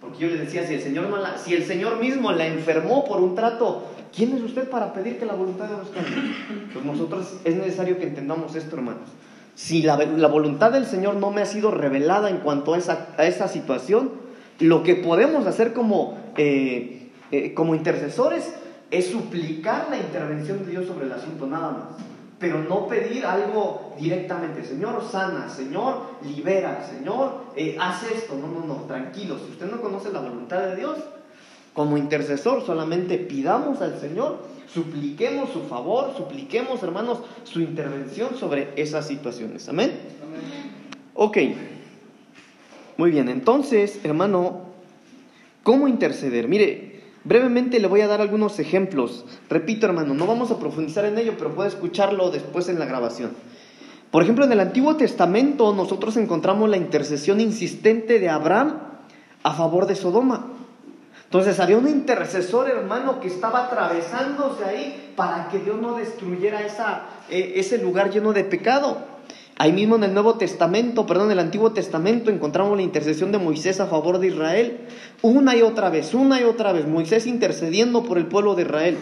Porque 0.00 0.18
yo 0.18 0.28
le 0.28 0.38
decía, 0.38 0.66
si 0.66 0.74
el 0.74 0.82
Señor, 0.82 1.08
no 1.08 1.16
la, 1.16 1.38
si 1.38 1.54
el 1.54 1.64
Señor 1.64 1.98
mismo 1.98 2.32
la 2.32 2.46
enfermó 2.46 3.04
por 3.04 3.20
un 3.20 3.34
trato 3.34 3.84
¿Quién 4.14 4.36
es 4.36 4.42
usted 4.42 4.68
para 4.68 4.92
pedir 4.92 5.18
que 5.18 5.26
la 5.26 5.34
voluntad 5.34 5.66
de 5.66 5.74
Dios 5.76 5.88
cambie? 5.94 6.34
Pues 6.72 6.84
nosotros 6.84 7.34
es 7.44 7.56
necesario 7.56 7.98
que 7.98 8.06
entendamos 8.06 8.54
esto, 8.54 8.76
hermanos. 8.76 9.08
Si 9.54 9.82
la, 9.82 9.96
voluntad 10.28 10.72
del 10.72 10.86
Señor 10.86 11.16
no 11.16 11.30
me 11.30 11.42
ha 11.42 11.46
sido 11.46 11.70
revelada 11.70 12.30
en 12.30 12.38
cuanto 12.38 12.74
a 12.74 12.78
esa, 12.78 13.08
a 13.16 13.26
esa 13.26 13.48
situación, 13.48 14.12
lo 14.60 14.82
que 14.82 14.94
podemos 14.94 15.46
hacer 15.46 15.72
como, 15.72 16.18
eh, 16.36 17.10
eh, 17.32 17.54
como 17.54 17.74
intercesores 17.74 18.54
es 18.90 19.06
suplicar 19.06 19.88
la 19.90 19.98
intervención 19.98 20.64
de 20.64 20.70
Dios 20.70 20.86
sobre 20.86 21.06
el 21.06 21.12
asunto, 21.12 21.46
nada 21.46 21.70
más. 21.70 22.04
pero 22.38 22.62
no 22.62 22.86
pedir 22.86 23.26
algo 23.26 23.94
directamente. 24.00 24.64
Señor, 24.64 25.02
sana, 25.10 25.48
Señor, 25.48 26.02
libera, 26.22 26.86
Señor, 26.88 27.47
eh, 27.58 27.76
haz 27.78 28.04
esto. 28.10 28.36
No, 28.36 28.48
no, 28.48 28.66
no, 28.66 28.84
tranquilo. 28.86 29.38
Si 29.38 29.52
usted 29.52 29.70
no 29.70 29.80
conoce 29.80 30.12
la 30.12 30.20
voluntad 30.20 30.60
de 30.60 30.76
Dios, 30.76 30.96
como 31.74 31.96
intercesor 31.96 32.64
solamente 32.64 33.18
pidamos 33.18 33.80
al 33.82 34.00
Señor, 34.00 34.38
supliquemos 34.72 35.50
su 35.50 35.62
favor, 35.62 36.12
supliquemos, 36.16 36.82
hermanos, 36.82 37.18
su 37.44 37.60
intervención 37.60 38.36
sobre 38.36 38.72
esas 38.76 39.06
situaciones. 39.06 39.68
Amén. 39.68 39.92
Ok. 41.14 41.38
Muy 42.96 43.12
bien, 43.12 43.28
entonces, 43.28 44.00
hermano, 44.02 44.62
¿cómo 45.62 45.86
interceder? 45.86 46.48
Mire, 46.48 47.02
brevemente 47.22 47.78
le 47.78 47.86
voy 47.86 48.00
a 48.00 48.08
dar 48.08 48.20
algunos 48.20 48.58
ejemplos. 48.58 49.24
Repito, 49.48 49.86
hermano, 49.86 50.14
no 50.14 50.26
vamos 50.26 50.50
a 50.50 50.58
profundizar 50.58 51.04
en 51.04 51.16
ello, 51.16 51.34
pero 51.38 51.54
puede 51.54 51.68
escucharlo 51.68 52.30
después 52.30 52.68
en 52.68 52.80
la 52.80 52.86
grabación. 52.86 53.30
Por 54.10 54.22
ejemplo, 54.22 54.44
en 54.44 54.52
el 54.52 54.60
Antiguo 54.60 54.96
Testamento 54.96 55.74
nosotros 55.74 56.16
encontramos 56.16 56.70
la 56.70 56.78
intercesión 56.78 57.40
insistente 57.40 58.18
de 58.18 58.30
Abraham 58.30 58.78
a 59.42 59.52
favor 59.52 59.86
de 59.86 59.96
Sodoma. 59.96 60.46
Entonces 61.24 61.60
había 61.60 61.76
un 61.76 61.86
intercesor 61.86 62.70
hermano 62.70 63.20
que 63.20 63.28
estaba 63.28 63.66
atravesándose 63.66 64.64
ahí 64.64 65.12
para 65.14 65.50
que 65.50 65.58
Dios 65.58 65.78
no 65.78 65.94
destruyera 65.94 66.62
esa, 66.62 67.02
eh, 67.28 67.52
ese 67.56 67.76
lugar 67.76 68.10
lleno 68.10 68.32
de 68.32 68.44
pecado. 68.44 68.96
Ahí 69.58 69.72
mismo 69.72 69.96
en 69.96 70.04
el 70.04 70.14
Nuevo 70.14 70.34
Testamento, 70.34 71.04
perdón, 71.04 71.26
en 71.26 71.32
el 71.32 71.40
Antiguo 71.40 71.72
Testamento 71.72 72.30
encontramos 72.30 72.76
la 72.76 72.82
intercesión 72.82 73.30
de 73.30 73.38
Moisés 73.38 73.78
a 73.80 73.88
favor 73.88 74.20
de 74.20 74.28
Israel. 74.28 74.86
Una 75.20 75.54
y 75.54 75.60
otra 75.60 75.90
vez, 75.90 76.14
una 76.14 76.40
y 76.40 76.44
otra 76.44 76.72
vez, 76.72 76.86
Moisés 76.86 77.26
intercediendo 77.26 78.04
por 78.04 78.16
el 78.16 78.26
pueblo 78.26 78.54
de 78.54 78.62
Israel. 78.62 78.96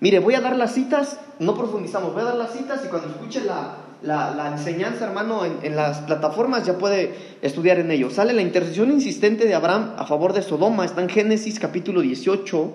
Mire, 0.00 0.18
voy 0.18 0.34
a 0.34 0.40
dar 0.40 0.56
las 0.56 0.72
citas, 0.72 1.20
no 1.38 1.54
profundizamos, 1.54 2.12
voy 2.12 2.22
a 2.22 2.26
dar 2.26 2.36
las 2.36 2.52
citas 2.52 2.82
y 2.84 2.88
cuando 2.88 3.08
escuche 3.08 3.44
la, 3.44 3.81
la, 4.02 4.52
enseñanza, 4.52 5.06
hermano, 5.06 5.42
en, 5.44 5.76
las 5.76 5.98
plataformas, 6.00 6.66
ya 6.66 6.78
puede 6.78 7.14
estudiar 7.40 7.78
en 7.78 7.90
ello. 7.90 8.10
Sale 8.10 8.32
la 8.32 8.42
intercesión 8.42 8.90
insistente 8.90 9.46
de 9.46 9.54
Abraham 9.54 9.94
a 9.96 10.06
favor 10.06 10.32
de 10.32 10.42
Sodoma, 10.42 10.84
está 10.84 11.02
en 11.02 11.08
Génesis 11.08 11.60
capítulo 11.60 12.00
18, 12.00 12.72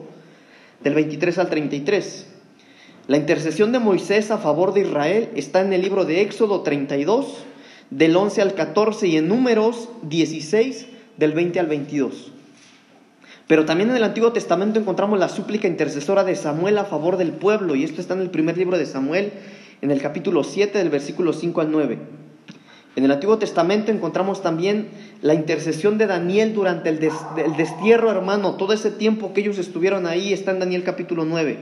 del 0.84 0.94
23 0.94 1.38
al 1.38 1.50
33. 1.50 2.28
La 3.08 3.18
intercesión 3.18 3.72
de 3.72 3.80
Moisés 3.80 4.32
a 4.32 4.38
favor 4.38 4.74
de 4.74 4.82
Israel 4.82 5.30
está 5.36 5.62
en 5.62 5.74
el 5.74 5.82
libro 5.82 6.06
de 6.06 6.22
Éxodo 6.22 6.62
32, 6.62 7.46
del 7.90 8.16
11 8.16 8.42
al 8.42 8.54
14, 8.54 9.08
y 9.08 9.18
en 9.18 9.28
Números 9.28 9.90
16, 10.04 10.88
del 11.18 11.32
20 11.34 11.60
al 11.60 11.68
22. 11.68 12.32
Pero 13.48 13.64
también 13.66 13.90
en 13.90 13.96
el 13.96 14.04
Antiguo 14.04 14.34
Testamento 14.34 14.78
encontramos 14.78 15.18
la 15.20 15.30
súplica 15.30 15.70
intercesora 15.70 16.26
de 16.26 16.36
Samuel 16.36 16.78
a 16.78 16.84
favor 16.86 17.16
del 17.16 17.32
pueblo, 17.32 17.76
y 17.76 17.84
esto 17.84 18.02
está 18.02 18.14
en 18.14 18.22
el 18.22 18.30
primer 18.30 18.58
libro 18.58 18.78
de 18.78 18.86
Samuel, 18.86 19.32
en 19.82 19.92
el 19.92 20.02
capítulo 20.02 20.44
7 20.44 20.78
del 20.78 20.90
versículo 20.90 21.34
5 21.34 21.62
al 21.62 21.72
9. 21.72 21.98
En 22.96 23.04
el 23.04 23.12
Antiguo 23.12 23.38
Testamento 23.38 23.92
encontramos 23.92 24.42
también 24.42 24.88
la 25.22 25.36
intercesión 25.36 26.00
de 26.00 26.08
Daniel 26.08 26.56
durante 26.56 26.90
el, 26.90 27.00
destierro, 27.56 28.10
hermano. 28.10 28.56
Todo 28.56 28.74
ese 28.74 28.90
tiempo 28.90 29.34
que 29.34 29.42
ellos 29.42 29.60
estuvieron 29.60 30.08
ahí 30.08 30.34
está 30.34 30.50
en 30.50 30.60
Daniel 30.60 30.84
capítulo 30.84 31.24
9. 31.24 31.60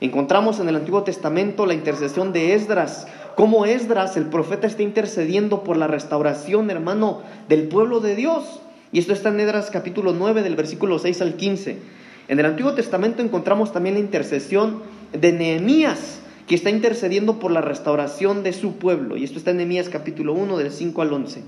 Encontramos 0.00 0.58
en 0.58 0.70
el 0.70 0.76
Antiguo 0.76 1.02
Testamento 1.02 1.66
la 1.66 1.74
intercesión 1.74 2.32
de 2.32 2.54
Esdras. 2.54 3.06
Cómo 3.36 3.66
Esdras, 3.66 4.16
el 4.16 4.26
profeta, 4.26 4.66
está 4.66 4.82
intercediendo 4.82 5.64
por 5.64 5.76
la 5.76 5.86
restauración, 5.86 6.70
hermano, 6.70 7.20
del 7.46 7.68
pueblo 7.68 8.00
de 8.00 8.16
Dios. 8.16 8.62
Y 8.90 9.00
esto 9.00 9.12
está 9.12 9.28
en 9.28 9.40
Esdras 9.40 9.70
capítulo 9.70 10.14
9 10.14 10.42
del 10.42 10.56
versículo 10.56 10.98
6 10.98 11.20
al 11.20 11.34
15. 11.34 11.76
En 12.28 12.40
el 12.40 12.46
Antiguo 12.46 12.72
Testamento 12.72 13.20
encontramos 13.20 13.70
también 13.74 13.96
la 13.96 14.00
intercesión 14.00 14.82
de 15.12 15.32
Nehemías 15.32 16.20
que 16.46 16.54
está 16.54 16.70
intercediendo 16.70 17.38
por 17.38 17.50
la 17.50 17.60
restauración 17.60 18.42
de 18.42 18.52
su 18.52 18.76
pueblo. 18.76 19.16
Y 19.16 19.24
esto 19.24 19.38
está 19.38 19.50
en 19.50 19.58
Nehemías 19.58 19.88
capítulo 19.88 20.32
1 20.32 20.56
del 20.56 20.72
5 20.72 21.02
al 21.02 21.12
11. 21.12 21.42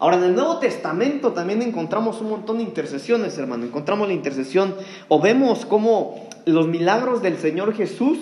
Ahora 0.00 0.16
en 0.16 0.24
el 0.24 0.34
Nuevo 0.34 0.58
Testamento 0.58 1.32
también 1.32 1.60
encontramos 1.60 2.20
un 2.20 2.30
montón 2.30 2.58
de 2.58 2.62
intercesiones, 2.62 3.36
hermano. 3.36 3.64
Encontramos 3.64 4.06
la 4.06 4.14
intercesión 4.14 4.76
o 5.08 5.20
vemos 5.20 5.66
cómo 5.66 6.28
los 6.44 6.68
milagros 6.68 7.20
del 7.20 7.36
Señor 7.36 7.74
Jesús 7.74 8.18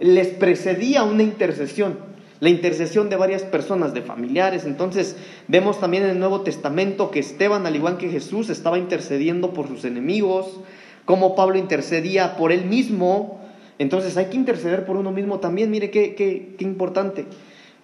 les 0.00 0.28
precedía 0.28 1.02
una 1.02 1.22
intercesión. 1.22 1.98
La 2.40 2.48
intercesión 2.48 3.10
de 3.10 3.16
varias 3.16 3.42
personas, 3.42 3.92
de 3.92 4.02
familiares. 4.02 4.64
Entonces 4.64 5.16
vemos 5.48 5.78
también 5.78 6.04
en 6.04 6.10
el 6.10 6.18
Nuevo 6.18 6.40
Testamento 6.40 7.10
que 7.10 7.20
Esteban, 7.20 7.66
al 7.66 7.76
igual 7.76 7.98
que 7.98 8.08
Jesús, 8.08 8.48
estaba 8.48 8.78
intercediendo 8.78 9.52
por 9.52 9.68
sus 9.68 9.84
enemigos, 9.84 10.60
cómo 11.04 11.36
Pablo 11.36 11.58
intercedía 11.58 12.36
por 12.36 12.52
él 12.52 12.64
mismo, 12.64 13.41
entonces 13.78 14.16
hay 14.16 14.26
que 14.26 14.36
interceder 14.36 14.84
por 14.84 14.96
uno 14.96 15.10
mismo 15.10 15.40
también, 15.40 15.70
mire 15.70 15.90
qué, 15.90 16.14
qué, 16.14 16.54
qué 16.56 16.64
importante. 16.64 17.26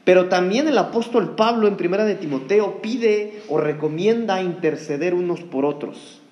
Pero 0.05 0.29
también 0.29 0.69
el 0.69 0.79
apóstol 0.79 1.37
Pablo 1.37 1.69
en 1.69 1.77
primera 1.77 2.05
de 2.05 2.15
Timoteo 2.15 2.81
pide 2.81 3.43
o 3.49 3.59
recomienda 3.59 4.41
interceder 4.41 5.15
unos 5.15 5.43
por 5.43 5.65
otros. 5.65 6.23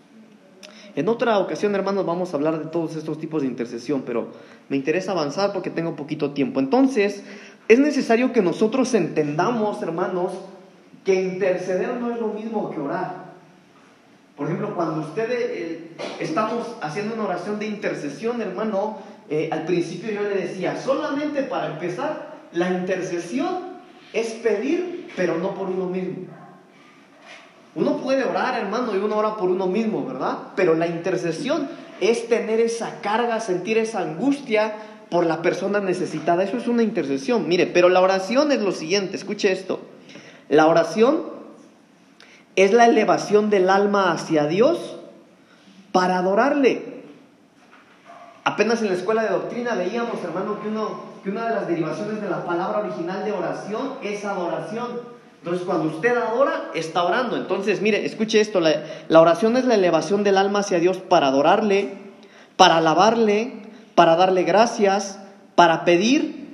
En 0.94 1.10
otra 1.10 1.38
ocasión, 1.38 1.74
hermanos, 1.74 2.06
vamos 2.06 2.32
a 2.32 2.38
hablar 2.38 2.58
de 2.58 2.70
todos 2.70 2.96
estos 2.96 3.18
tipos 3.18 3.42
de 3.42 3.48
intercesión, 3.48 4.02
pero 4.06 4.28
me 4.70 4.76
interesa 4.76 5.12
avanzar 5.12 5.52
porque 5.52 5.68
tengo 5.68 5.94
poquito 5.94 6.30
tiempo. 6.30 6.58
Entonces, 6.58 7.22
es 7.68 7.78
necesario 7.78 8.32
que 8.32 8.40
nosotros 8.40 8.94
entendamos, 8.94 9.82
hermanos, 9.82 10.32
que 11.04 11.14
interceder 11.20 11.96
no 12.00 12.14
es 12.14 12.18
lo 12.18 12.28
mismo 12.28 12.70
que 12.70 12.80
orar. 12.80 13.26
Por 14.36 14.46
ejemplo, 14.46 14.74
cuando 14.74 15.00
ustedes 15.00 15.50
eh, 15.50 15.90
estamos 16.18 16.76
haciendo 16.80 17.14
una 17.14 17.24
oración 17.24 17.58
de 17.58 17.66
intercesión, 17.66 18.40
hermano, 18.40 18.98
eh, 19.28 19.48
al 19.52 19.64
principio 19.64 20.12
yo 20.12 20.22
le 20.22 20.36
decía, 20.36 20.76
solamente 20.80 21.42
para 21.42 21.72
empezar, 21.72 22.36
la 22.52 22.70
intercesión 22.70 23.76
es 24.12 24.30
pedir, 24.32 25.08
pero 25.16 25.36
no 25.38 25.54
por 25.54 25.68
uno 25.68 25.86
mismo. 25.86 26.26
Uno 27.74 27.98
puede 27.98 28.24
orar, 28.24 28.58
hermano, 28.58 28.94
y 28.94 28.98
uno 28.98 29.16
ora 29.16 29.36
por 29.36 29.50
uno 29.50 29.66
mismo, 29.66 30.06
¿verdad? 30.06 30.38
Pero 30.56 30.74
la 30.74 30.86
intercesión 30.86 31.68
es 32.00 32.28
tener 32.28 32.58
esa 32.60 33.00
carga, 33.02 33.40
sentir 33.40 33.76
esa 33.76 34.00
angustia 34.00 34.74
por 35.10 35.26
la 35.26 35.42
persona 35.42 35.80
necesitada. 35.80 36.42
Eso 36.42 36.56
es 36.56 36.68
una 36.68 36.82
intercesión. 36.82 37.46
Mire, 37.48 37.66
pero 37.66 37.88
la 37.90 38.00
oración 38.00 38.50
es 38.50 38.60
lo 38.60 38.72
siguiente, 38.72 39.16
escuche 39.16 39.52
esto. 39.52 39.80
La 40.48 40.68
oración 40.68 41.22
es 42.54 42.72
la 42.72 42.86
elevación 42.86 43.50
del 43.50 43.68
alma 43.68 44.12
hacia 44.12 44.46
Dios 44.46 44.96
para 45.92 46.18
adorarle. 46.18 46.95
Apenas 48.46 48.80
en 48.80 48.86
la 48.86 48.94
escuela 48.94 49.24
de 49.24 49.30
doctrina 49.30 49.74
veíamos, 49.74 50.22
hermano, 50.22 50.62
que, 50.62 50.68
uno, 50.68 51.00
que 51.24 51.30
una 51.30 51.48
de 51.48 51.54
las 51.56 51.66
derivaciones 51.66 52.22
de 52.22 52.30
la 52.30 52.44
palabra 52.44 52.78
original 52.78 53.24
de 53.24 53.32
oración 53.32 53.94
es 54.04 54.24
adoración. 54.24 55.00
Entonces, 55.38 55.66
cuando 55.66 55.88
usted 55.88 56.16
adora, 56.16 56.70
está 56.72 57.02
orando. 57.02 57.36
Entonces, 57.36 57.82
mire, 57.82 58.06
escuche 58.06 58.40
esto, 58.40 58.60
la, 58.60 58.84
la 59.08 59.20
oración 59.20 59.56
es 59.56 59.64
la 59.64 59.74
elevación 59.74 60.22
del 60.22 60.38
alma 60.38 60.60
hacia 60.60 60.78
Dios 60.78 60.98
para 60.98 61.26
adorarle, 61.26 61.98
para 62.56 62.76
alabarle, 62.76 63.62
para 63.96 64.14
darle 64.14 64.44
gracias, 64.44 65.18
para 65.56 65.84
pedir, 65.84 66.46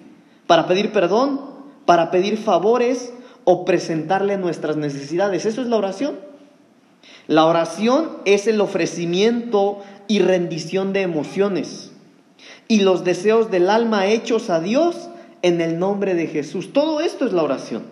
para 0.46 0.66
pedir 0.66 0.92
perdón, 0.92 1.42
para 1.84 2.10
pedir 2.10 2.38
favores 2.38 3.12
o 3.44 3.66
presentarle 3.66 4.38
nuestras 4.38 4.78
necesidades. 4.78 5.44
Eso 5.44 5.60
es 5.60 5.66
la 5.66 5.76
oración. 5.76 6.32
La 7.26 7.46
oración 7.46 8.18
es 8.24 8.46
el 8.46 8.60
ofrecimiento 8.60 9.82
y 10.08 10.20
rendición 10.20 10.92
de 10.92 11.02
emociones 11.02 11.92
y 12.68 12.80
los 12.80 13.04
deseos 13.04 13.50
del 13.50 13.68
alma 13.70 14.06
hechos 14.06 14.50
a 14.50 14.60
Dios 14.60 15.08
en 15.42 15.60
el 15.60 15.78
nombre 15.78 16.14
de 16.14 16.26
Jesús. 16.26 16.72
Todo 16.72 17.00
esto 17.00 17.26
es 17.26 17.32
la 17.32 17.42
oración. 17.42 17.84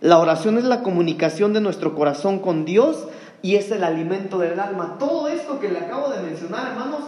La 0.00 0.18
oración 0.18 0.58
es 0.58 0.64
la 0.64 0.82
comunicación 0.82 1.52
de 1.52 1.60
nuestro 1.60 1.94
corazón 1.94 2.38
con 2.38 2.64
Dios 2.64 3.06
y 3.42 3.56
es 3.56 3.70
el 3.70 3.84
alimento 3.84 4.38
del 4.38 4.58
alma. 4.58 4.96
Todo 4.98 5.28
esto 5.28 5.60
que 5.60 5.70
le 5.70 5.78
acabo 5.78 6.08
de 6.10 6.22
mencionar, 6.22 6.68
hermanos, 6.68 7.00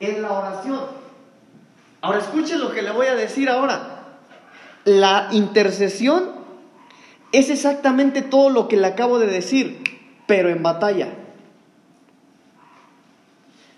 es 0.00 0.18
la 0.18 0.32
oración. 0.32 0.80
Ahora 2.00 2.18
escuchen 2.18 2.60
lo 2.60 2.72
que 2.72 2.82
le 2.82 2.90
voy 2.90 3.06
a 3.06 3.14
decir 3.14 3.48
ahora. 3.48 4.18
La 4.84 5.28
intercesión 5.32 6.30
es 7.32 7.50
exactamente 7.50 8.22
todo 8.22 8.50
lo 8.50 8.68
que 8.68 8.76
le 8.76 8.86
acabo 8.86 9.18
de 9.18 9.26
decir, 9.26 9.82
pero 10.26 10.48
en 10.48 10.62
batalla. 10.62 11.08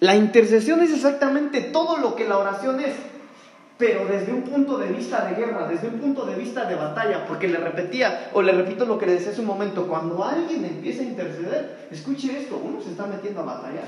La 0.03 0.17
intercesión 0.17 0.83
es 0.83 0.93
exactamente 0.93 1.61
todo 1.61 1.97
lo 1.97 2.17
que 2.17 2.27
la 2.27 2.37
oración 2.37 2.81
es, 2.81 2.93
pero 3.79 4.05
desde 4.05 4.33
un 4.33 4.43
punto 4.43 4.77
de 4.77 4.89
vista 4.89 5.25
de 5.27 5.37
guerra, 5.37 5.69
desde 5.69 5.87
un 5.87 6.01
punto 6.01 6.27
de 6.27 6.35
vista 6.35 6.65
de 6.65 6.75
batalla, 6.75 7.25
porque 7.25 7.47
le 7.47 7.59
repetía, 7.59 8.31
o 8.33 8.43
le 8.43 8.51
repito 8.51 8.85
lo 8.85 8.99
que 8.99 9.07
le 9.07 9.13
decía 9.13 9.31
hace 9.31 9.43
un 9.43 9.47
momento, 9.47 9.87
cuando 9.87 10.25
alguien 10.25 10.65
empieza 10.65 11.03
a 11.03 11.07
interceder, 11.07 11.87
escuche 11.93 12.37
esto, 12.37 12.61
uno 12.61 12.81
se 12.81 12.91
está 12.91 13.07
metiendo 13.07 13.43
a 13.43 13.45
batallar. 13.45 13.85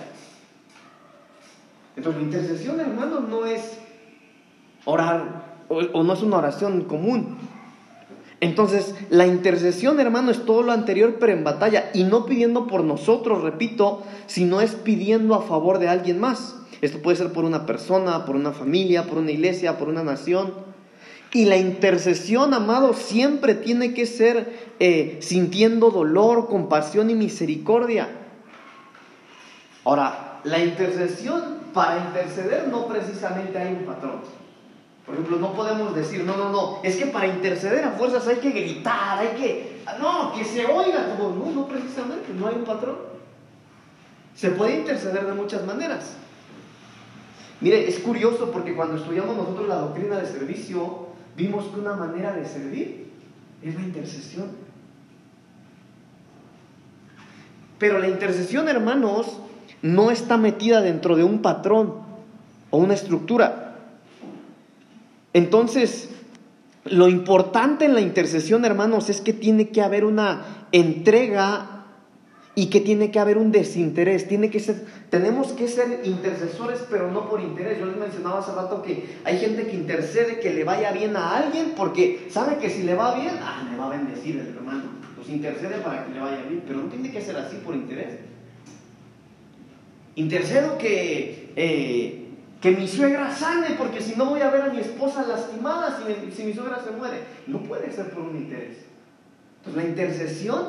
Entonces 1.97 2.23
la 2.23 2.29
intercesión, 2.29 2.79
hermano, 2.79 3.19
no 3.19 3.45
es 3.45 3.77
orar, 4.85 5.65
o, 5.69 5.79
o 5.79 6.05
no 6.05 6.12
es 6.12 6.23
una 6.23 6.37
oración 6.37 6.83
común, 6.83 7.39
entonces, 8.41 8.95
la 9.11 9.26
intercesión, 9.26 10.01
hermano, 10.01 10.30
es 10.30 10.45
todo 10.45 10.62
lo 10.62 10.72
anterior, 10.72 11.16
pero 11.18 11.32
en 11.32 11.45
batalla. 11.45 11.91
Y 11.95 12.05
no 12.05 12.26
pidiendo 12.26 12.66
por 12.66 12.85
nosotros, 12.85 13.43
repito, 13.43 14.03
sino 14.26 14.61
es 14.61 14.72
pidiendo 14.74 15.35
a 15.35 15.43
favor 15.43 15.78
de 15.78 15.89
alguien 15.89 16.20
más. 16.20 16.57
Esto 16.82 17.01
puede 17.01 17.16
ser 17.16 17.32
por 17.32 17.45
una 17.45 17.64
persona, 17.64 18.26
por 18.26 18.37
una 18.37 18.53
familia, 18.53 19.05
por 19.05 19.18
una 19.18 19.30
iglesia, 19.30 19.78
por 19.78 19.89
una 19.89 20.03
nación. 20.03 20.53
Y 21.32 21.47
la 21.47 21.57
intercesión, 21.57 22.55
amado, 22.55 22.93
siempre 22.93 23.55
tiene 23.55 23.95
que 23.95 24.07
ser 24.07 24.74
eh, 24.78 25.18
sintiendo 25.20 25.91
dolor, 25.91 26.47
compasión 26.49 27.11
y 27.11 27.14
misericordia. 27.14 28.09
Ahora, 29.85 30.41
la 30.45 30.62
intercesión, 30.62 31.43
para 31.72 32.05
interceder 32.07 32.68
no 32.68 32.87
precisamente 32.87 33.59
hay 33.59 33.72
un 33.72 33.85
patrón. 33.85 34.43
Por 35.05 35.14
ejemplo, 35.14 35.36
no 35.36 35.52
podemos 35.52 35.94
decir, 35.94 36.24
no, 36.24 36.36
no, 36.36 36.50
no, 36.50 36.78
es 36.82 36.96
que 36.96 37.07
para 37.07 37.26
interceder 37.26 37.84
a 37.84 37.92
fuerzas 37.92 38.26
hay 38.26 38.36
que 38.36 38.50
gritar, 38.50 39.18
hay 39.18 39.36
que, 39.36 39.82
no, 40.00 40.32
que 40.32 40.44
se 40.44 40.64
oiga 40.64 41.16
todo. 41.16 41.34
No, 41.34 41.50
no 41.50 41.68
precisamente, 41.68 42.32
no 42.32 42.46
hay 42.46 42.55
un 42.55 42.64
patrón. 42.64 42.96
Se 44.34 44.50
puede 44.50 44.78
interceder 44.78 45.26
de 45.26 45.32
muchas 45.34 45.64
maneras. 45.66 46.16
Mire, 47.61 47.86
es 47.88 47.98
curioso 48.00 48.50
porque 48.50 48.74
cuando 48.74 48.96
estudiamos 48.96 49.36
nosotros 49.36 49.68
la 49.68 49.76
doctrina 49.76 50.16
de 50.18 50.26
servicio, 50.26 51.09
vimos 51.36 51.66
que 51.66 51.80
una 51.80 51.94
manera 51.94 52.32
de 52.32 52.46
servir 52.46 53.11
es 53.62 53.74
la 53.74 53.80
intercesión. 53.82 54.50
Pero 57.78 57.98
la 57.98 58.09
intercesión, 58.09 58.68
hermanos, 58.68 59.38
no 59.82 60.11
está 60.11 60.38
metida 60.38 60.80
dentro 60.80 61.16
de 61.16 61.24
un 61.24 61.42
patrón 61.42 61.94
o 62.70 62.78
una 62.78 62.94
estructura. 62.94 63.64
Entonces, 65.35 66.09
lo 66.85 67.09
importante 67.09 67.85
en 67.85 67.95
la 67.95 68.01
intercesión, 68.01 68.64
hermanos, 68.64 69.11
es 69.11 69.20
que 69.20 69.32
tiene 69.32 69.68
que 69.68 69.82
haber 69.82 70.05
una 70.05 70.66
entrega 70.72 71.74
y 72.55 72.66
que 72.66 72.80
tiene 72.80 73.11
que 73.11 73.18
haber 73.18 73.37
un 73.37 73.51
desinterés, 73.51 74.28
tiene 74.28 74.49
que 74.49 74.61
ser, 74.61 74.87
tenemos 75.11 75.53
que 75.53 75.66
ser 75.66 76.03
intercesores, 76.05 76.85
pero 76.89 77.11
no 77.11 77.28
por 77.28 77.41
interés. 77.41 77.80
Yo 77.80 77.87
les 77.87 77.97
mencionaba 77.97 78.39
hace 78.39 78.53
rato 78.53 78.80
que 78.82 79.16
hay 79.24 79.39
gente 79.39 79.66
que 79.66 79.74
intercede 79.74 80.39
que 80.39 80.53
le 80.53 80.62
vaya 80.62 80.93
bien 80.93 81.16
a 81.16 81.37
alguien 81.37 81.72
porque 81.76 82.28
sabe 82.30 82.59
que 82.59 82.70
si 82.70 82.85
le 82.85 82.95
va 82.95 83.16
bien, 83.16 83.35
ah, 83.43 83.66
me 83.68 83.76
va 83.76 83.87
a 83.87 83.91
bendecir 83.91 84.37
el 84.37 84.55
hermano. 84.55 84.85
Pues 85.16 85.28
intercede 85.30 85.78
para 85.78 86.07
que 86.07 86.12
le 86.12 86.20
vaya 86.20 86.43
bien, 86.49 86.62
pero 86.64 86.80
no 86.80 86.89
tiene 86.89 87.11
que 87.11 87.20
ser 87.20 87.37
así 87.37 87.57
por 87.57 87.74
interés. 87.74 88.20
Intercedo 90.14 90.78
que, 90.78 91.53
eh, 91.57 92.24
que 92.65 92.71
mi 92.71 92.89
suegra 92.89 93.31
sane, 93.31 93.73
porque 93.77 94.01
si 94.01 94.17
no 94.17 94.25
voy 94.25 94.41
a 94.41 94.49
ver 94.49 94.62
a 94.62 94.73
mi 94.73 94.81
esposa 94.81 95.27
lastimada 95.29 96.01
si, 96.35 96.43
mi 96.45 96.55
suegra 96.55 96.83
se 96.83 96.93
muere. 96.93 97.19
No 97.47 97.59
puede 97.59 97.93
ser 97.93 98.09
por 98.09 98.23
un 98.23 98.39
interés. 98.39 98.79
Entonces 99.59 99.83
la 99.83 99.87
intercesión 99.87 100.65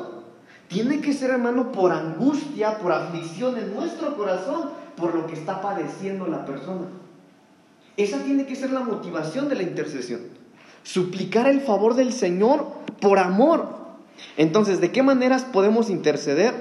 tiene 0.68 1.00
que 1.00 1.14
ser, 1.14 1.30
hermano, 1.30 1.72
por 1.72 1.92
angustia, 1.92 2.76
por 2.76 2.92
aflicción 2.92 3.56
en 3.56 3.74
nuestro 3.74 4.14
corazón, 4.14 4.72
por 4.94 5.14
lo 5.14 5.26
que 5.26 5.32
está 5.32 5.62
padeciendo 5.62 6.26
la 6.26 6.44
persona. 6.44 6.84
Esa 7.96 8.18
tiene 8.18 8.44
que 8.44 8.56
ser 8.56 8.72
la 8.72 8.80
motivación 8.80 9.48
de 9.48 9.54
la 9.54 9.62
intercesión. 9.62 10.20
Suplicar 10.82 11.48
el 11.48 11.62
favor 11.62 11.94
del 11.94 12.12
Señor 12.12 12.66
por 13.00 13.18
amor. 13.18 13.70
Entonces, 14.36 14.82
¿de 14.82 14.92
qué 14.92 15.02
maneras 15.02 15.46
podemos 15.46 15.88
interceder? 15.88 16.52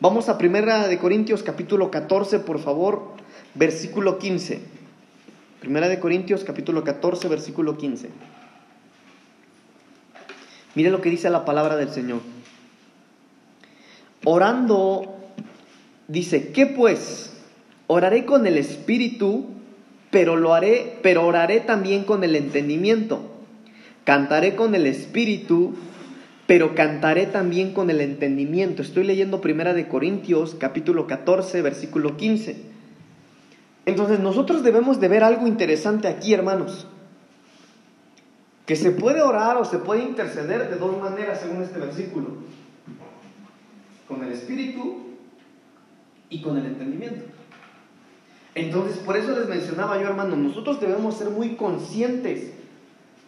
Vamos 0.00 0.28
a 0.28 0.38
Primera 0.38 0.88
de 0.88 0.98
Corintios 0.98 1.44
capítulo 1.44 1.92
14, 1.92 2.40
por 2.40 2.58
favor, 2.58 3.14
versículo 3.56 4.18
15. 4.18 4.60
Primera 5.60 5.88
de 5.88 5.98
Corintios 5.98 6.44
capítulo 6.44 6.84
14, 6.84 7.28
versículo 7.28 7.76
15. 7.76 8.10
Mire 10.74 10.90
lo 10.90 11.00
que 11.00 11.10
dice 11.10 11.30
la 11.30 11.44
palabra 11.44 11.76
del 11.76 11.90
Señor. 11.90 12.20
Orando, 14.24 15.16
dice, 16.06 16.52
¿qué 16.52 16.66
pues? 16.66 17.32
Oraré 17.86 18.26
con 18.26 18.46
el 18.46 18.58
espíritu, 18.58 19.46
pero 20.10 20.36
lo 20.36 20.52
haré, 20.52 20.98
pero 21.02 21.26
oraré 21.26 21.60
también 21.60 22.04
con 22.04 22.24
el 22.24 22.36
entendimiento. 22.36 23.32
Cantaré 24.04 24.54
con 24.54 24.74
el 24.74 24.86
espíritu, 24.86 25.74
pero 26.46 26.74
cantaré 26.74 27.26
también 27.26 27.72
con 27.72 27.88
el 27.88 28.00
entendimiento. 28.00 28.82
Estoy 28.82 29.04
leyendo 29.04 29.40
Primera 29.40 29.72
de 29.72 29.88
Corintios, 29.88 30.54
capítulo 30.54 31.06
14, 31.06 31.62
versículo 31.62 32.16
15. 32.16 32.75
Entonces 33.86 34.18
nosotros 34.18 34.62
debemos 34.62 35.00
de 35.00 35.08
ver 35.08 35.24
algo 35.24 35.46
interesante 35.46 36.08
aquí, 36.08 36.34
hermanos. 36.34 36.86
Que 38.66 38.74
se 38.74 38.90
puede 38.90 39.22
orar 39.22 39.56
o 39.56 39.64
se 39.64 39.78
puede 39.78 40.02
interceder 40.02 40.68
de 40.68 40.76
dos 40.76 41.00
maneras 41.00 41.40
según 41.40 41.62
este 41.62 41.78
versículo 41.78 42.30
con 44.08 44.22
el 44.24 44.32
espíritu 44.32 45.02
y 46.28 46.42
con 46.42 46.56
el 46.58 46.66
entendimiento. 46.66 47.24
Entonces, 48.54 48.98
por 48.98 49.16
eso 49.16 49.38
les 49.38 49.48
mencionaba 49.48 50.00
yo, 50.00 50.08
hermano, 50.08 50.34
nosotros 50.36 50.80
debemos 50.80 51.16
ser 51.16 51.30
muy 51.30 51.56
conscientes, 51.56 52.52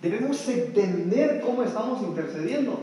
debemos 0.00 0.48
entender 0.48 1.40
cómo 1.44 1.62
estamos 1.62 2.02
intercediendo. 2.02 2.80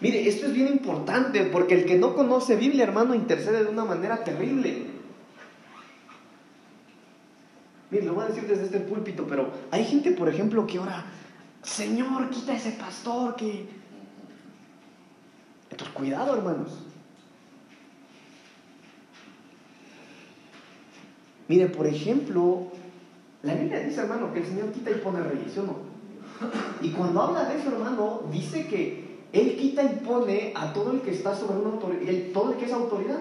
Mire, 0.00 0.28
esto 0.28 0.46
es 0.46 0.52
bien 0.52 0.68
importante 0.68 1.44
porque 1.44 1.74
el 1.74 1.86
que 1.86 1.96
no 1.96 2.16
conoce 2.16 2.56
Biblia, 2.56 2.84
hermano, 2.84 3.14
intercede 3.14 3.64
de 3.64 3.70
una 3.70 3.84
manera 3.84 4.24
terrible. 4.24 5.01
Mire, 7.92 8.06
lo 8.06 8.14
voy 8.14 8.24
a 8.24 8.28
decir 8.28 8.48
desde 8.48 8.64
este 8.64 8.80
púlpito, 8.80 9.26
pero 9.28 9.52
hay 9.70 9.84
gente, 9.84 10.10
por 10.10 10.28
ejemplo, 10.28 10.66
que 10.66 10.80
ora, 10.80 11.04
Señor, 11.62 12.30
quita 12.30 12.54
ese 12.54 12.72
pastor 12.72 13.36
que 13.36 13.68
entonces, 15.72 15.94
cuidado, 15.94 16.36
hermanos. 16.36 16.68
Mire, 21.48 21.66
por 21.68 21.86
ejemplo, 21.86 22.68
la 23.42 23.54
Biblia 23.54 23.80
dice, 23.80 24.02
hermano, 24.02 24.32
que 24.32 24.40
el 24.40 24.46
Señor 24.46 24.70
quita 24.70 24.90
y 24.90 24.94
pone 24.94 25.22
reyes, 25.22 25.56
no? 25.56 25.76
Y 26.82 26.90
cuando 26.90 27.22
habla 27.22 27.44
de 27.44 27.58
eso, 27.58 27.70
hermano, 27.70 28.22
dice 28.30 28.66
que 28.66 29.18
Él 29.32 29.56
quita 29.56 29.82
y 29.82 30.04
pone 30.04 30.52
a 30.54 30.72
todo 30.74 30.92
el 30.92 31.00
que 31.00 31.12
está 31.12 31.34
sobre 31.34 31.58
una 31.58 31.70
autoridad, 31.70 32.32
todo 32.34 32.52
el 32.52 32.58
que 32.58 32.66
es 32.66 32.72
autoridad. 32.72 33.20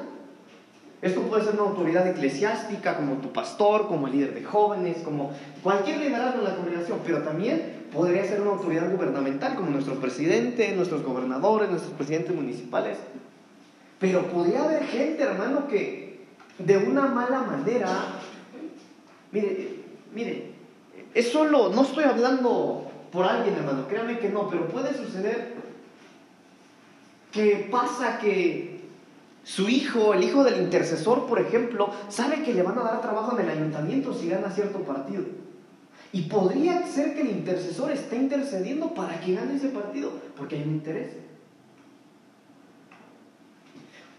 Esto 1.01 1.21
puede 1.21 1.43
ser 1.43 1.55
una 1.55 1.63
autoridad 1.63 2.07
eclesiástica, 2.07 2.95
como 2.95 3.15
tu 3.15 3.33
pastor, 3.33 3.87
como 3.87 4.05
el 4.07 4.13
líder 4.13 4.35
de 4.35 4.43
jóvenes, 4.43 4.97
como 5.03 5.31
cualquier 5.63 5.97
liderazgo 5.97 6.39
en 6.39 6.43
la 6.43 6.55
congregación, 6.55 6.99
pero 7.03 7.23
también 7.23 7.87
podría 7.91 8.23
ser 8.23 8.41
una 8.41 8.51
autoridad 8.51 8.91
gubernamental, 8.91 9.55
como 9.55 9.71
nuestro 9.71 9.95
presidente, 9.95 10.75
nuestros 10.75 11.01
gobernadores, 11.01 11.69
nuestros 11.69 11.93
presidentes 11.95 12.35
municipales. 12.35 12.99
Pero 13.99 14.27
podría 14.27 14.63
haber 14.63 14.83
gente, 14.83 15.23
hermano, 15.23 15.67
que 15.67 16.21
de 16.59 16.77
una 16.77 17.07
mala 17.07 17.41
manera, 17.41 17.87
mire, 19.31 19.79
mire, 20.13 20.51
es 21.15 21.31
solo, 21.31 21.69
no 21.69 21.81
estoy 21.81 22.03
hablando 22.03 22.91
por 23.11 23.25
alguien, 23.25 23.55
hermano, 23.55 23.87
créame 23.87 24.19
que 24.19 24.29
no, 24.29 24.47
pero 24.49 24.67
puede 24.67 24.93
suceder 24.93 25.55
que 27.31 27.67
pasa 27.71 28.19
que 28.19 28.70
su 29.43 29.67
hijo, 29.69 30.13
el 30.13 30.23
hijo 30.23 30.43
del 30.43 30.61
intercesor, 30.61 31.25
por 31.25 31.39
ejemplo, 31.39 31.89
sabe 32.09 32.43
que 32.43 32.53
le 32.53 32.61
van 32.61 32.77
a 32.77 32.83
dar 32.83 33.01
trabajo 33.01 33.37
en 33.37 33.45
el 33.45 33.57
ayuntamiento 33.57 34.13
si 34.13 34.29
gana 34.29 34.51
cierto 34.51 34.79
partido. 34.79 35.23
Y 36.13 36.23
podría 36.23 36.85
ser 36.85 37.15
que 37.15 37.21
el 37.21 37.29
intercesor 37.29 37.91
esté 37.91 38.17
intercediendo 38.17 38.93
para 38.93 39.19
que 39.19 39.33
gane 39.33 39.55
ese 39.55 39.69
partido, 39.69 40.11
porque 40.37 40.57
hay 40.57 40.63
un 40.63 40.71
interés. 40.71 41.11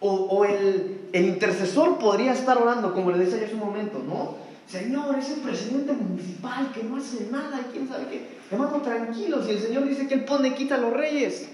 O, 0.04 0.44
el, 0.44 0.98
intercesor 1.12 1.98
podría 1.98 2.32
estar 2.32 2.58
orando, 2.58 2.92
como 2.92 3.12
le 3.12 3.18
decía 3.18 3.38
yo 3.38 3.44
hace 3.44 3.54
un 3.54 3.60
momento, 3.60 4.02
¿no? 4.04 4.34
Señor, 4.66 5.16
ese 5.16 5.34
presidente 5.34 5.92
municipal 5.92 6.72
que 6.72 6.82
no 6.82 6.96
hace 6.96 7.28
nada, 7.30 7.60
quién 7.70 7.86
sabe 7.86 8.06
qué. 8.10 8.26
Hermano, 8.50 8.80
tranquilo, 8.82 9.44
si 9.44 9.52
el 9.52 9.60
Señor 9.60 9.86
dice 9.86 10.08
que 10.08 10.14
Él 10.14 10.24
pone, 10.24 10.54
quita 10.54 10.74
a 10.74 10.78
los 10.78 10.92
reyes. 10.92 11.48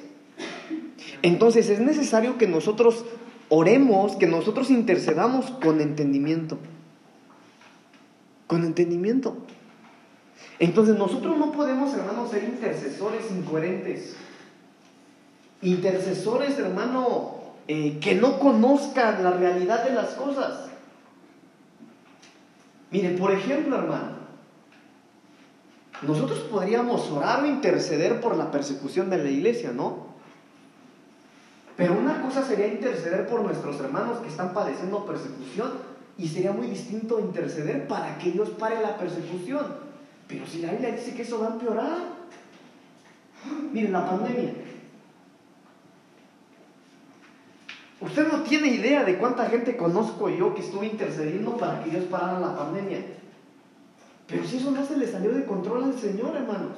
Entonces 1.21 1.69
es 1.69 1.81
necesario 1.81 2.39
que 2.39 2.47
nosotros 2.47 3.05
oremos, 3.49 4.17
que 4.17 4.27
nosotros 4.27 4.71
intercedamos 4.71 5.51
con 5.51 5.81
entendimiento. 5.81 6.59
Con 8.47 8.65
entendimiento. 8.65 9.37
Entonces 10.59 10.97
nosotros 10.97 11.39
no 11.39 11.53
podemos, 11.53 11.95
hermanos, 11.95 12.31
ser 12.31 12.45
intercesores 12.45 13.31
incoherentes. 13.31 14.17
Intercesores, 15.63 16.59
hermano, 16.59 17.35
eh, 17.69 17.99
que 18.01 18.15
no 18.15 18.39
conozcan 18.39 19.23
la 19.23 19.33
realidad 19.33 19.85
de 19.85 19.95
las 19.95 20.11
cosas. 20.11 20.69
Mire, 22.91 23.11
por 23.11 23.33
ejemplo, 23.33 23.77
hermano, 23.77 24.19
nosotros 26.03 26.41
podríamos 26.51 27.11
orar 27.11 27.43
o 27.43 27.47
interceder 27.47 28.21
por 28.21 28.37
la 28.37 28.51
persecución 28.51 29.11
de 29.11 29.19
la 29.19 29.31
iglesia, 29.31 29.73
¿no? 29.73 30.08
Pero 31.79 31.97
una 31.97 32.21
cosa 32.21 32.43
sería 32.43 32.67
interceder 32.67 33.29
por 33.29 33.41
nuestros 33.41 33.79
hermanos 33.79 34.19
que 34.19 34.27
están 34.27 34.53
padeciendo 34.53 35.07
persecución 35.07 35.75
y 36.19 36.27
sería 36.27 36.51
muy 36.51 36.67
distinto 36.67 37.21
interceder 37.21 37.87
para 37.87 38.19
que 38.19 38.33
Dios 38.33 38.51
pare 38.51 38.83
la 38.83 38.99
persecución. 38.99 39.65
Pero 40.27 40.45
si 40.45 40.61
la 40.61 40.73
Biblia 40.73 40.91
dice 40.91 41.15
que 41.15 41.23
eso 41.23 41.39
va 41.39 41.47
a 41.47 41.53
empeorar. 41.53 41.99
Miren, 43.73 43.93
la 43.93 44.11
pandemia. 44.11 44.55
Usted 48.01 48.27
no 48.27 48.43
tiene 48.43 48.69
idea 48.71 49.05
de 49.05 49.17
cuánta 49.17 49.49
gente 49.49 49.77
conozco 49.77 50.29
yo 50.29 50.57
que 50.57 50.63
estuve 50.63 50.87
intercediendo 50.87 51.57
para 51.57 51.85
que 51.85 51.91
Dios 51.91 52.07
parara 52.07 52.41
la 52.41 52.57
pandemia. 52.57 52.99
Pero 54.27 54.45
si 54.45 54.57
eso 54.57 54.73
no 54.73 54.85
se 54.85 54.97
le 54.97 55.07
salió 55.07 55.31
de 55.31 55.45
control 55.45 55.85
al 55.85 55.95
Señor, 55.97 56.35
hermanos. 56.35 56.77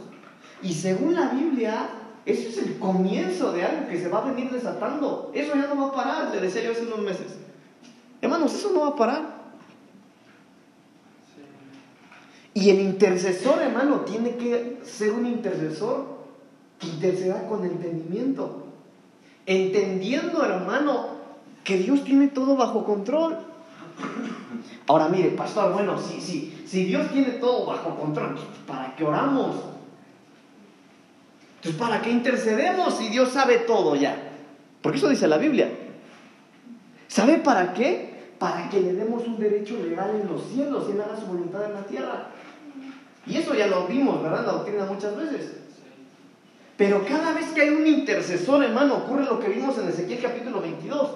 Y 0.63 0.75
según 0.75 1.15
la 1.15 1.31
Biblia, 1.31 1.89
eso 2.27 2.49
es 2.49 2.59
el 2.59 2.79
comienzo 2.79 3.53
de 3.53 3.65
algo 3.65 3.89
que 3.89 3.99
se 3.99 4.09
va 4.09 4.19
a 4.19 4.31
venir 4.31 4.51
desatando. 4.51 5.31
Eso 5.35 5.55
ya 5.55 5.73
no 5.73 5.81
va 5.81 5.89
a 5.89 5.93
parar, 5.93 6.35
le 6.35 6.41
decía 6.41 6.63
yo 6.63 6.73
hace 6.73 6.83
unos 6.83 7.01
meses. 7.01 7.39
Hermanos, 8.21 8.55
eso 8.55 8.71
no 8.73 8.81
va 8.81 8.89
a 8.89 8.97
parar. 8.97 9.41
Y 12.53 12.71
el 12.71 12.81
intercesor, 12.81 13.63
hermano, 13.63 14.01
tiene 14.01 14.37
que 14.37 14.81
ser 14.85 15.13
un 15.13 15.25
intercesor 15.25 16.05
que 16.79 16.89
interceda 16.89 17.47
con 17.49 17.65
entendimiento. 17.65 18.67
Entendiendo, 19.47 20.45
hermano, 20.45 21.21
que 21.65 21.79
Dios 21.79 22.05
tiene 22.05 22.29
todo 22.29 22.57
bajo 22.57 22.85
control. 22.85 23.39
Ahora 24.87 25.09
mire, 25.09 25.31
pastor, 25.31 25.73
bueno, 25.73 25.99
si, 25.99 26.21
si, 26.21 26.65
si 26.67 26.85
Dios 26.85 27.11
tiene 27.11 27.33
todo 27.33 27.67
bajo 27.67 27.97
control, 27.97 28.37
¿para 28.67 28.95
qué 28.97 29.05
oramos? 29.05 29.57
Entonces, 31.61 31.79
¿para 31.79 32.01
qué 32.01 32.11
intercedemos 32.11 32.97
si 32.97 33.11
Dios 33.11 33.29
sabe 33.33 33.59
todo 33.59 33.95
ya? 33.95 34.17
Porque 34.81 34.97
eso 34.97 35.11
dice 35.11 35.29
la 35.29 35.37
Biblia. 35.37 35.71
¿Sabe 37.07 37.37
para 37.37 37.75
qué? 37.75 38.33
Para 38.39 38.71
que 38.71 38.81
le 38.81 38.95
demos 38.95 39.27
un 39.27 39.39
derecho 39.39 39.77
legal 39.77 40.11
en 40.23 40.27
los 40.27 40.43
cielos 40.49 40.87
y 40.89 40.93
Él 40.93 41.03
haga 41.03 41.21
su 41.21 41.27
voluntad 41.27 41.67
en 41.67 41.75
la 41.75 41.83
tierra. 41.83 42.29
Y 43.27 43.37
eso 43.37 43.55
ya 43.55 43.67
lo 43.67 43.87
vimos, 43.87 44.23
¿verdad? 44.23 44.47
La 44.47 44.53
doctrina 44.53 44.87
muchas 44.87 45.15
veces. 45.15 45.53
Pero 46.79 47.05
cada 47.05 47.35
vez 47.35 47.49
que 47.49 47.61
hay 47.61 47.69
un 47.69 47.87
intercesor, 47.87 48.65
hermano, 48.65 48.95
ocurre 48.95 49.27
lo 49.27 49.39
que 49.39 49.49
vimos 49.49 49.77
en 49.77 49.91
Ezequiel 49.91 50.23
capítulo 50.23 50.63
22. 50.63 51.11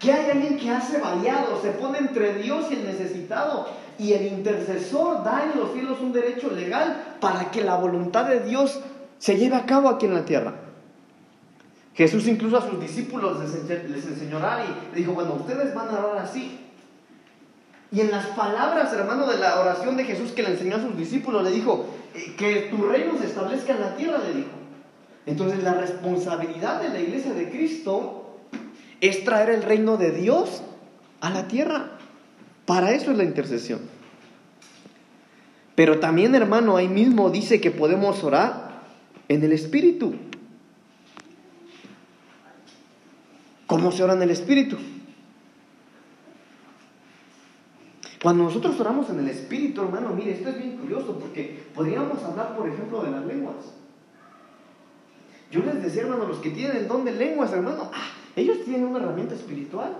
Que 0.00 0.12
hay 0.12 0.30
alguien 0.32 0.58
que 0.58 0.68
hace 0.68 0.98
variado, 0.98 1.62
se 1.62 1.70
pone 1.70 1.98
entre 1.98 2.34
Dios 2.34 2.66
y 2.72 2.74
el 2.74 2.86
necesitado. 2.86 3.68
Y 4.00 4.14
el 4.14 4.26
intercesor 4.26 5.22
da 5.22 5.44
en 5.44 5.60
los 5.60 5.72
cielos 5.74 6.00
un 6.00 6.12
derecho 6.12 6.50
legal 6.50 7.16
para 7.20 7.52
que 7.52 7.62
la 7.62 7.76
voluntad 7.76 8.24
de 8.24 8.40
Dios 8.40 8.80
se 9.18 9.36
lleve 9.36 9.56
a 9.56 9.66
cabo 9.66 9.88
aquí 9.88 10.06
en 10.06 10.14
la 10.14 10.24
tierra. 10.24 10.54
Jesús 11.94 12.26
incluso 12.26 12.58
a 12.58 12.68
sus 12.68 12.78
discípulos 12.78 13.38
les 13.40 14.06
enseñó 14.06 14.38
a 14.38 14.64
y 14.92 14.96
dijo, 14.96 15.12
bueno, 15.12 15.34
ustedes 15.34 15.74
van 15.74 15.88
a 15.88 15.98
orar 15.98 16.18
así. 16.18 16.60
Y 17.90 18.00
en 18.00 18.10
las 18.10 18.26
palabras, 18.26 18.92
hermano, 18.92 19.26
de 19.26 19.38
la 19.38 19.60
oración 19.60 19.96
de 19.96 20.04
Jesús 20.04 20.32
que 20.32 20.42
le 20.42 20.50
enseñó 20.50 20.76
a 20.76 20.80
sus 20.80 20.96
discípulos, 20.96 21.42
le 21.42 21.50
dijo, 21.50 21.86
eh, 22.14 22.34
que 22.36 22.68
tu 22.70 22.84
reino 22.84 23.16
se 23.18 23.26
establezca 23.26 23.74
en 23.74 23.80
la 23.80 23.96
tierra, 23.96 24.18
le 24.18 24.34
dijo. 24.34 24.50
Entonces 25.24 25.62
la 25.62 25.74
responsabilidad 25.74 26.82
de 26.82 26.90
la 26.90 27.00
iglesia 27.00 27.32
de 27.32 27.48
Cristo 27.48 28.38
es 29.00 29.24
traer 29.24 29.50
el 29.50 29.62
reino 29.62 29.96
de 29.96 30.10
Dios 30.10 30.62
a 31.20 31.30
la 31.30 31.48
tierra. 31.48 31.92
Para 32.66 32.92
eso 32.92 33.12
es 33.12 33.16
la 33.16 33.24
intercesión. 33.24 33.80
Pero 35.74 36.00
también, 36.00 36.34
hermano, 36.34 36.76
ahí 36.76 36.88
mismo 36.88 37.30
dice 37.30 37.60
que 37.60 37.70
podemos 37.70 38.24
orar 38.24 38.65
en 39.28 39.42
el 39.42 39.52
Espíritu. 39.52 40.14
¿Cómo 43.66 43.90
se 43.90 44.02
ora 44.04 44.14
en 44.14 44.22
el 44.22 44.30
Espíritu? 44.30 44.76
Cuando 48.22 48.44
nosotros 48.44 48.78
oramos 48.80 49.10
en 49.10 49.20
el 49.20 49.28
Espíritu, 49.28 49.82
hermano, 49.82 50.10
mire, 50.14 50.32
esto 50.32 50.48
es 50.48 50.58
bien 50.58 50.76
curioso 50.78 51.18
porque 51.18 51.64
podríamos 51.74 52.22
hablar, 52.24 52.56
por 52.56 52.68
ejemplo, 52.68 53.02
de 53.02 53.10
las 53.10 53.24
lenguas. 53.24 53.56
Yo 55.50 55.62
les 55.62 55.82
decía, 55.82 56.02
hermano, 56.02 56.26
los 56.26 56.38
que 56.38 56.50
tienen 56.50 56.76
el 56.76 56.88
don 56.88 57.04
de 57.04 57.12
lenguas, 57.12 57.52
hermano, 57.52 57.90
ah, 57.92 58.10
ellos 58.34 58.64
tienen 58.64 58.84
una 58.84 58.98
herramienta 58.98 59.34
espiritual. 59.34 59.96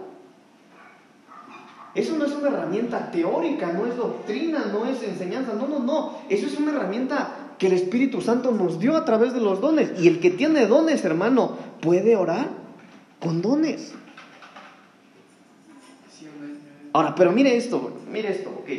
Eso 1.95 2.17
no 2.19 2.27
es 2.27 2.33
una 2.33 2.49
herramienta 2.49 3.11
teórica, 3.11 3.73
no 3.73 3.87
es 3.87 3.97
doctrina, 3.97 4.67
no 4.67 4.85
es 4.85 5.03
enseñanza, 5.03 5.55
no, 5.55 5.67
no, 5.67 5.79
no. 5.79 6.19
Eso 6.29 6.47
es 6.47 6.59
una 6.59 6.73
herramienta 6.73 7.36
que 7.59 7.69
el 7.69 7.73
Espíritu 7.73 8.21
Santo 8.21 8.51
nos 8.53 8.79
dio 8.79 8.97
a 8.97 9.05
través 9.05 9.33
de 9.33 9.41
los 9.41 9.61
dones. 9.61 9.91
Y 10.01 10.09
el 10.09 10.21
que 10.21 10.31
tiene 10.31 10.67
dones, 10.67 11.05
hermano, 11.05 11.57
puede 11.81 12.17
orar 12.17 12.49
con 13.21 13.43
dones. 13.43 13.95
Ahora, 16.93 17.15
pero 17.15 17.33
mire 17.33 17.57
esto, 17.57 17.93
mire 18.11 18.31
esto, 18.31 18.51
ok. 18.51 18.71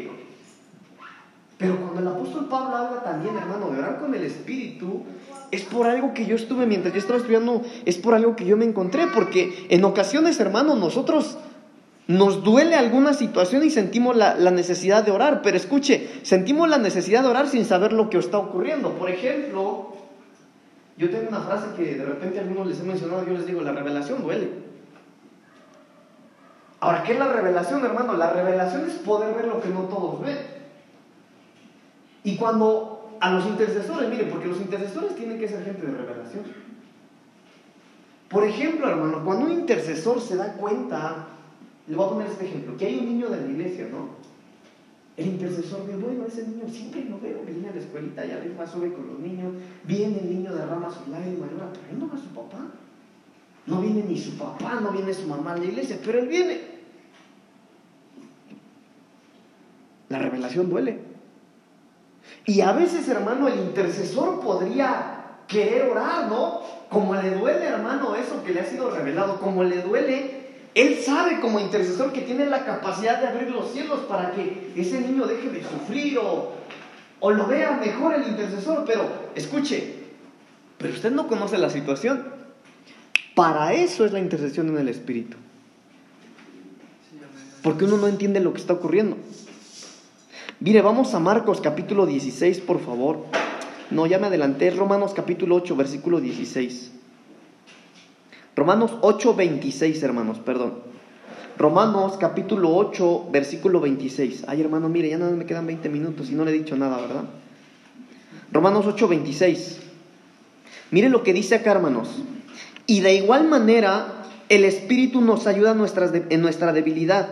Pero 1.57 1.77
cuando 1.77 2.01
el 2.01 2.07
apóstol 2.07 2.47
Pablo 2.49 2.75
habla 2.75 3.03
también, 3.03 3.35
hermano, 3.35 3.69
de 3.71 3.79
orar 3.79 3.99
con 3.99 4.13
el 4.13 4.23
Espíritu, 4.23 5.03
es 5.49 5.63
por 5.63 5.87
algo 5.87 6.13
que 6.13 6.25
yo 6.25 6.35
estuve, 6.35 6.65
mientras 6.65 6.93
yo 6.93 6.99
estaba 6.99 7.19
estudiando, 7.19 7.63
es 7.85 7.97
por 7.97 8.13
algo 8.13 8.35
que 8.35 8.45
yo 8.45 8.57
me 8.57 8.65
encontré, 8.65 9.07
porque 9.07 9.65
en 9.69 9.83
ocasiones, 9.83 10.39
hermano, 10.39 10.75
nosotros 10.75 11.37
nos 12.07 12.43
duele 12.43 12.75
alguna 12.75 13.13
situación 13.13 13.63
y 13.63 13.69
sentimos 13.69 14.15
la, 14.15 14.35
necesidad 14.51 15.03
de 15.03 15.11
orar, 15.11 15.41
pero 15.41 15.57
escuche, 15.57 16.09
sentimos 16.23 16.69
la 16.69 16.77
necesidad 16.77 17.21
de 17.21 17.29
orar 17.29 17.47
sin 17.47 17.65
saber 17.65 17.91
lo 17.91 18.09
que 18.09 18.17
está 18.17 18.37
ocurriendo. 18.37 18.93
Por 18.93 19.09
ejemplo, 19.09 19.93
yo 20.97 21.09
tengo 21.09 21.27
una 21.27 21.41
frase 21.41 21.67
que 21.75 21.95
de 21.95 22.05
repente 22.05 22.39
a 22.39 22.43
algunos 22.43 22.67
les 22.67 22.79
he 22.79 22.83
mencionado, 22.83 23.25
yo 23.25 23.33
les 23.33 23.45
digo, 23.45 23.61
la 23.61 23.73
revelación 23.73 24.23
duele. 24.23 24.49
Ahora, 26.79 27.03
¿qué 27.03 27.13
es 27.13 27.19
la 27.19 27.27
revelación, 27.27 27.83
hermano? 27.83 28.13
La 28.13 28.31
revelación 28.31 28.87
es 28.87 28.93
poder 28.95 29.35
ver 29.35 29.45
lo 29.45 29.59
que 29.59 29.69
no 29.69 29.81
todos 29.81 30.21
ven. 30.21 30.37
Y 32.23 32.37
cuando 32.37 33.17
a 33.19 33.31
los 33.31 33.45
intercesores, 33.45 34.09
mire, 34.09 34.25
porque 34.25 34.47
los 34.47 34.61
intercesores 34.61 35.15
tienen 35.15 35.39
que 35.39 35.49
ser 35.49 35.63
gente 35.65 35.85
de 35.85 35.91
revelación. 35.91 36.43
Por 38.29 38.43
ejemplo, 38.43 38.87
hermano, 38.89 39.23
cuando 39.25 39.45
un 39.45 39.51
intercesor 39.51 40.21
se 40.21 40.35
da 40.35 40.53
cuenta 40.53 41.27
le 41.87 41.95
voy 41.95 42.05
a 42.05 42.09
poner 42.09 42.27
este 42.27 42.45
ejemplo, 42.45 42.75
que 42.77 42.85
hay 42.85 42.99
un 42.99 43.05
niño 43.05 43.29
de 43.29 43.41
la 43.41 43.47
iglesia, 43.47 43.87
¿no? 43.89 44.09
El 45.15 45.27
intercesor 45.27 45.87
de, 45.87 45.95
bueno, 45.95 46.25
ese 46.25 46.45
niño 46.47 46.67
siempre 46.69 47.05
lo 47.05 47.19
veo, 47.19 47.41
viene 47.45 47.69
a 47.69 47.73
la 47.73 47.79
escuelita, 47.79 48.25
ya 48.25 48.35
arriba 48.35 48.67
sube 48.67 48.93
con 48.93 49.07
los 49.07 49.19
niños, 49.19 49.53
viene 49.83 50.19
el 50.19 50.29
niño 50.29 50.53
derrama 50.53 50.91
su 50.91 51.09
lágrima, 51.09 51.47
llora, 51.47 51.71
pero 51.73 51.85
él 51.91 51.99
no 51.99 52.07
va 52.07 52.15
a 52.15 52.17
su 52.17 52.27
papá. 52.27 52.59
No 53.65 53.81
viene 53.81 54.03
ni 54.03 54.17
su 54.17 54.37
papá, 54.37 54.79
no 54.81 54.91
viene 54.91 55.13
su 55.13 55.27
mamá 55.27 55.53
a 55.53 55.57
la 55.57 55.65
iglesia, 55.65 55.99
pero 56.05 56.19
él 56.19 56.27
viene. 56.27 56.61
La 60.09 60.19
revelación 60.19 60.69
duele. 60.69 60.99
Y 62.45 62.61
a 62.61 62.71
veces, 62.73 63.07
hermano, 63.09 63.47
el 63.47 63.59
intercesor 63.59 64.39
podría 64.39 65.41
querer 65.47 65.89
orar, 65.89 66.29
¿no? 66.29 66.61
Como 66.89 67.15
le 67.15 67.31
duele, 67.31 67.65
hermano, 67.65 68.15
eso 68.15 68.43
que 68.43 68.53
le 68.53 68.61
ha 68.61 68.65
sido 68.65 68.89
revelado, 68.89 69.39
como 69.41 69.63
le 69.63 69.81
duele 69.81 70.46
él 70.77 70.99
sabe 71.03 71.39
como 71.39 71.59
intercesor 71.59 72.13
que 72.13 72.21
tiene 72.21 72.45
la 72.45 72.63
capacidad 72.63 73.19
de 73.19 73.27
abrir 73.27 73.49
los 73.49 73.71
cielos 73.71 74.01
para 74.01 74.33
que 74.33 74.73
ese 74.75 75.01
niño 75.01 75.25
deje 75.25 75.49
de 75.49 75.63
sufrir 75.63 76.19
o, 76.19 76.53
o 77.19 77.31
lo 77.31 77.47
vea 77.47 77.71
mejor 77.71 78.13
el 78.13 78.27
intercesor. 78.27 78.83
Pero 78.85 79.01
escuche, 79.33 79.95
pero 80.77 80.93
usted 80.93 81.11
no 81.11 81.27
conoce 81.27 81.57
la 81.57 81.71
situación. 81.71 82.25
Para 83.33 83.73
eso 83.73 84.05
es 84.05 84.11
la 84.11 84.19
intercesión 84.19 84.69
en 84.69 84.77
el 84.77 84.87
Espíritu. 84.87 85.35
Porque 87.63 87.85
uno 87.85 87.97
no 87.97 88.07
entiende 88.07 88.39
lo 88.39 88.53
que 88.53 88.61
está 88.61 88.73
ocurriendo. 88.73 89.17
Mire, 90.59 90.83
vamos 90.83 91.15
a 91.15 91.19
Marcos 91.19 91.59
capítulo 91.59 92.05
16, 92.05 92.59
por 92.59 92.79
favor. 92.79 93.25
No, 93.89 94.05
ya 94.05 94.19
me 94.19 94.27
adelanté. 94.27 94.69
Romanos 94.69 95.13
capítulo 95.15 95.55
8, 95.55 95.75
versículo 95.75 96.21
16. 96.21 96.91
Romanos 98.57 98.97
8, 99.01 99.35
26, 99.35 100.01
hermanos, 100.01 100.39
perdón. 100.39 100.79
Romanos 101.59 102.17
capítulo 102.19 102.75
8, 102.75 103.27
versículo 103.31 103.79
26. 103.79 104.45
Ay, 104.47 104.61
hermano, 104.61 104.89
mire, 104.89 105.09
ya 105.09 105.19
nada 105.19 105.29
me 105.33 105.45
quedan 105.45 105.67
20 105.67 105.87
minutos 105.89 106.31
y 106.31 106.33
no 106.33 106.43
le 106.43 106.49
he 106.49 106.55
dicho 106.55 106.75
nada, 106.75 106.97
¿verdad? 106.97 107.25
Romanos 108.51 108.87
8, 108.87 109.07
26. 109.09 109.77
Mire 110.89 111.09
lo 111.09 111.21
que 111.21 111.33
dice 111.33 111.53
acá, 111.53 111.73
hermanos. 111.73 112.09
Y 112.87 113.01
de 113.01 113.13
igual 113.13 113.47
manera, 113.47 114.23
el 114.49 114.65
Espíritu 114.65 115.21
nos 115.21 115.45
ayuda 115.45 115.73
en 116.31 116.41
nuestra 116.41 116.73
debilidad. 116.73 117.29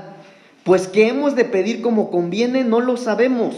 Pues 0.64 0.88
que 0.88 1.08
hemos 1.08 1.36
de 1.36 1.46
pedir 1.46 1.82
como 1.82 2.12
conviene, 2.12 2.64
no 2.64 2.82
lo 2.82 2.98
sabemos. 2.98 3.56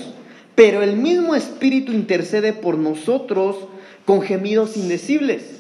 Pero 0.56 0.84
el 0.84 0.96
mismo 0.96 1.36
Espíritu 1.36 1.92
intercede 1.92 2.54
por 2.54 2.78
nosotros 2.78 3.58
con 4.06 4.22
gemidos 4.22 4.78
indecibles. 4.78 5.58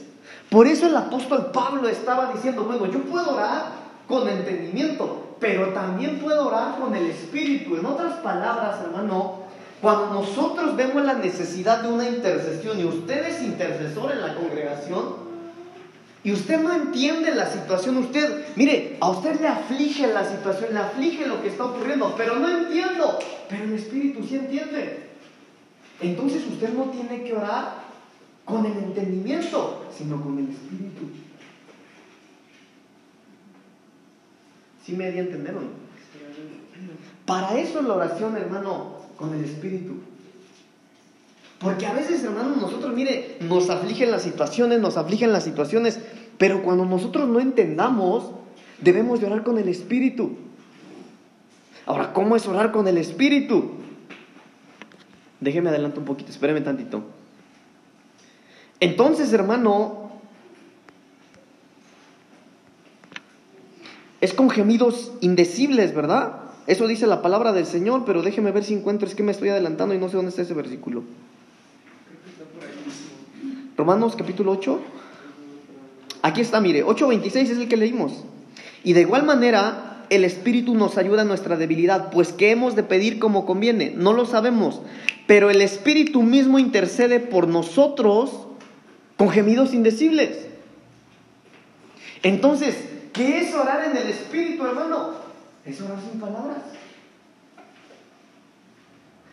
Por 0.50 0.68
eso 0.68 0.88
el 0.88 0.95
apóstol 0.95 1.52
Pablo 1.52 1.89
estaba 1.89 2.32
diciendo, 2.34 2.64
bueno, 2.64 2.86
yo 2.86 3.02
puedo 3.04 3.34
orar 3.34 3.66
con 4.08 4.28
entendimiento, 4.30 5.36
pero 5.39 5.70
también 5.74 6.20
puedo 6.20 6.48
orar 6.48 6.80
con 6.80 6.95
el 6.95 7.08
Espíritu. 7.08 7.76
En 7.76 7.86
otras 7.86 8.14
palabras, 8.20 8.80
hermano, 8.82 9.39
cuando 9.82 10.14
nosotros 10.14 10.76
vemos 10.76 11.04
la 11.04 11.16
necesidad 11.16 11.82
de 11.82 11.89
una 11.89 12.08
intercesión 12.08 12.80
y 12.80 12.86
usted 12.86 13.28
es 13.28 13.41
intercesor 13.43 14.12
en 14.12 14.22
la 14.22 14.36
congregación, 14.36 15.28
y 16.24 16.34
usted 16.34 16.60
no 16.60 16.74
entiende 16.74 17.34
la 17.34 17.45
situación, 17.50 17.98
usted, 17.98 18.48
mire, 18.56 18.98
a 19.00 19.10
usted 19.10 19.39
le 19.39 19.48
aflige 19.48 20.08
la 20.08 20.26
situación, 20.26 20.74
le 20.74 20.80
aflige 20.80 21.26
lo 21.26 21.41
que 21.41 21.50
está 21.50 21.66
ocurriendo, 21.66 22.16
pero 22.18 22.36
no 22.38 22.50
entiendo, 22.50 23.20
pero 23.48 23.64
el 23.64 23.74
Espíritu 23.74 24.24
sí 24.24 24.36
entiende. 24.36 25.10
Entonces 26.02 26.43
usted 26.45 26.74
no 26.74 26.86
tiene 26.86 27.24
que 27.24 27.34
orar 27.34 27.87
con 28.48 28.66
el 28.66 28.78
entendimiento, 28.78 29.86
sino 29.95 30.24
con 30.24 30.39
el 30.39 30.50
espíritu. 30.50 31.04
¿Sí 34.84 34.93
me 34.93 35.10
entender 35.10 35.54
o 35.54 35.60
no? 35.60 35.68
Para 37.26 37.60
eso 37.60 37.82
es 37.82 37.86
la 37.86 37.95
oración, 37.95 38.38
hermano, 38.38 39.02
con 39.18 39.34
el 39.34 39.43
espíritu. 39.43 39.95
Porque 41.60 41.86
a 41.88 41.93
veces, 41.93 42.24
hermanos, 42.24 42.56
nosotros, 42.56 42.95
mire, 42.95 43.38
nos 43.41 43.70
afligen 43.70 44.12
las 44.12 44.22
situaciones, 44.22 44.80
nos 44.80 44.95
afligen 44.95 45.34
las 45.34 45.43
situaciones, 45.43 46.00
pero 46.38 46.64
cuando 46.64 46.86
nosotros 46.86 47.28
no 47.28 47.41
entendamos, 47.41 48.32
debemos 48.80 49.20
de 49.20 49.26
orar 49.26 49.43
con 49.43 49.58
el 49.58 49.68
Espíritu. 49.68 50.38
Ahora, 51.86 52.14
¿cómo 52.14 52.38
es 52.38 52.48
orar 52.48 52.72
con 52.72 52.88
el 52.88 52.98
Espíritu? 52.98 53.72
Déjeme 55.41 55.70
adelantar 55.70 56.00
un 56.00 56.06
poquito, 56.06 56.32
espéreme 56.32 56.62
tantito. 56.62 57.16
Entonces, 58.80 59.34
hermano, 59.34 60.11
es 64.21 64.34
con 64.34 64.49
gemidos 64.49 65.13
indecibles, 65.21 65.95
¿verdad? 65.95 66.41
Eso 66.67 66.88
dice 66.88 67.07
la 67.07 67.21
palabra 67.21 67.53
del 67.53 67.65
Señor, 67.65 68.03
pero 68.05 68.21
déjeme 68.21 68.51
ver 68.51 68.63
si 68.63 68.73
encuentro, 68.73 69.07
es 69.07 69.15
que 69.15 69.23
me 69.23 69.32
estoy 69.32 69.49
adelantando 69.49 69.95
y 69.95 69.97
no 69.97 70.09
sé 70.09 70.17
dónde 70.17 70.30
está 70.30 70.41
ese 70.41 70.53
versículo. 70.53 71.03
Romanos 73.78 74.15
capítulo 74.17 74.51
8. 74.51 74.80
Aquí 76.23 76.41
está, 76.41 76.59
mire, 76.59 76.84
8.26 76.84 77.36
es 77.36 77.51
el 77.51 77.67
que 77.67 77.78
leímos. 77.78 78.25
Y 78.84 78.93
de 78.93 79.01
igual 79.01 79.23
manera, 79.23 80.05
el 80.09 80.23
Espíritu 80.23 80.75
nos 80.75 80.97
ayuda 80.97 81.21
en 81.21 81.28
nuestra 81.28 81.57
debilidad, 81.57 82.09
pues 82.11 82.34
¿qué 82.34 82.51
hemos 82.51 82.75
de 82.75 82.84
pedir 82.84 83.19
como 83.19 83.45
conviene? 83.45 83.93
No 83.95 84.13
lo 84.13 84.25
sabemos, 84.25 84.82
pero 85.25 85.49
el 85.49 85.61
Espíritu 85.61 86.21
mismo 86.23 86.59
intercede 86.59 87.19
por 87.19 87.47
nosotros 87.47 88.47
con 89.18 89.30
gemidos 89.30 89.74
indecibles. 89.74 90.45
Entonces, 92.24 92.76
¿qué 93.13 93.41
es 93.41 93.53
orar 93.53 93.86
en 93.89 93.97
el 93.97 94.09
Espíritu, 94.09 94.65
hermano? 94.65 95.15
Es 95.65 95.82
orar 95.82 95.97
sin 95.99 96.20
palabras. 96.20 96.59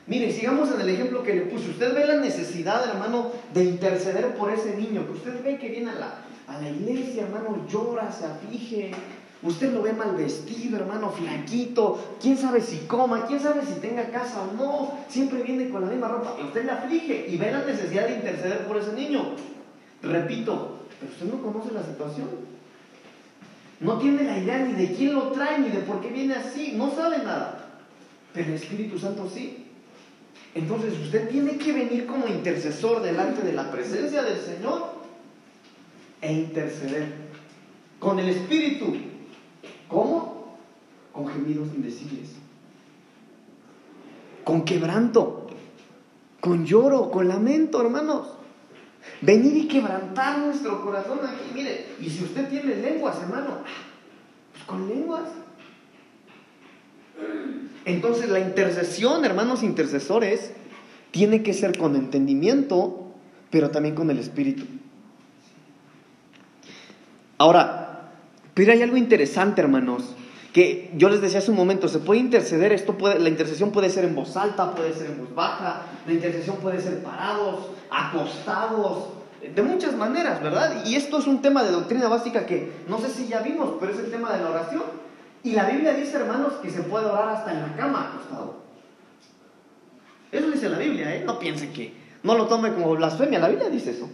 Mire, 0.06 0.32
sigamos 0.32 0.70
en 0.70 0.80
el 0.80 0.88
ejemplo 0.90 1.22
que 1.22 1.34
le 1.34 1.42
puse. 1.42 1.70
Usted 1.70 1.94
ve 1.94 2.06
la 2.06 2.16
necesidad, 2.16 2.86
hermano, 2.88 3.32
de 3.54 3.64
interceder 3.64 4.34
por 4.34 4.52
ese 4.52 4.76
niño, 4.76 5.06
que 5.06 5.12
usted 5.12 5.42
ve 5.42 5.58
que 5.58 5.68
viene 5.70 5.90
a 5.92 5.94
la, 5.94 6.14
a 6.46 6.60
la 6.60 6.68
iglesia, 6.68 7.22
hermano, 7.22 7.66
llora, 7.68 8.12
se 8.12 8.26
aflige. 8.26 8.90
Usted 9.42 9.72
lo 9.72 9.82
ve 9.82 9.92
mal 9.92 10.14
vestido, 10.16 10.78
hermano, 10.78 11.10
flaquito. 11.10 12.16
¿Quién 12.20 12.36
sabe 12.36 12.60
si 12.60 12.78
coma? 12.86 13.26
¿Quién 13.26 13.40
sabe 13.40 13.62
si 13.64 13.80
tenga 13.80 14.10
casa 14.10 14.42
o 14.42 14.54
no? 14.54 14.98
Siempre 15.08 15.42
viene 15.42 15.68
con 15.68 15.82
la 15.82 15.88
misma 15.88 16.08
ropa. 16.08 16.36
Usted 16.42 16.64
le 16.64 16.70
aflige 16.70 17.26
y 17.28 17.36
ve 17.36 17.52
la 17.52 17.64
necesidad 17.64 18.08
de 18.08 18.16
interceder 18.16 18.66
por 18.66 18.78
ese 18.78 18.92
niño. 18.92 19.34
Repito, 20.04 20.80
pero 21.00 21.12
usted 21.12 21.26
no 21.26 21.42
conoce 21.42 21.72
la 21.72 21.82
situación. 21.82 22.28
No 23.80 23.98
tiene 23.98 24.24
la 24.24 24.38
idea 24.38 24.58
ni 24.58 24.74
de 24.74 24.94
quién 24.94 25.14
lo 25.14 25.32
trae, 25.32 25.58
ni 25.58 25.68
de 25.68 25.80
por 25.80 26.00
qué 26.00 26.08
viene 26.08 26.34
así. 26.34 26.72
No 26.76 26.94
sabe 26.94 27.18
nada. 27.18 27.80
Pero 28.32 28.48
el 28.48 28.54
Espíritu 28.54 28.98
Santo 28.98 29.28
sí. 29.32 29.66
Entonces 30.54 30.98
usted 30.98 31.28
tiene 31.28 31.56
que 31.58 31.72
venir 31.72 32.06
como 32.06 32.28
intercesor 32.28 33.02
delante 33.02 33.42
de 33.42 33.52
la 33.52 33.70
presencia 33.70 34.22
del 34.22 34.38
Señor 34.38 34.92
e 36.20 36.32
interceder 36.32 37.12
con 37.98 38.18
el 38.18 38.28
Espíritu. 38.28 38.94
¿Cómo? 39.88 40.56
Con 41.12 41.26
gemidos 41.28 41.68
indecibles. 41.74 42.30
Con 44.44 44.64
quebranto. 44.64 45.48
Con 46.40 46.64
lloro, 46.64 47.10
con 47.10 47.26
lamento, 47.26 47.80
hermanos. 47.80 48.28
Venir 49.20 49.56
y 49.56 49.68
quebrantar 49.68 50.38
nuestro 50.38 50.82
corazón 50.82 51.20
aquí. 51.22 51.50
Mire, 51.54 51.86
y 52.00 52.10
si 52.10 52.24
usted 52.24 52.48
tiene 52.48 52.76
lenguas, 52.76 53.20
hermano, 53.22 53.58
pues 54.52 54.64
con 54.64 54.88
lenguas. 54.88 55.22
Entonces 57.84 58.28
la 58.28 58.40
intercesión, 58.40 59.24
hermanos 59.24 59.62
intercesores, 59.62 60.52
tiene 61.10 61.42
que 61.42 61.54
ser 61.54 61.78
con 61.78 61.96
entendimiento, 61.96 63.12
pero 63.50 63.70
también 63.70 63.94
con 63.94 64.10
el 64.10 64.18
Espíritu. 64.18 64.64
Ahora, 67.38 68.10
pero 68.54 68.72
hay 68.72 68.82
algo 68.82 68.96
interesante, 68.96 69.60
hermanos, 69.60 70.14
que 70.54 70.92
yo 70.94 71.08
les 71.08 71.20
decía 71.20 71.40
hace 71.40 71.50
un 71.50 71.56
momento, 71.56 71.88
se 71.88 71.98
puede 71.98 72.20
interceder, 72.20 72.70
esto 72.70 72.96
puede, 72.96 73.18
la 73.18 73.28
intercesión 73.28 73.72
puede 73.72 73.90
ser 73.90 74.04
en 74.04 74.14
voz 74.14 74.36
alta, 74.36 74.72
puede 74.72 74.94
ser 74.94 75.08
en 75.08 75.18
voz 75.18 75.34
baja, 75.34 75.82
la 76.06 76.12
intercesión 76.12 76.58
puede 76.58 76.80
ser 76.80 77.02
parados, 77.02 77.70
acostados, 77.90 79.08
de 79.52 79.62
muchas 79.62 79.96
maneras, 79.96 80.40
¿verdad? 80.40 80.84
Y 80.86 80.94
esto 80.94 81.18
es 81.18 81.26
un 81.26 81.42
tema 81.42 81.64
de 81.64 81.72
doctrina 81.72 82.06
básica 82.06 82.46
que 82.46 82.72
no 82.88 83.00
sé 83.00 83.10
si 83.10 83.26
ya 83.26 83.40
vimos, 83.40 83.74
pero 83.80 83.92
es 83.92 83.98
el 83.98 84.12
tema 84.12 84.32
de 84.32 84.44
la 84.44 84.50
oración. 84.50 84.84
Y 85.42 85.52
la 85.54 85.68
Biblia 85.68 85.92
dice, 85.92 86.18
hermanos, 86.18 86.52
que 86.62 86.70
se 86.70 86.82
puede 86.84 87.06
orar 87.06 87.30
hasta 87.30 87.52
en 87.52 87.60
la 87.60 87.74
cama 87.76 88.12
acostado. 88.12 88.54
Eso 90.30 90.50
dice 90.52 90.68
la 90.68 90.78
Biblia, 90.78 91.16
¿eh? 91.16 91.24
No 91.26 91.40
piensen 91.40 91.72
que 91.72 91.92
no 92.22 92.38
lo 92.38 92.46
tome 92.46 92.72
como 92.72 92.94
blasfemia, 92.94 93.40
la 93.40 93.48
Biblia 93.48 93.68
dice 93.70 93.90
eso. 93.90 94.08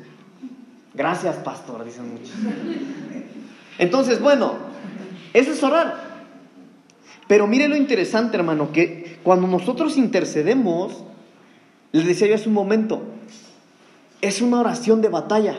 Gracias, 0.95 1.37
pastor, 1.37 1.85
dicen 1.85 2.11
muchos. 2.11 2.33
Entonces, 3.79 4.23
bueno, 4.23 4.55
eso 5.35 5.53
es 5.53 5.63
orar. 5.63 6.10
Pero 7.31 7.47
mire 7.47 7.69
lo 7.69 7.77
interesante, 7.77 8.37
hermano, 8.37 8.73
que 8.73 9.21
cuando 9.23 9.47
nosotros 9.47 9.97
intercedemos, 9.97 11.05
les 11.93 12.05
decía 12.05 12.27
yo 12.27 12.35
hace 12.35 12.49
un 12.49 12.57
momento, 12.57 13.03
es 14.21 14.43
una 14.43 14.59
oración 14.59 15.01
de 15.01 15.11
batalla. 15.11 15.57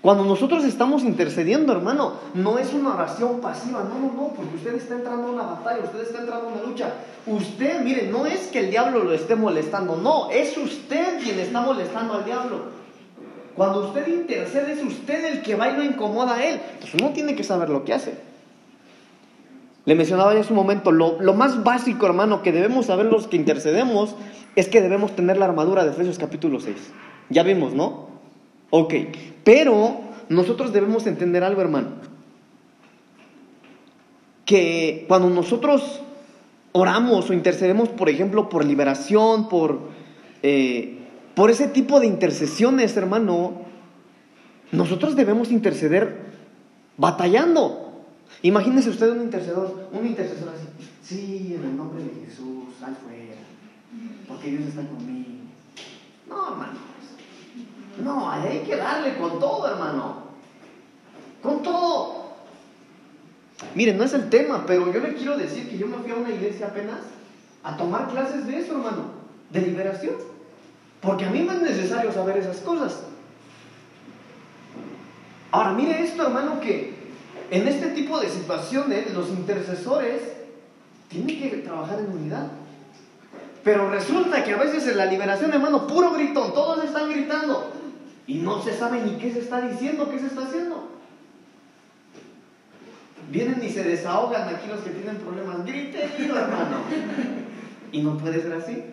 Cuando 0.00 0.24
nosotros 0.24 0.64
estamos 0.64 1.04
intercediendo, 1.04 1.72
hermano, 1.72 2.14
no 2.34 2.58
es 2.58 2.74
una 2.74 2.94
oración 2.94 3.40
pasiva, 3.40 3.84
no, 3.84 4.00
no, 4.00 4.12
no, 4.12 4.28
porque 4.34 4.56
usted 4.56 4.74
está 4.74 4.96
entrando 4.96 5.28
a 5.28 5.30
una 5.30 5.42
batalla, 5.44 5.84
usted 5.84 6.00
está 6.00 6.18
entrando 6.18 6.48
a 6.48 6.52
una 6.52 6.62
lucha. 6.62 6.94
Usted, 7.28 7.82
mire, 7.84 8.08
no 8.08 8.26
es 8.26 8.48
que 8.48 8.58
el 8.58 8.70
diablo 8.72 9.04
lo 9.04 9.12
esté 9.12 9.36
molestando, 9.36 9.98
no, 9.98 10.32
es 10.32 10.58
usted 10.58 11.22
quien 11.22 11.38
está 11.38 11.60
molestando 11.60 12.14
al 12.14 12.24
diablo. 12.24 12.62
Cuando 13.54 13.86
usted 13.86 14.04
intercede, 14.08 14.72
es 14.72 14.82
usted 14.82 15.26
el 15.26 15.42
que 15.42 15.54
va 15.54 15.68
y 15.68 15.76
lo 15.76 15.84
incomoda 15.84 16.34
a 16.34 16.44
él. 16.44 16.60
Entonces 16.72 17.00
uno 17.00 17.10
tiene 17.10 17.36
que 17.36 17.44
saber 17.44 17.68
lo 17.68 17.84
que 17.84 17.94
hace. 17.94 18.29
Le 19.86 19.94
mencionaba 19.94 20.34
ya 20.34 20.40
hace 20.40 20.52
un 20.52 20.58
momento, 20.58 20.92
lo, 20.92 21.20
lo 21.20 21.34
más 21.34 21.64
básico, 21.64 22.06
hermano, 22.06 22.42
que 22.42 22.52
debemos 22.52 22.86
saber 22.86 23.06
los 23.06 23.26
que 23.26 23.36
intercedemos 23.36 24.14
es 24.56 24.68
que 24.68 24.82
debemos 24.82 25.16
tener 25.16 25.38
la 25.38 25.46
armadura 25.46 25.84
de 25.84 25.90
Efesios 25.90 26.18
capítulo 26.18 26.60
6. 26.60 26.76
Ya 27.30 27.42
vimos, 27.42 27.72
¿no? 27.72 28.08
Ok, 28.70 28.94
pero 29.44 30.00
nosotros 30.28 30.72
debemos 30.72 31.06
entender 31.06 31.42
algo, 31.44 31.60
hermano. 31.60 31.88
Que 34.44 35.04
cuando 35.08 35.30
nosotros 35.30 36.02
oramos 36.72 37.30
o 37.30 37.32
intercedemos, 37.32 37.88
por 37.88 38.08
ejemplo, 38.08 38.48
por 38.48 38.64
liberación, 38.64 39.48
por, 39.48 39.80
eh, 40.42 40.98
por 41.34 41.50
ese 41.50 41.68
tipo 41.68 42.00
de 42.00 42.06
intercesiones, 42.06 42.96
hermano, 42.96 43.62
nosotros 44.72 45.16
debemos 45.16 45.50
interceder 45.50 46.16
batallando. 46.96 47.89
Imagínese 48.42 48.90
usted 48.90 49.10
un 49.10 49.22
intercedor, 49.22 49.88
un 49.92 50.06
intercesor 50.06 50.48
así. 50.48 50.66
Sí, 51.02 51.54
en 51.56 51.64
el 51.64 51.76
nombre 51.76 52.02
de 52.02 52.26
Jesús, 52.26 52.74
sal 52.78 52.96
fuera, 52.96 53.36
porque 54.26 54.50
Dios 54.50 54.68
está 54.68 54.82
conmigo. 54.82 55.28
No, 56.28 56.52
hermano. 56.52 56.78
No, 58.02 58.30
hay 58.30 58.60
que 58.60 58.76
darle 58.76 59.18
con 59.18 59.38
todo, 59.38 59.68
hermano. 59.68 60.30
Con 61.42 61.62
todo. 61.62 62.20
Miren, 63.74 63.98
no 63.98 64.04
es 64.04 64.14
el 64.14 64.30
tema, 64.30 64.64
pero 64.66 64.90
yo 64.92 65.00
le 65.00 65.14
quiero 65.14 65.36
decir 65.36 65.68
que 65.68 65.76
yo 65.76 65.86
me 65.86 65.98
fui 65.98 66.12
a 66.12 66.16
una 66.16 66.30
iglesia 66.30 66.68
apenas 66.68 67.00
a 67.62 67.76
tomar 67.76 68.08
clases 68.08 68.46
de 68.46 68.58
eso, 68.58 68.72
hermano, 68.72 69.10
de 69.50 69.60
liberación. 69.60 70.14
Porque 71.00 71.24
a 71.26 71.30
mí 71.30 71.42
me 71.42 71.54
es 71.54 71.62
necesario 71.62 72.12
saber 72.12 72.38
esas 72.38 72.58
cosas. 72.58 73.02
Ahora, 75.50 75.72
mire 75.72 76.02
esto, 76.02 76.22
hermano, 76.22 76.60
que 76.60 76.99
en 77.50 77.66
este 77.66 77.88
tipo 77.88 78.20
de 78.20 78.28
situaciones 78.28 79.12
los 79.12 79.28
intercesores 79.28 80.22
tienen 81.08 81.40
que 81.40 81.56
trabajar 81.58 81.98
en 81.98 82.10
unidad. 82.10 82.46
Pero 83.64 83.90
resulta 83.90 84.42
que 84.44 84.52
a 84.52 84.56
veces 84.56 84.86
en 84.86 84.96
la 84.96 85.06
liberación, 85.06 85.52
hermano, 85.52 85.86
puro 85.86 86.12
gritón, 86.12 86.54
todos 86.54 86.82
están 86.84 87.10
gritando. 87.10 87.72
Y 88.26 88.36
no 88.36 88.62
se 88.62 88.76
sabe 88.76 89.02
ni 89.02 89.16
qué 89.18 89.32
se 89.32 89.40
está 89.40 89.60
diciendo, 89.60 90.08
qué 90.10 90.18
se 90.18 90.26
está 90.26 90.42
haciendo. 90.42 90.88
Vienen 93.30 93.62
y 93.62 93.68
se 93.68 93.84
desahogan 93.84 94.48
aquí 94.48 94.68
los 94.68 94.80
que 94.80 94.90
tienen 94.90 95.16
problemas. 95.16 95.64
Grite, 95.66 96.04
hermano. 96.04 96.78
Y 97.92 98.02
no 98.02 98.16
puede 98.16 98.40
ser 98.40 98.52
así. 98.52 98.84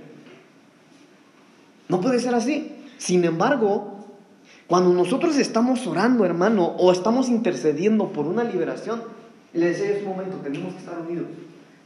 No 1.87 2.01
puede 2.01 2.19
ser 2.19 2.35
así. 2.35 2.75
Sin 2.97 3.23
embargo, 3.23 3.96
cuando 4.67 4.93
nosotros 4.93 5.37
estamos 5.37 5.87
orando, 5.87 6.25
hermano, 6.25 6.65
o 6.65 6.91
estamos 6.91 7.29
intercediendo 7.29 8.11
por 8.11 8.27
una 8.27 8.43
liberación, 8.43 9.01
le 9.53 9.67
decía 9.67 9.97
en 9.97 10.05
un 10.05 10.17
momento, 10.17 10.37
tenemos 10.37 10.73
que 10.73 10.79
estar 10.79 10.99
unidos. 10.99 11.27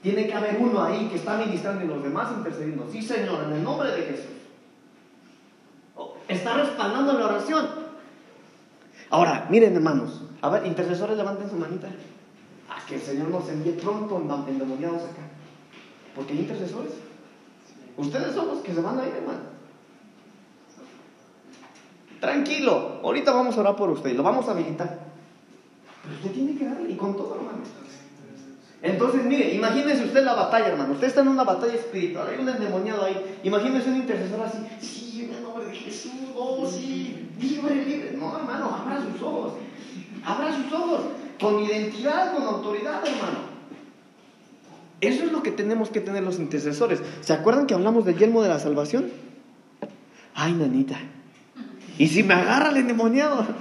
Tiene 0.01 0.25
que 0.25 0.33
haber 0.33 0.57
uno 0.59 0.83
ahí 0.83 1.07
que 1.09 1.17
está 1.17 1.37
ministrando 1.37 1.85
y 1.85 1.87
los 1.87 2.01
demás 2.01 2.29
intercediendo. 2.35 2.87
Sí, 2.91 3.03
Señor, 3.03 3.43
en 3.45 3.53
el 3.53 3.63
nombre 3.63 3.91
de 3.91 4.01
Jesús. 4.01 4.25
Está 6.27 6.55
respaldando 6.55 7.13
la 7.13 7.25
oración. 7.25 7.67
Ahora, 9.11 9.47
miren, 9.51 9.75
hermanos. 9.75 10.23
A 10.41 10.49
ver, 10.49 10.65
intercesores, 10.65 11.17
levanten 11.17 11.49
su 11.49 11.57
manita. 11.57 11.87
A 12.67 12.83
que 12.87 12.95
el 12.95 13.01
Señor 13.01 13.27
nos 13.27 13.47
envíe 13.49 13.73
pronto 13.73 14.17
endemoniados 14.47 15.03
acá. 15.03 15.21
Porque 16.15 16.33
hay 16.33 16.39
intercesores. 16.39 16.93
Ustedes 17.95 18.33
son 18.33 18.47
los 18.47 18.59
que 18.59 18.73
se 18.73 18.81
van 18.81 18.97
a 18.97 19.05
ir, 19.05 19.13
hermano. 19.13 19.60
Tranquilo, 22.21 22.99
ahorita 23.03 23.33
vamos 23.33 23.57
a 23.57 23.61
orar 23.61 23.75
por 23.75 23.89
usted, 23.89 24.15
lo 24.15 24.21
vamos 24.21 24.47
a 24.47 24.51
habilitar. 24.51 24.99
Pero 26.03 26.15
usted 26.15 26.31
tiene 26.31 26.55
que 26.55 26.65
darle, 26.65 26.91
y 26.91 26.95
con 26.95 27.17
todo, 27.17 27.35
hermano. 27.35 27.57
Entonces, 28.83 29.25
mire, 29.25 29.55
imagínese 29.55 30.05
usted 30.05 30.23
la 30.23 30.35
batalla, 30.35 30.67
hermano. 30.67 30.93
Usted 30.93 31.07
está 31.07 31.21
en 31.21 31.29
una 31.29 31.43
batalla 31.43 31.73
espiritual, 31.73 32.27
hay 32.29 32.39
un 32.39 32.47
endemoniado 32.47 33.05
ahí. 33.05 33.39
Imagínese 33.43 33.89
un 33.89 33.97
intercesor 33.97 34.39
así. 34.41 34.57
Sí, 34.79 35.25
en 35.25 35.35
el 35.35 35.43
nombre 35.43 35.65
de 35.65 35.73
Jesús, 35.73 36.11
oh, 36.35 36.63
sí, 36.67 37.27
libre, 37.39 37.85
libre. 37.85 38.15
No, 38.19 38.37
hermano, 38.37 38.65
abra 38.65 39.01
sus 39.01 39.19
ojos. 39.21 39.53
Abra 40.23 40.55
sus 40.55 40.71
ojos. 40.71 41.01
Con 41.39 41.59
identidad, 41.59 42.35
con 42.35 42.43
autoridad, 42.43 43.03
hermano. 43.03 43.51
Eso 44.99 45.23
es 45.23 45.31
lo 45.31 45.41
que 45.41 45.51
tenemos 45.51 45.89
que 45.89 46.01
tener 46.01 46.21
los 46.21 46.37
intercesores. 46.37 47.01
¿Se 47.21 47.33
acuerdan 47.33 47.65
que 47.65 47.73
hablamos 47.73 48.05
del 48.05 48.17
yelmo 48.17 48.43
de 48.43 48.49
la 48.49 48.59
salvación? 48.59 49.09
Ay, 50.35 50.53
nanita. 50.53 50.99
¿Y 51.97 52.07
si 52.07 52.23
me 52.23 52.33
agarra 52.33 52.69
el 52.69 52.77
endemoniado? 52.77 53.45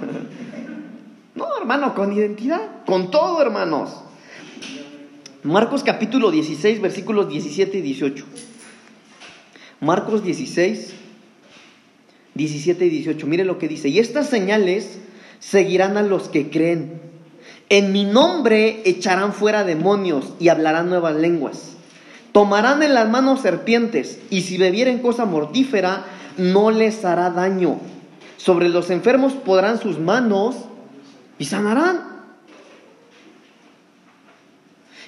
No, 1.33 1.45
hermano, 1.57 1.95
con 1.95 2.11
identidad, 2.11 2.83
con 2.85 3.09
todo, 3.09 3.41
hermanos. 3.41 4.03
Marcos 5.43 5.81
capítulo 5.81 6.29
16, 6.29 6.81
versículos 6.81 7.29
17 7.29 7.77
y 7.77 7.81
18. 7.81 8.25
Marcos 9.79 10.23
16, 10.23 10.93
17 12.35 12.85
y 12.85 12.89
18. 12.89 13.27
Mire 13.27 13.45
lo 13.45 13.57
que 13.57 13.67
dice. 13.67 13.89
Y 13.89 13.99
estas 13.99 14.27
señales 14.27 14.99
seguirán 15.39 15.97
a 15.97 16.03
los 16.03 16.29
que 16.29 16.49
creen. 16.49 17.01
En 17.69 17.91
mi 17.91 18.05
nombre 18.05 18.81
echarán 18.85 19.33
fuera 19.33 19.63
demonios 19.63 20.33
y 20.39 20.49
hablarán 20.49 20.89
nuevas 20.89 21.15
lenguas. 21.15 21.77
Tomarán 22.33 22.83
en 22.83 22.93
las 22.93 23.09
manos 23.09 23.41
serpientes 23.41 24.19
y 24.29 24.41
si 24.41 24.57
bebieren 24.57 24.99
cosa 24.99 25.25
mortífera 25.25 26.05
no 26.37 26.69
les 26.69 27.03
hará 27.03 27.29
daño. 27.29 27.79
Sobre 28.41 28.69
los 28.69 28.89
enfermos 28.89 29.33
podrán 29.33 29.79
sus 29.79 29.99
manos 29.99 30.55
y 31.37 31.45
sanarán. 31.45 32.01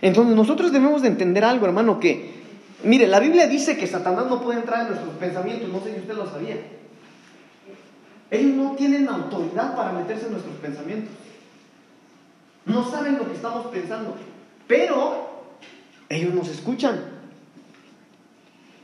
Entonces 0.01 0.35
nosotros 0.35 0.71
debemos 0.71 1.01
de 1.01 1.07
entender 1.07 1.43
algo, 1.43 1.65
hermano, 1.65 1.99
que, 1.99 2.31
mire, 2.83 3.07
la 3.07 3.19
Biblia 3.19 3.47
dice 3.47 3.75
que 3.75 3.87
Satanás 3.87 4.27
no 4.29 4.39
puede 4.43 4.59
entrar 4.59 4.81
en 4.81 4.89
nuestros 4.89 5.15
pensamientos, 5.15 5.67
no 5.67 5.81
sé 5.81 5.95
si 5.95 6.01
usted 6.01 6.13
lo 6.13 6.29
sabía. 6.29 6.57
Ellos 8.29 8.55
no 8.55 8.75
tienen 8.75 9.09
autoridad 9.09 9.75
para 9.75 9.93
meterse 9.93 10.27
en 10.27 10.33
nuestros 10.33 10.55
pensamientos. 10.57 11.15
No 12.67 12.87
saben 12.87 13.17
lo 13.17 13.27
que 13.27 13.33
estamos 13.33 13.65
pensando, 13.65 14.15
pero 14.67 15.47
ellos 16.07 16.35
nos 16.35 16.49
escuchan. 16.49 17.03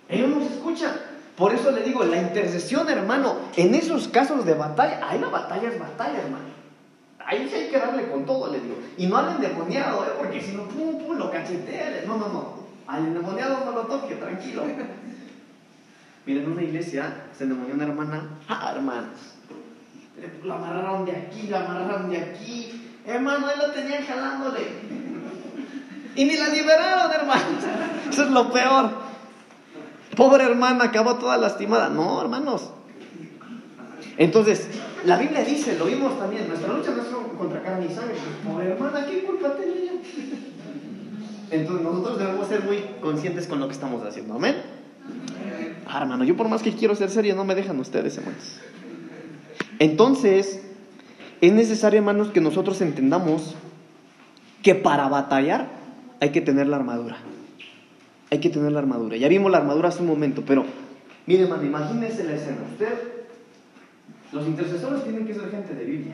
Ellos 0.09 0.27
nos 0.27 0.49
escuchan. 0.49 1.08
Por 1.39 1.53
eso 1.53 1.71
le 1.71 1.83
digo, 1.83 2.03
la 2.03 2.17
intercesión, 2.17 2.89
hermano, 2.89 3.37
en 3.55 3.73
esos 3.73 4.09
casos 4.09 4.45
de 4.45 4.55
batalla, 4.55 4.99
ahí 5.07 5.19
la 5.19 5.29
batalla 5.29 5.69
es 5.69 5.79
batalla, 5.79 6.19
hermano. 6.19 6.49
Ahí 7.25 7.47
sí 7.49 7.55
hay 7.55 7.69
que 7.69 7.79
darle 7.79 8.09
con 8.09 8.25
todo, 8.25 8.51
le 8.51 8.59
digo. 8.59 8.75
Y 8.97 9.07
no 9.07 9.15
al 9.15 9.35
endemoniado, 9.35 10.03
¿eh? 10.03 10.09
porque 10.17 10.41
si 10.41 10.51
no, 10.51 10.63
pum, 10.63 10.97
pum, 10.97 11.17
lo 11.17 11.31
cachetea. 11.31 12.03
No, 12.05 12.17
no, 12.17 12.27
no. 12.27 12.53
Al 12.87 13.05
endemoniado 13.05 13.63
no 13.63 13.71
lo 13.71 13.81
toque, 13.83 14.15
tranquilo. 14.15 14.63
Miren, 16.25 16.51
una 16.51 16.61
iglesia 16.61 17.27
se 17.37 17.45
endemonió 17.45 17.73
una 17.73 17.85
hermana. 17.85 18.29
Ah, 18.49 18.73
hermanos. 18.75 19.17
La 20.43 20.55
amarraron 20.55 21.05
de 21.05 21.15
aquí, 21.15 21.47
la 21.47 21.61
amarraron 21.61 22.09
de 22.09 22.17
aquí. 22.17 22.99
Hermano, 23.07 23.47
ahí 23.47 23.57
la 23.57 23.73
tenían 23.73 24.05
jalándole. 24.05 24.59
Y 26.15 26.25
ni 26.25 26.35
la 26.35 26.49
liberaron, 26.49 27.13
hermanos. 27.13 27.63
Eso 28.09 28.23
es 28.23 28.29
lo 28.29 28.51
peor. 28.51 29.08
Pobre 30.15 30.43
hermana, 30.43 30.85
acabó 30.85 31.15
toda 31.15 31.37
lastimada. 31.37 31.89
No, 31.89 32.21
hermanos. 32.21 32.71
Entonces, 34.17 34.67
la 35.05 35.17
Biblia 35.17 35.43
dice, 35.43 35.77
lo 35.77 35.85
vimos 35.85 36.19
también, 36.19 36.47
nuestra 36.47 36.73
lucha 36.73 36.91
no 36.91 37.01
es 37.01 37.07
contra 37.37 37.61
carne 37.63 37.87
y 37.89 37.93
sangre. 37.93 38.15
Pobre 38.45 38.71
hermana, 38.71 39.05
¿qué 39.05 39.23
culpa 39.23 39.55
tenía? 39.55 39.93
Entonces, 41.51 41.83
nosotros 41.83 42.19
debemos 42.19 42.47
ser 42.47 42.63
muy 42.63 42.83
conscientes 43.01 43.47
con 43.47 43.59
lo 43.59 43.67
que 43.67 43.73
estamos 43.73 44.05
haciendo. 44.05 44.35
Amén. 44.35 44.57
Ah, 45.87 46.01
hermano, 46.01 46.23
yo 46.23 46.35
por 46.35 46.49
más 46.49 46.61
que 46.61 46.73
quiero 46.73 46.95
ser 46.95 47.09
serio, 47.09 47.35
no 47.35 47.45
me 47.45 47.55
dejan 47.55 47.79
ustedes, 47.79 48.17
hermanos. 48.17 48.59
Entonces, 49.79 50.61
es 51.41 51.53
necesario, 51.53 51.99
hermanos, 51.99 52.29
que 52.29 52.41
nosotros 52.41 52.81
entendamos 52.81 53.55
que 54.61 54.75
para 54.75 55.07
batallar 55.07 55.69
hay 56.19 56.31
que 56.31 56.41
tener 56.41 56.67
la 56.67 56.75
armadura. 56.75 57.17
Hay 58.31 58.39
que 58.39 58.49
tener 58.49 58.71
la 58.71 58.79
armadura. 58.79 59.17
Ya 59.17 59.27
vimos 59.27 59.51
la 59.51 59.57
armadura 59.57 59.89
hace 59.89 60.01
un 60.01 60.07
momento, 60.07 60.43
pero 60.45 60.65
mire, 61.25 61.43
hermano, 61.43 61.63
imagínese 61.63 62.23
la 62.23 62.33
escena. 62.33 62.57
Usted, 62.71 62.93
los 64.31 64.45
intercesores 64.45 65.03
tienen 65.03 65.25
que 65.25 65.33
ser 65.33 65.49
gente 65.49 65.73
de 65.73 65.83
Biblia. 65.83 66.13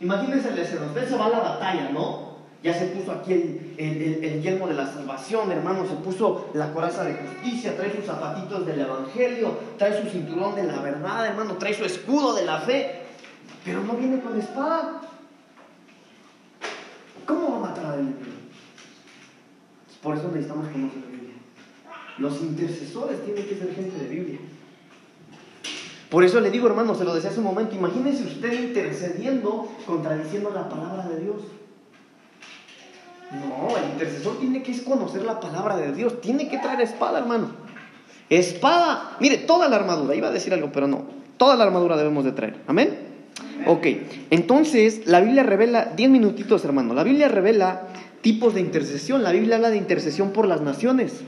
Imagínese 0.00 0.50
la 0.54 0.62
escena. 0.62 0.86
Usted 0.86 1.08
se 1.08 1.16
va 1.16 1.26
a 1.26 1.30
la 1.30 1.38
batalla, 1.38 1.90
¿no? 1.90 2.32
Ya 2.62 2.72
se 2.74 2.86
puso 2.86 3.10
aquí 3.10 3.32
el, 3.32 3.74
el, 3.76 4.02
el, 4.02 4.24
el, 4.24 4.42
yelmo 4.42 4.68
de 4.68 4.74
la 4.74 4.86
salvación, 4.86 5.50
hermano. 5.50 5.84
Se 5.86 5.94
puso 5.96 6.50
la 6.54 6.72
coraza 6.72 7.04
de 7.04 7.14
justicia, 7.14 7.76
trae 7.76 7.94
sus 7.94 8.04
zapatitos 8.04 8.64
del 8.66 8.80
evangelio, 8.80 9.58
trae 9.78 10.00
su 10.00 10.08
cinturón 10.08 10.54
de 10.54 10.64
la 10.64 10.80
verdad, 10.80 11.26
hermano, 11.26 11.54
trae 11.54 11.74
su 11.74 11.84
escudo 11.84 12.34
de 12.34 12.44
la 12.44 12.60
fe. 12.60 13.02
Pero 13.64 13.82
no 13.82 13.94
viene 13.94 14.20
con 14.20 14.38
espada. 14.38 15.00
¿Cómo 17.26 17.52
va 17.52 17.56
a 17.56 17.70
matar 17.70 17.86
al 17.86 18.00
enemigo? 18.00 18.32
Por 20.02 20.16
eso 20.16 20.28
necesitamos 20.28 20.66
conocer 20.68 21.00
la 21.00 21.06
Biblia. 21.06 21.11
Los 22.18 22.40
intercesores 22.40 23.24
tienen 23.24 23.44
que 23.46 23.56
ser 23.56 23.74
gente 23.74 24.04
de 24.04 24.08
Biblia. 24.08 24.38
Por 26.10 26.24
eso 26.24 26.40
le 26.40 26.50
digo, 26.50 26.66
hermano, 26.66 26.94
se 26.94 27.04
lo 27.04 27.14
decía 27.14 27.30
hace 27.30 27.38
un 27.38 27.46
momento, 27.46 27.74
imagínese 27.74 28.24
usted 28.24 28.52
intercediendo, 28.52 29.66
contradiciendo 29.86 30.50
la 30.50 30.68
palabra 30.68 31.08
de 31.08 31.20
Dios. 31.20 31.36
No, 33.32 33.74
el 33.78 33.92
intercesor 33.92 34.38
tiene 34.38 34.62
que 34.62 34.78
conocer 34.84 35.22
la 35.22 35.40
palabra 35.40 35.78
de 35.78 35.94
Dios, 35.94 36.20
tiene 36.20 36.50
que 36.50 36.58
traer 36.58 36.82
espada, 36.82 37.18
hermano. 37.18 37.48
Espada, 38.28 39.16
mire, 39.20 39.38
toda 39.38 39.68
la 39.70 39.76
armadura, 39.76 40.14
iba 40.14 40.28
a 40.28 40.32
decir 40.32 40.52
algo, 40.52 40.70
pero 40.70 40.86
no, 40.86 41.06
toda 41.38 41.56
la 41.56 41.64
armadura 41.64 41.96
debemos 41.96 42.26
de 42.26 42.32
traer. 42.32 42.56
Amén. 42.66 43.12
Ok, 43.66 43.86
entonces 44.30 45.06
la 45.06 45.20
Biblia 45.20 45.44
revela, 45.44 45.92
10 45.96 46.10
minutitos 46.10 46.64
hermano, 46.64 46.92
la 46.92 47.04
Biblia 47.04 47.28
revela 47.28 47.88
tipos 48.20 48.54
de 48.54 48.60
intercesión, 48.60 49.22
la 49.22 49.32
Biblia 49.32 49.56
habla 49.56 49.70
de 49.70 49.76
intercesión 49.78 50.32
por 50.32 50.46
las 50.46 50.60
naciones. 50.60 51.22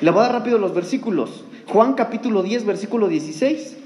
Le 0.00 0.10
voy 0.10 0.20
a 0.20 0.24
dar 0.24 0.32
rápido 0.32 0.58
los 0.58 0.74
versículos. 0.74 1.44
Juan 1.66 1.94
capítulo 1.94 2.42
10, 2.42 2.64
versículo 2.64 3.08
16. 3.08 3.76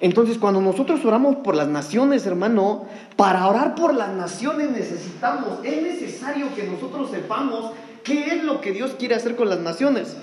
Entonces, 0.00 0.36
cuando 0.38 0.60
nosotros 0.60 1.04
oramos 1.04 1.36
por 1.36 1.54
las 1.54 1.68
naciones, 1.68 2.26
hermano, 2.26 2.86
para 3.16 3.46
orar 3.46 3.74
por 3.74 3.94
las 3.94 4.14
naciones 4.14 4.70
necesitamos, 4.70 5.64
es 5.64 5.82
necesario 5.82 6.54
que 6.54 6.64
nosotros 6.64 7.10
sepamos 7.10 7.72
qué 8.02 8.34
es 8.34 8.44
lo 8.44 8.60
que 8.60 8.72
Dios 8.72 8.96
quiere 8.98 9.14
hacer 9.14 9.36
con 9.36 9.48
las 9.48 9.60
naciones. 9.60 10.16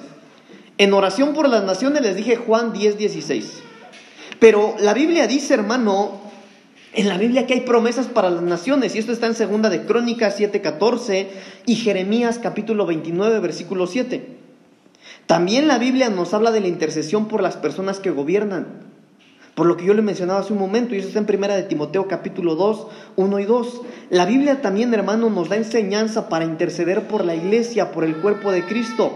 En 0.77 0.93
oración 0.93 1.33
por 1.33 1.47
las 1.47 1.63
naciones 1.63 2.01
les 2.01 2.15
dije 2.15 2.35
Juan 2.35 2.73
10, 2.73 2.97
16. 2.97 3.63
Pero 4.39 4.75
la 4.79 4.93
Biblia 4.93 5.27
dice, 5.27 5.53
hermano, 5.53 6.19
en 6.93 7.07
la 7.07 7.17
Biblia 7.17 7.47
que 7.47 7.53
hay 7.53 7.61
promesas 7.61 8.07
para 8.07 8.29
las 8.29 8.43
naciones, 8.43 8.95
y 8.95 8.99
esto 8.99 9.11
está 9.11 9.27
en 9.27 9.35
segunda 9.35 9.69
de 9.69 9.85
Crónicas 9.85 10.39
7:14 10.39 11.27
y 11.65 11.75
Jeremías 11.75 12.37
capítulo 12.37 12.85
29 12.85 13.39
versículo 13.39 13.87
7. 13.87 14.36
También 15.27 15.67
la 15.67 15.77
Biblia 15.77 16.09
nos 16.09 16.33
habla 16.33 16.51
de 16.51 16.61
la 16.61 16.69
intercesión 16.69 17.27
por 17.27 17.43
las 17.43 17.57
personas 17.57 17.99
que 17.99 18.11
gobiernan. 18.11 18.87
Por 19.55 19.65
lo 19.65 19.75
que 19.75 19.85
yo 19.85 19.93
le 19.93 20.01
mencionaba 20.01 20.39
hace 20.39 20.53
un 20.53 20.59
momento, 20.59 20.95
y 20.95 20.99
eso 20.99 21.09
está 21.09 21.19
en 21.19 21.25
primera 21.25 21.57
de 21.57 21.63
Timoteo 21.63 22.07
capítulo 22.07 22.55
2, 22.55 22.87
1 23.17 23.39
y 23.39 23.45
2. 23.45 23.81
La 24.09 24.25
Biblia 24.25 24.61
también, 24.61 24.93
hermano, 24.93 25.29
nos 25.29 25.49
da 25.49 25.57
enseñanza 25.57 26.29
para 26.29 26.45
interceder 26.45 27.09
por 27.09 27.25
la 27.25 27.35
iglesia, 27.35 27.91
por 27.91 28.05
el 28.05 28.15
cuerpo 28.17 28.53
de 28.53 28.63
Cristo. 28.65 29.11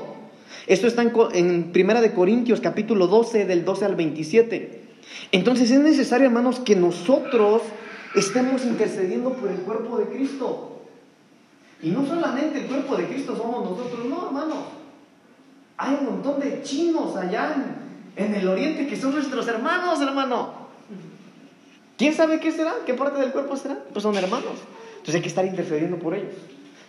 Esto 0.68 0.88
está 0.88 1.02
en, 1.02 1.14
en 1.34 1.72
primera 1.72 2.02
de 2.02 2.12
Corintios 2.12 2.60
capítulo 2.60 3.08
12 3.08 3.46
del 3.46 3.64
12 3.64 3.86
al 3.86 3.96
27. 3.96 4.82
Entonces 5.32 5.72
es 5.72 5.80
necesario, 5.80 6.28
hermanos, 6.28 6.60
que 6.60 6.76
nosotros 6.76 7.62
estemos 8.16 8.66
intercediendo 8.66 9.32
por 9.32 9.50
el 9.50 9.58
cuerpo 9.60 9.98
de 9.98 10.08
Cristo. 10.08 10.82
Y 11.82 11.92
no 11.92 12.06
solamente 12.06 12.60
el 12.60 12.66
cuerpo 12.66 12.98
de 12.98 13.06
Cristo 13.08 13.38
somos 13.38 13.64
nosotros, 13.64 14.06
no, 14.10 14.28
hermanos. 14.28 14.81
Hay 15.82 15.98
un 16.00 16.06
montón 16.06 16.40
de 16.40 16.62
chinos 16.62 17.16
allá 17.18 17.56
en, 18.16 18.36
el 18.36 18.48
oriente 18.48 18.86
que 18.86 18.96
son 18.96 19.14
nuestros 19.14 19.48
hermanos, 19.48 20.00
hermano. 20.00 20.54
¿Quién 21.98 22.14
sabe 22.14 22.40
qué 22.40 22.52
será? 22.52 22.74
¿Qué 22.86 22.94
parte 22.94 23.20
del 23.20 23.32
cuerpo 23.32 23.58
será? 23.58 23.80
Pues 23.92 24.04
son 24.04 24.16
hermanos. 24.16 24.60
Entonces 24.92 25.16
hay 25.16 25.22
que 25.22 25.30
estar 25.30 25.44
intercediendo 25.44 25.98
por 25.98 26.14
ellos. 26.14 26.36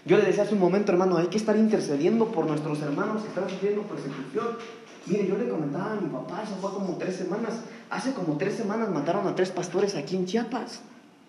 Yo 0.04 0.18
le 0.18 0.24
decía 0.24 0.42
hace 0.42 0.52
un 0.52 0.60
momento, 0.60 0.92
hermano, 0.92 1.16
hay 1.16 1.28
que 1.28 1.38
estar 1.38 1.56
intercediendo 1.56 2.26
por 2.26 2.44
nuestros 2.46 2.82
hermanos 2.82 3.22
que 3.22 3.28
están 3.28 3.48
sufriendo 3.48 3.80
persecución. 3.84 4.58
Mire, 5.06 5.26
yo 5.26 5.38
le 5.38 5.48
comentaba 5.48 5.92
a 5.92 5.94
mi 5.94 6.10
papá, 6.10 6.42
eso 6.42 6.56
fue 6.60 6.70
como 6.72 6.98
tres 6.98 7.16
semanas. 7.16 7.62
Hace 7.88 8.12
como 8.12 8.36
tres 8.36 8.56
semanas 8.56 8.90
mataron 8.90 9.26
a 9.26 9.34
tres 9.34 9.50
pastores 9.52 9.94
aquí 9.94 10.16
en 10.16 10.26
Chiapas, 10.26 10.82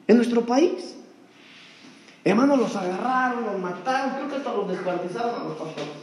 en 0.10 0.18
nuestro 0.18 0.46
país. 0.46 0.98
Hermano, 2.26 2.58
los 2.58 2.76
agarraron, 2.76 3.46
los 3.46 3.62
mataron, 3.62 4.16
creo 4.16 4.28
que 4.28 4.36
hasta 4.36 4.54
los 4.54 4.68
descuartizaron 4.68 5.34
a 5.34 5.44
los 5.46 5.58
pastores. 5.58 6.03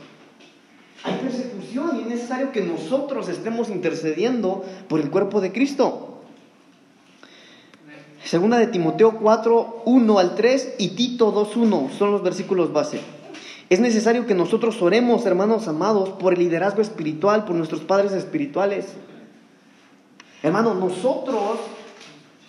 Hay 1.03 1.15
persecución 1.15 1.97
y 1.97 2.01
es 2.03 2.07
necesario 2.07 2.53
que 2.53 2.61
nosotros 2.61 3.29
estemos 3.29 3.71
intercediendo 3.71 4.65
por 4.89 5.01
el 5.01 5.11
cuerpo 5.11 5.41
de 5.41 5.53
Cristo. 5.53 6.23
Segunda 8.25 8.59
de 8.59 8.67
Timoteo 8.67 9.17
4, 9.19 9.83
1 9.87 10.19
al 10.19 10.35
3 10.35 10.75
y 10.79 10.89
Tito 10.89 11.33
2, 11.33 11.57
1 11.57 11.91
son 11.99 12.13
los 12.13 12.23
versículos 12.23 12.73
base. 12.73 13.01
Es 13.71 13.81
necesario 13.81 14.27
que 14.27 14.35
nosotros 14.35 14.83
oremos, 14.83 15.25
hermanos 15.27 15.69
amados, 15.69 16.11
por 16.11 16.35
el 16.35 16.41
liderazgo 16.41 16.83
espiritual, 16.83 17.45
por 17.45 17.57
nuestros 17.57 17.81
padres 17.81 18.13
espirituales. 18.13 18.87
Hermano, 20.43 20.75
nosotros 20.75 21.61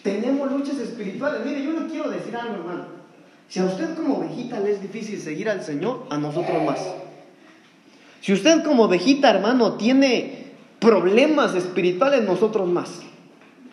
tenemos 0.04 0.52
luchas 0.52 0.78
espirituales. 0.78 1.46
Mire, 1.46 1.64
yo 1.64 1.72
le 1.72 1.88
quiero 1.88 2.10
decir 2.10 2.36
algo, 2.36 2.56
hermano. 2.56 2.86
Si 3.48 3.60
a 3.60 3.66
usted 3.66 3.96
como 3.96 4.18
ovejita 4.18 4.60
le 4.60 4.72
es 4.72 4.82
difícil 4.82 5.20
seguir 5.20 5.50
al 5.50 5.64
Señor, 5.64 6.06
a 6.10 6.18
nosotros 6.18 6.64
más. 6.64 6.80
Si 8.22 8.32
usted 8.34 8.64
como 8.64 8.84
ovejita, 8.84 9.32
hermano, 9.32 9.74
tiene 9.74 10.54
problemas 10.80 11.56
espirituales, 11.56 12.24
nosotros 12.24 12.68
más. 12.70 13.02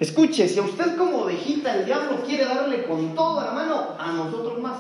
Escuche, 0.01 0.49
si 0.49 0.59
a 0.59 0.63
usted 0.63 0.97
como 0.97 1.19
ovejita 1.19 1.77
el 1.77 1.85
diablo 1.85 2.23
quiere 2.25 2.45
darle 2.45 2.85
con 2.85 3.15
todo, 3.15 3.45
hermano, 3.45 3.89
a 3.99 4.13
nosotros 4.13 4.61
más. 4.61 4.79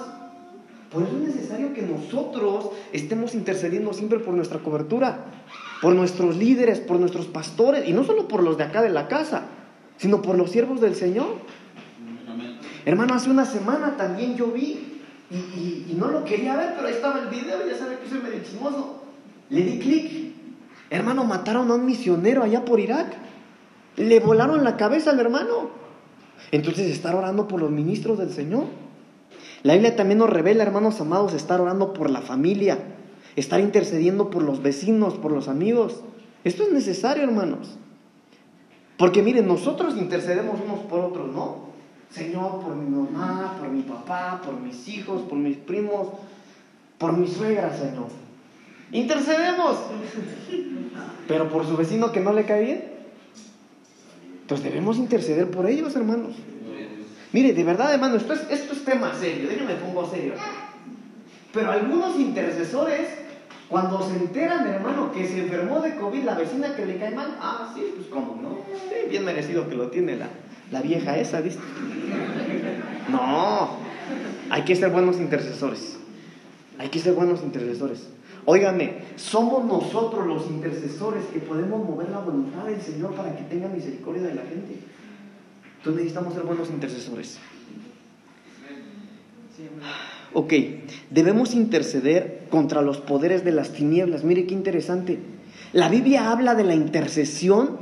Por 0.90 1.02
eso 1.02 1.12
es 1.16 1.34
necesario 1.34 1.74
que 1.74 1.82
nosotros 1.82 2.70
estemos 2.92 3.34
intercediendo 3.34 3.92
siempre 3.92 4.20
por 4.20 4.32
nuestra 4.32 4.60
cobertura, 4.60 5.26
por 5.82 5.94
nuestros 5.94 6.36
líderes, 6.36 6.80
por 6.80 6.98
nuestros 6.98 7.26
pastores, 7.26 7.86
y 7.86 7.92
no 7.92 8.04
solo 8.04 8.26
por 8.26 8.42
los 8.42 8.56
de 8.56 8.64
acá 8.64 8.80
de 8.80 8.88
la 8.88 9.06
casa, 9.06 9.42
sino 9.98 10.22
por 10.22 10.38
los 10.38 10.50
siervos 10.50 10.80
del 10.80 10.94
Señor. 10.94 11.26
Hermano, 12.86 13.14
hace 13.14 13.28
una 13.28 13.44
semana 13.44 13.96
también 13.98 14.34
yo 14.34 14.46
vi, 14.46 15.02
y, 15.30 15.94
no 15.98 16.08
lo 16.08 16.24
quería 16.24 16.56
ver, 16.56 16.72
pero 16.74 16.88
ahí 16.88 16.94
estaba 16.94 17.18
el 17.20 17.28
video, 17.28 17.68
ya 17.68 17.76
sabe 17.76 17.98
que 17.98 18.08
soy 18.08 18.20
medio 18.20 18.42
chismoso. 18.42 19.07
Le 19.50 19.62
di 19.62 19.78
clic. 19.78 20.34
Hermano, 20.90 21.24
mataron 21.24 21.70
a 21.70 21.74
un 21.74 21.86
misionero 21.86 22.42
allá 22.42 22.64
por 22.64 22.80
Irak. 22.80 23.14
Le 23.96 24.20
volaron 24.20 24.64
la 24.64 24.76
cabeza 24.76 25.10
al 25.10 25.20
hermano. 25.20 25.70
Entonces, 26.50 26.86
estar 26.86 27.14
orando 27.14 27.48
por 27.48 27.60
los 27.60 27.70
ministros 27.70 28.18
del 28.18 28.30
Señor. 28.30 28.64
La 29.62 29.74
Biblia 29.74 29.96
también 29.96 30.18
nos 30.18 30.30
revela, 30.30 30.62
hermanos 30.62 31.00
amados, 31.00 31.34
estar 31.34 31.60
orando 31.60 31.92
por 31.92 32.10
la 32.10 32.20
familia, 32.20 32.78
estar 33.34 33.60
intercediendo 33.60 34.30
por 34.30 34.42
los 34.42 34.62
vecinos, 34.62 35.14
por 35.14 35.32
los 35.32 35.48
amigos. 35.48 36.02
Esto 36.44 36.62
es 36.62 36.72
necesario, 36.72 37.24
hermanos. 37.24 37.76
Porque 38.96 39.22
miren, 39.22 39.48
nosotros 39.48 39.96
intercedemos 39.96 40.60
unos 40.64 40.80
por 40.80 41.00
otros, 41.00 41.32
¿no? 41.32 41.68
Señor, 42.10 42.60
por 42.60 42.74
mi 42.74 42.88
mamá, 42.88 43.56
por 43.58 43.68
mi 43.68 43.82
papá, 43.82 44.40
por 44.44 44.58
mis 44.60 44.88
hijos, 44.88 45.22
por 45.22 45.38
mis 45.38 45.56
primos, 45.56 46.08
por 46.96 47.16
mi 47.16 47.26
suegra, 47.26 47.76
Señor. 47.76 48.08
Intercedemos. 48.92 49.76
Pero 51.26 51.48
por 51.48 51.66
su 51.66 51.76
vecino 51.76 52.12
que 52.12 52.20
no 52.20 52.32
le 52.32 52.44
cae 52.44 52.64
bien. 52.64 52.84
Entonces 54.42 54.64
debemos 54.64 54.96
interceder 54.96 55.50
por 55.50 55.68
ellos, 55.68 55.94
hermanos. 55.94 56.36
Mire, 57.32 57.52
de 57.52 57.64
verdad, 57.64 57.92
hermano, 57.92 58.16
esto 58.16 58.32
es, 58.32 58.40
esto 58.50 58.72
es 58.72 58.84
tema 58.84 59.12
serio. 59.14 59.48
Déjenme 59.48 59.74
pongo 59.74 60.08
serio. 60.08 60.32
Pero 61.52 61.70
algunos 61.70 62.18
intercesores, 62.18 63.08
cuando 63.68 64.00
se 64.08 64.16
enteran, 64.16 64.66
hermano, 64.66 65.12
que 65.12 65.26
se 65.26 65.40
enfermó 65.40 65.80
de 65.80 65.96
COVID 65.96 66.22
la 66.22 66.34
vecina 66.34 66.74
que 66.74 66.86
le 66.86 66.96
cae 66.96 67.14
mal, 67.14 67.36
ah, 67.40 67.72
sí, 67.74 67.92
pues 67.94 68.08
cómo, 68.08 68.38
¿no? 68.40 68.58
bien 69.08 69.24
merecido 69.24 69.68
que 69.68 69.74
lo 69.74 69.88
tiene 69.88 70.16
la, 70.16 70.28
la 70.70 70.82
vieja 70.82 71.18
esa, 71.18 71.40
¿viste? 71.40 71.62
No, 73.10 73.70
hay 74.50 74.62
que 74.62 74.76
ser 74.76 74.90
buenos 74.90 75.16
intercesores. 75.16 75.98
Hay 76.78 76.88
que 76.88 76.98
ser 76.98 77.14
buenos 77.14 77.42
intercesores. 77.42 78.08
Óigame, 78.50 78.94
somos 79.16 79.66
nosotros 79.66 80.26
los 80.26 80.48
intercesores 80.48 81.22
que 81.26 81.38
podemos 81.38 81.86
mover 81.86 82.08
la 82.08 82.20
voluntad 82.20 82.64
del 82.64 82.80
Señor 82.80 83.12
para 83.12 83.36
que 83.36 83.42
tenga 83.42 83.68
misericordia 83.68 84.22
de 84.22 84.34
la 84.34 84.40
gente. 84.40 84.78
Entonces 85.76 86.02
necesitamos 86.02 86.32
ser 86.32 86.44
buenos 86.44 86.70
intercesores. 86.70 87.38
Ok, 90.32 90.54
debemos 91.10 91.52
interceder 91.52 92.46
contra 92.48 92.80
los 92.80 92.96
poderes 92.96 93.44
de 93.44 93.52
las 93.52 93.74
tinieblas. 93.74 94.24
Mire 94.24 94.46
qué 94.46 94.54
interesante. 94.54 95.18
La 95.74 95.90
Biblia 95.90 96.32
habla 96.32 96.54
de 96.54 96.64
la 96.64 96.74
intercesión 96.74 97.76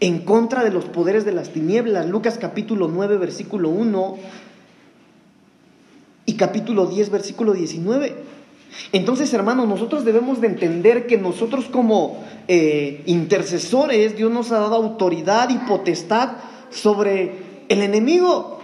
en 0.00 0.24
contra 0.24 0.64
de 0.64 0.72
los 0.72 0.86
poderes 0.86 1.24
de 1.24 1.30
las 1.30 1.50
tinieblas. 1.50 2.08
Lucas 2.08 2.36
capítulo 2.36 2.88
9, 2.88 3.16
versículo 3.16 3.68
1 3.68 4.18
y 6.26 6.34
capítulo 6.34 6.86
10, 6.86 7.10
versículo 7.10 7.52
19. 7.52 8.39
Entonces, 8.92 9.32
hermanos, 9.34 9.68
nosotros 9.68 10.04
debemos 10.04 10.40
de 10.40 10.48
entender 10.48 11.06
que 11.06 11.18
nosotros 11.18 11.66
como 11.66 12.24
eh, 12.48 13.02
intercesores, 13.06 14.16
Dios 14.16 14.30
nos 14.30 14.52
ha 14.52 14.60
dado 14.60 14.76
autoridad 14.76 15.48
y 15.50 15.58
potestad 15.58 16.30
sobre 16.70 17.64
el 17.68 17.82
enemigo. 17.82 18.60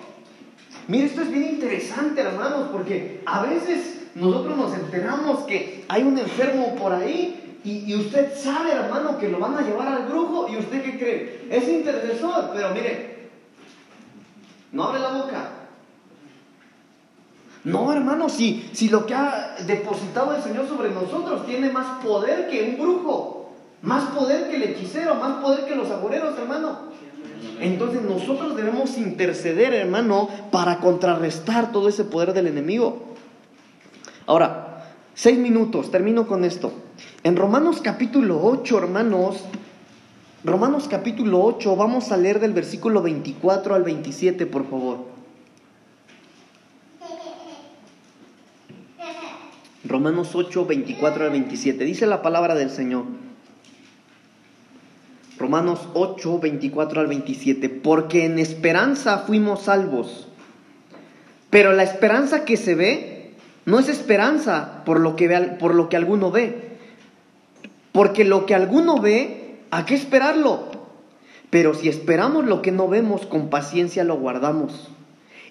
Mire, 0.88 1.06
esto 1.06 1.22
es 1.22 1.30
bien 1.30 1.44
interesante, 1.44 2.20
hermanos, 2.20 2.68
porque 2.70 3.20
a 3.26 3.42
veces 3.42 4.08
nosotros 4.14 4.56
nos 4.56 4.74
enteramos 4.74 5.44
que 5.44 5.84
hay 5.88 6.02
un 6.02 6.18
enfermo 6.18 6.74
por 6.76 6.92
ahí 6.92 7.58
y, 7.64 7.92
usted 7.96 8.32
sabe, 8.38 8.72
hermano, 8.72 9.18
que 9.18 9.28
lo 9.28 9.40
van 9.40 9.56
a 9.56 9.62
llevar 9.62 9.88
al 9.88 10.06
brujo 10.06 10.46
y 10.48 10.56
usted 10.56 10.84
qué 10.84 10.98
cree? 10.98 11.48
Es 11.50 11.68
intercesor, 11.68 12.50
pero 12.54 12.70
mire, 12.70 13.30
no 14.70 14.84
abre 14.84 15.00
la 15.00 15.08
boca. 15.14 15.50
No, 17.66 17.92
hermano, 17.92 18.28
si, 18.28 18.70
si 18.72 18.88
lo 18.88 19.06
que 19.06 19.14
ha 19.14 19.56
depositado 19.66 20.36
el 20.36 20.40
Señor 20.40 20.68
sobre 20.68 20.90
nosotros 20.90 21.44
tiene 21.46 21.68
más 21.72 22.00
poder 22.00 22.48
que 22.48 22.62
un 22.62 22.78
brujo, 22.80 23.50
más 23.82 24.04
poder 24.10 24.48
que 24.48 24.54
el 24.54 24.62
hechicero, 24.62 25.16
más 25.16 25.42
poder 25.42 25.64
que 25.64 25.74
los 25.74 25.90
agoreros, 25.90 26.38
hermano. 26.38 26.78
Entonces 27.58 28.02
nosotros 28.02 28.54
debemos 28.54 28.96
interceder, 28.96 29.74
hermano, 29.74 30.28
para 30.52 30.78
contrarrestar 30.78 31.72
todo 31.72 31.88
ese 31.88 32.04
poder 32.04 32.34
del 32.34 32.46
enemigo. 32.46 33.02
Ahora, 34.26 34.84
seis 35.14 35.36
minutos, 35.36 35.90
termino 35.90 36.28
con 36.28 36.44
esto. 36.44 36.72
En 37.24 37.34
Romanos 37.34 37.80
capítulo 37.82 38.40
8, 38.44 38.78
hermanos, 38.78 39.42
Romanos 40.44 40.86
capítulo 40.88 41.42
8, 41.44 41.74
vamos 41.74 42.12
a 42.12 42.16
leer 42.16 42.38
del 42.38 42.52
versículo 42.52 43.02
24 43.02 43.74
al 43.74 43.82
27, 43.82 44.46
por 44.46 44.70
favor. 44.70 45.15
Romanos 49.88 50.30
8, 50.34 50.66
24 50.66 51.24
al 51.24 51.30
27. 51.30 51.84
Dice 51.84 52.06
la 52.06 52.22
palabra 52.22 52.54
del 52.54 52.70
Señor. 52.70 53.04
Romanos 55.38 55.88
8, 55.94 56.38
24 56.38 57.00
al 57.00 57.06
27. 57.06 57.68
Porque 57.68 58.24
en 58.24 58.38
esperanza 58.38 59.18
fuimos 59.18 59.62
salvos. 59.62 60.28
Pero 61.50 61.72
la 61.72 61.82
esperanza 61.82 62.44
que 62.44 62.56
se 62.56 62.74
ve 62.74 63.32
no 63.64 63.78
es 63.78 63.88
esperanza 63.88 64.84
por 64.84 65.00
lo 65.00 65.16
que, 65.16 65.28
ve, 65.28 65.40
por 65.58 65.74
lo 65.74 65.88
que 65.88 65.96
alguno 65.96 66.30
ve. 66.30 66.76
Porque 67.92 68.24
lo 68.24 68.46
que 68.46 68.54
alguno 68.54 69.00
ve, 69.00 69.58
¿a 69.70 69.86
qué 69.86 69.94
esperarlo? 69.94 70.70
Pero 71.50 71.74
si 71.74 71.88
esperamos 71.88 72.44
lo 72.44 72.62
que 72.62 72.72
no 72.72 72.88
vemos, 72.88 73.26
con 73.26 73.48
paciencia 73.48 74.04
lo 74.04 74.16
guardamos. 74.16 74.90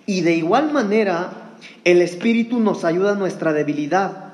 Y 0.06 0.22
de 0.22 0.36
igual 0.36 0.72
manera, 0.72 1.46
el 1.84 2.02
Espíritu 2.02 2.60
nos 2.60 2.84
ayuda 2.84 3.14
a 3.14 3.16
nuestra 3.16 3.54
debilidad. 3.54 4.25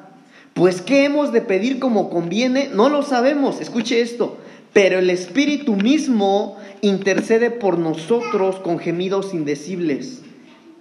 Pues 0.53 0.81
¿qué 0.81 1.05
hemos 1.05 1.31
de 1.31 1.41
pedir 1.41 1.79
como 1.79 2.09
conviene? 2.09 2.69
No 2.73 2.89
lo 2.89 3.03
sabemos. 3.03 3.61
Escuche 3.61 4.01
esto 4.01 4.37
pero 4.73 4.99
el 4.99 5.09
Espíritu 5.09 5.75
mismo 5.75 6.57
intercede 6.81 7.51
por 7.51 7.77
nosotros 7.77 8.57
con 8.57 8.79
gemidos 8.79 9.33
indecibles. 9.33 10.21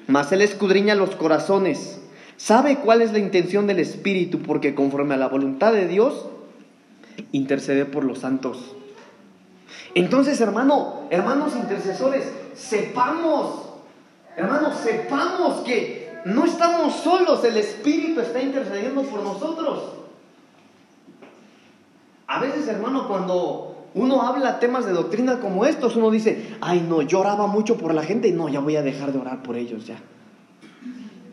Mas 0.06 0.30
Él 0.32 0.42
escudriña 0.42 0.94
los 0.94 1.16
corazones, 1.16 2.00
sabe 2.36 2.78
cuál 2.78 3.02
es 3.02 3.12
la 3.12 3.18
intención 3.18 3.66
del 3.66 3.80
Espíritu, 3.80 4.42
porque 4.42 4.74
conforme 4.74 5.14
a 5.14 5.18
la 5.18 5.28
voluntad 5.28 5.72
de 5.72 5.88
Dios, 5.88 6.26
intercede 7.32 7.84
por 7.84 8.04
los 8.04 8.20
santos. 8.20 8.76
Entonces, 9.94 10.40
hermano, 10.40 11.02
hermanos 11.10 11.54
intercesores, 11.56 12.24
sepamos, 12.54 13.70
hermanos, 14.36 14.78
sepamos 14.84 15.62
que 15.64 15.99
no 16.24 16.44
estamos 16.44 16.94
solos, 16.96 17.44
el 17.44 17.56
Espíritu 17.56 18.20
está 18.20 18.40
intercediendo 18.42 19.02
por 19.02 19.22
nosotros. 19.22 19.94
A 22.26 22.40
veces, 22.40 22.68
hermano, 22.68 23.08
cuando 23.08 23.88
uno 23.94 24.22
habla 24.22 24.60
temas 24.60 24.86
de 24.86 24.92
doctrina 24.92 25.40
como 25.40 25.64
estos, 25.64 25.96
uno 25.96 26.10
dice, 26.10 26.56
ay 26.60 26.84
no, 26.88 27.02
lloraba 27.02 27.46
mucho 27.46 27.76
por 27.76 27.92
la 27.92 28.02
gente 28.02 28.28
y 28.28 28.32
no, 28.32 28.48
ya 28.48 28.60
voy 28.60 28.76
a 28.76 28.82
dejar 28.82 29.12
de 29.12 29.18
orar 29.18 29.42
por 29.42 29.56
ellos 29.56 29.86
ya. 29.86 29.98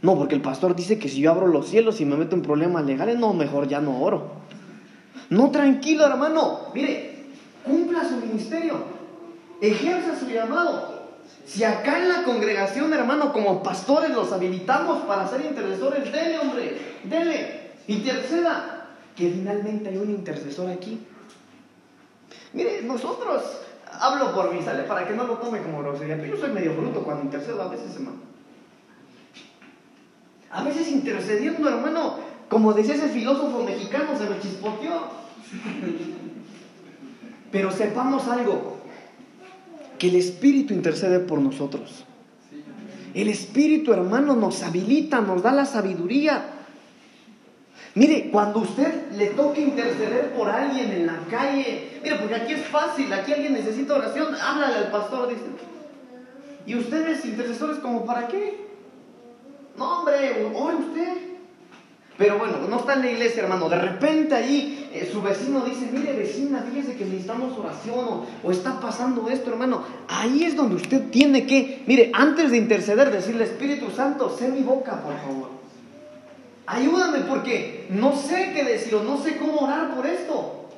No, 0.01 0.15
porque 0.15 0.35
el 0.35 0.41
pastor 0.41 0.75
dice 0.75 0.97
que 0.99 1.09
si 1.09 1.21
yo 1.21 1.31
abro 1.31 1.47
los 1.47 1.67
cielos 1.67 2.01
y 2.01 2.05
me 2.05 2.15
meto 2.15 2.35
en 2.35 2.41
problemas 2.41 2.85
legales, 2.85 3.19
no, 3.19 3.33
mejor 3.33 3.67
ya 3.67 3.81
no 3.81 4.01
oro. 4.01 4.31
No, 5.29 5.51
tranquilo 5.51 6.05
hermano, 6.05 6.59
mire, 6.73 7.25
cumpla 7.63 8.07
su 8.07 8.15
ministerio, 8.15 8.75
ejerza 9.61 10.19
su 10.19 10.27
llamado. 10.27 10.96
Si 11.47 11.63
acá 11.63 11.97
en 11.99 12.09
la 12.09 12.23
congregación, 12.23 12.93
hermano, 12.93 13.31
como 13.31 13.63
pastores 13.63 14.11
los 14.11 14.33
habilitamos 14.33 15.03
para 15.03 15.27
ser 15.29 15.45
intercesores, 15.45 16.11
dele, 16.11 16.39
hombre, 16.39 16.77
dele, 17.05 17.71
interceda. 17.87 18.73
Que 19.15 19.31
finalmente 19.31 19.89
hay 19.89 19.97
un 19.97 20.09
intercesor 20.09 20.69
aquí. 20.69 21.07
Mire, 22.51 22.81
nosotros 22.83 23.41
hablo 23.99 24.35
por 24.35 24.53
mí, 24.53 24.61
¿sale? 24.61 24.83
Para 24.83 25.07
que 25.07 25.13
no 25.13 25.23
lo 25.23 25.37
tome 25.37 25.61
como 25.61 25.79
grosería. 25.79 26.17
Pero 26.17 26.35
yo 26.35 26.41
soy 26.41 26.51
medio 26.51 26.75
bruto 26.75 27.01
cuando 27.03 27.23
intercedo 27.23 27.61
a 27.61 27.69
veces, 27.69 27.95
hermano. 27.95 28.17
A 30.51 30.63
veces 30.63 30.89
intercediendo, 30.89 31.67
hermano, 31.69 32.17
como 32.49 32.73
decía 32.73 32.95
ese 32.95 33.07
filósofo 33.07 33.63
mexicano, 33.63 34.17
se 34.17 34.29
me 34.29 34.39
chispoteó. 34.39 35.07
Pero 37.51 37.71
sepamos 37.71 38.27
algo, 38.27 38.76
que 39.97 40.09
el 40.09 40.15
Espíritu 40.15 40.73
intercede 40.73 41.19
por 41.19 41.39
nosotros. 41.39 42.05
El 43.13 43.29
Espíritu, 43.29 43.93
hermano, 43.93 44.35
nos 44.35 44.61
habilita, 44.63 45.21
nos 45.21 45.41
da 45.41 45.51
la 45.51 45.65
sabiduría. 45.65 46.45
Mire, 47.95 48.29
cuando 48.31 48.59
usted 48.59 49.11
le 49.13 49.27
toque 49.27 49.61
interceder 49.61 50.33
por 50.33 50.49
alguien 50.49 50.91
en 50.91 51.07
la 51.07 51.19
calle, 51.31 51.99
mire, 52.03 52.15
porque 52.17 52.35
aquí 52.35 52.53
es 52.53 52.67
fácil, 52.67 53.11
aquí 53.11 53.33
alguien 53.33 53.53
necesita 53.53 53.95
oración, 53.95 54.35
háblale 54.35 54.75
al 54.75 54.91
pastor, 54.91 55.29
dice. 55.29 55.41
Y 56.67 56.75
ustedes, 56.75 57.25
intercesores, 57.25 57.77
como 57.77 58.05
para 58.05 58.27
qué? 58.27 58.67
No, 59.77 59.99
hombre, 59.99 60.51
ore 60.53 60.75
usted. 60.75 61.26
Pero 62.17 62.39
bueno, 62.39 62.57
no 62.67 62.79
está 62.79 62.93
en 62.93 63.01
la 63.01 63.11
iglesia, 63.11 63.43
hermano. 63.43 63.69
De 63.69 63.79
repente 63.79 64.33
ahí 64.33 64.89
eh, 64.91 65.07
su 65.11 65.21
vecino 65.21 65.61
dice, 65.61 65.87
mire 65.91 66.13
vecina, 66.13 66.65
fíjese 66.67 66.97
que 66.97 67.05
necesitamos 67.05 67.55
oración 67.57 68.25
o, 68.43 68.51
está 68.51 68.79
pasando 68.79 69.29
esto, 69.29 69.51
hermano. 69.51 69.83
Ahí 70.07 70.43
es 70.43 70.55
donde 70.55 70.75
usted 70.75 71.09
tiene 71.11 71.45
que, 71.45 71.83
mire, 71.85 72.09
antes 72.13 72.49
de 72.49 72.57
interceder, 72.57 73.11
decirle, 73.11 73.43
Espíritu 73.43 73.91
Santo, 73.91 74.35
sé 74.35 74.47
mi 74.47 74.61
boca, 74.61 74.99
por 75.03 75.15
favor. 75.19 75.49
Ayúdame 76.65 77.19
porque 77.19 77.85
no 77.89 78.15
sé 78.15 78.51
qué 78.53 78.63
decir 78.63 78.95
o 78.95 79.03
no 79.03 79.17
sé 79.21 79.37
cómo 79.37 79.59
orar 79.59 79.95
por 79.95 80.07
esto. 80.07 80.69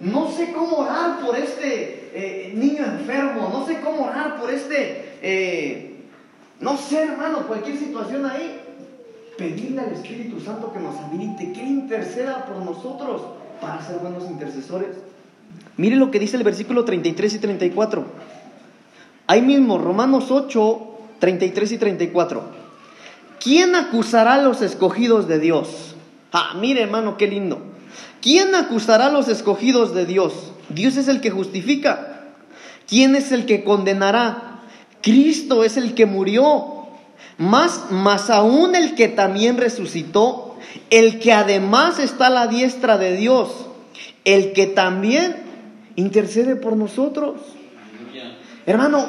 No 0.00 0.30
sé 0.30 0.52
cómo 0.52 0.76
orar 0.76 1.20
por 1.20 1.36
este 1.36 2.10
eh, 2.12 2.52
niño 2.54 2.84
enfermo. 2.84 3.48
No 3.50 3.66
sé 3.66 3.80
cómo 3.80 4.04
orar 4.04 4.38
por 4.38 4.50
este... 4.50 5.16
Eh, 5.22 5.90
no 6.60 6.76
sé, 6.76 7.02
hermano, 7.02 7.46
cualquier 7.46 7.78
situación 7.78 8.26
ahí. 8.26 8.63
Pedirle 9.36 9.80
al 9.80 9.92
Espíritu 9.92 10.40
Santo 10.40 10.72
que 10.72 10.78
nos 10.78 10.96
habilite, 10.96 11.52
que 11.52 11.62
interceda 11.62 12.46
por 12.46 12.58
nosotros 12.58 13.22
para 13.60 13.84
ser 13.84 13.98
buenos 13.98 14.30
intercesores. 14.30 14.96
Mire 15.76 15.96
lo 15.96 16.10
que 16.10 16.18
dice 16.18 16.36
el 16.36 16.44
versículo 16.44 16.84
33 16.84 17.34
y 17.34 17.38
34. 17.38 18.04
Ahí 19.26 19.42
mismo, 19.42 19.78
Romanos 19.78 20.30
8, 20.30 20.80
33 21.18 21.72
y 21.72 21.78
34. 21.78 22.42
¿Quién 23.40 23.74
acusará 23.74 24.34
a 24.34 24.42
los 24.42 24.62
escogidos 24.62 25.26
de 25.28 25.38
Dios? 25.38 25.94
Ah, 26.32 26.54
mire 26.60 26.82
hermano, 26.82 27.16
qué 27.16 27.26
lindo. 27.26 27.60
¿Quién 28.20 28.54
acusará 28.54 29.06
a 29.06 29.12
los 29.12 29.28
escogidos 29.28 29.94
de 29.94 30.06
Dios? 30.06 30.52
Dios 30.68 30.96
es 30.96 31.08
el 31.08 31.20
que 31.20 31.30
justifica. 31.30 32.22
¿Quién 32.88 33.14
es 33.14 33.32
el 33.32 33.46
que 33.46 33.64
condenará? 33.64 34.62
Cristo 35.02 35.64
es 35.64 35.76
el 35.76 35.94
que 35.94 36.06
murió. 36.06 36.73
Más, 37.38 37.90
más 37.90 38.30
aún 38.30 38.74
el 38.74 38.94
que 38.94 39.08
también 39.08 39.56
resucitó, 39.56 40.56
el 40.90 41.18
que 41.18 41.32
además 41.32 41.98
está 41.98 42.28
a 42.28 42.30
la 42.30 42.46
diestra 42.46 42.98
de 42.98 43.16
Dios, 43.16 43.66
el 44.24 44.52
que 44.52 44.66
también 44.66 45.36
intercede 45.96 46.56
por 46.56 46.76
nosotros. 46.76 47.40
Hermano, 48.66 49.06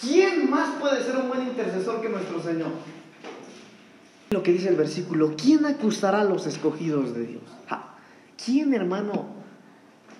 ¿quién 0.00 0.50
más 0.50 0.68
puede 0.80 1.02
ser 1.02 1.16
un 1.16 1.28
buen 1.28 1.42
intercesor 1.42 2.02
que 2.02 2.08
nuestro 2.08 2.42
Señor? 2.42 2.70
Lo 4.30 4.42
que 4.42 4.52
dice 4.52 4.68
el 4.68 4.76
versículo, 4.76 5.34
¿quién 5.36 5.64
acusará 5.66 6.22
a 6.22 6.24
los 6.24 6.46
escogidos 6.46 7.14
de 7.14 7.26
Dios? 7.26 7.42
¿Quién, 8.44 8.74
hermano? 8.74 9.26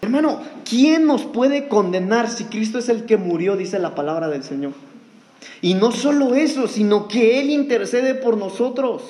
Hermano, 0.01 0.41
¿quién 0.69 1.07
nos 1.07 1.25
puede 1.25 1.69
condenar 1.69 2.31
si 2.31 2.45
Cristo 2.45 2.79
es 2.79 2.89
el 2.89 3.05
que 3.05 3.17
murió, 3.17 3.57
dice 3.57 3.79
la 3.79 3.95
palabra 3.95 4.29
del 4.29 4.45
Señor? 4.45 4.73
Y 5.61 5.75
no 5.75 5.93
solo 5.93 6.35
eso, 6.35 6.67
sino 6.67 7.09
que 7.09 7.41
Él 7.41 7.51
intercede 7.51 8.15
por 8.15 8.37
nosotros. 8.37 9.03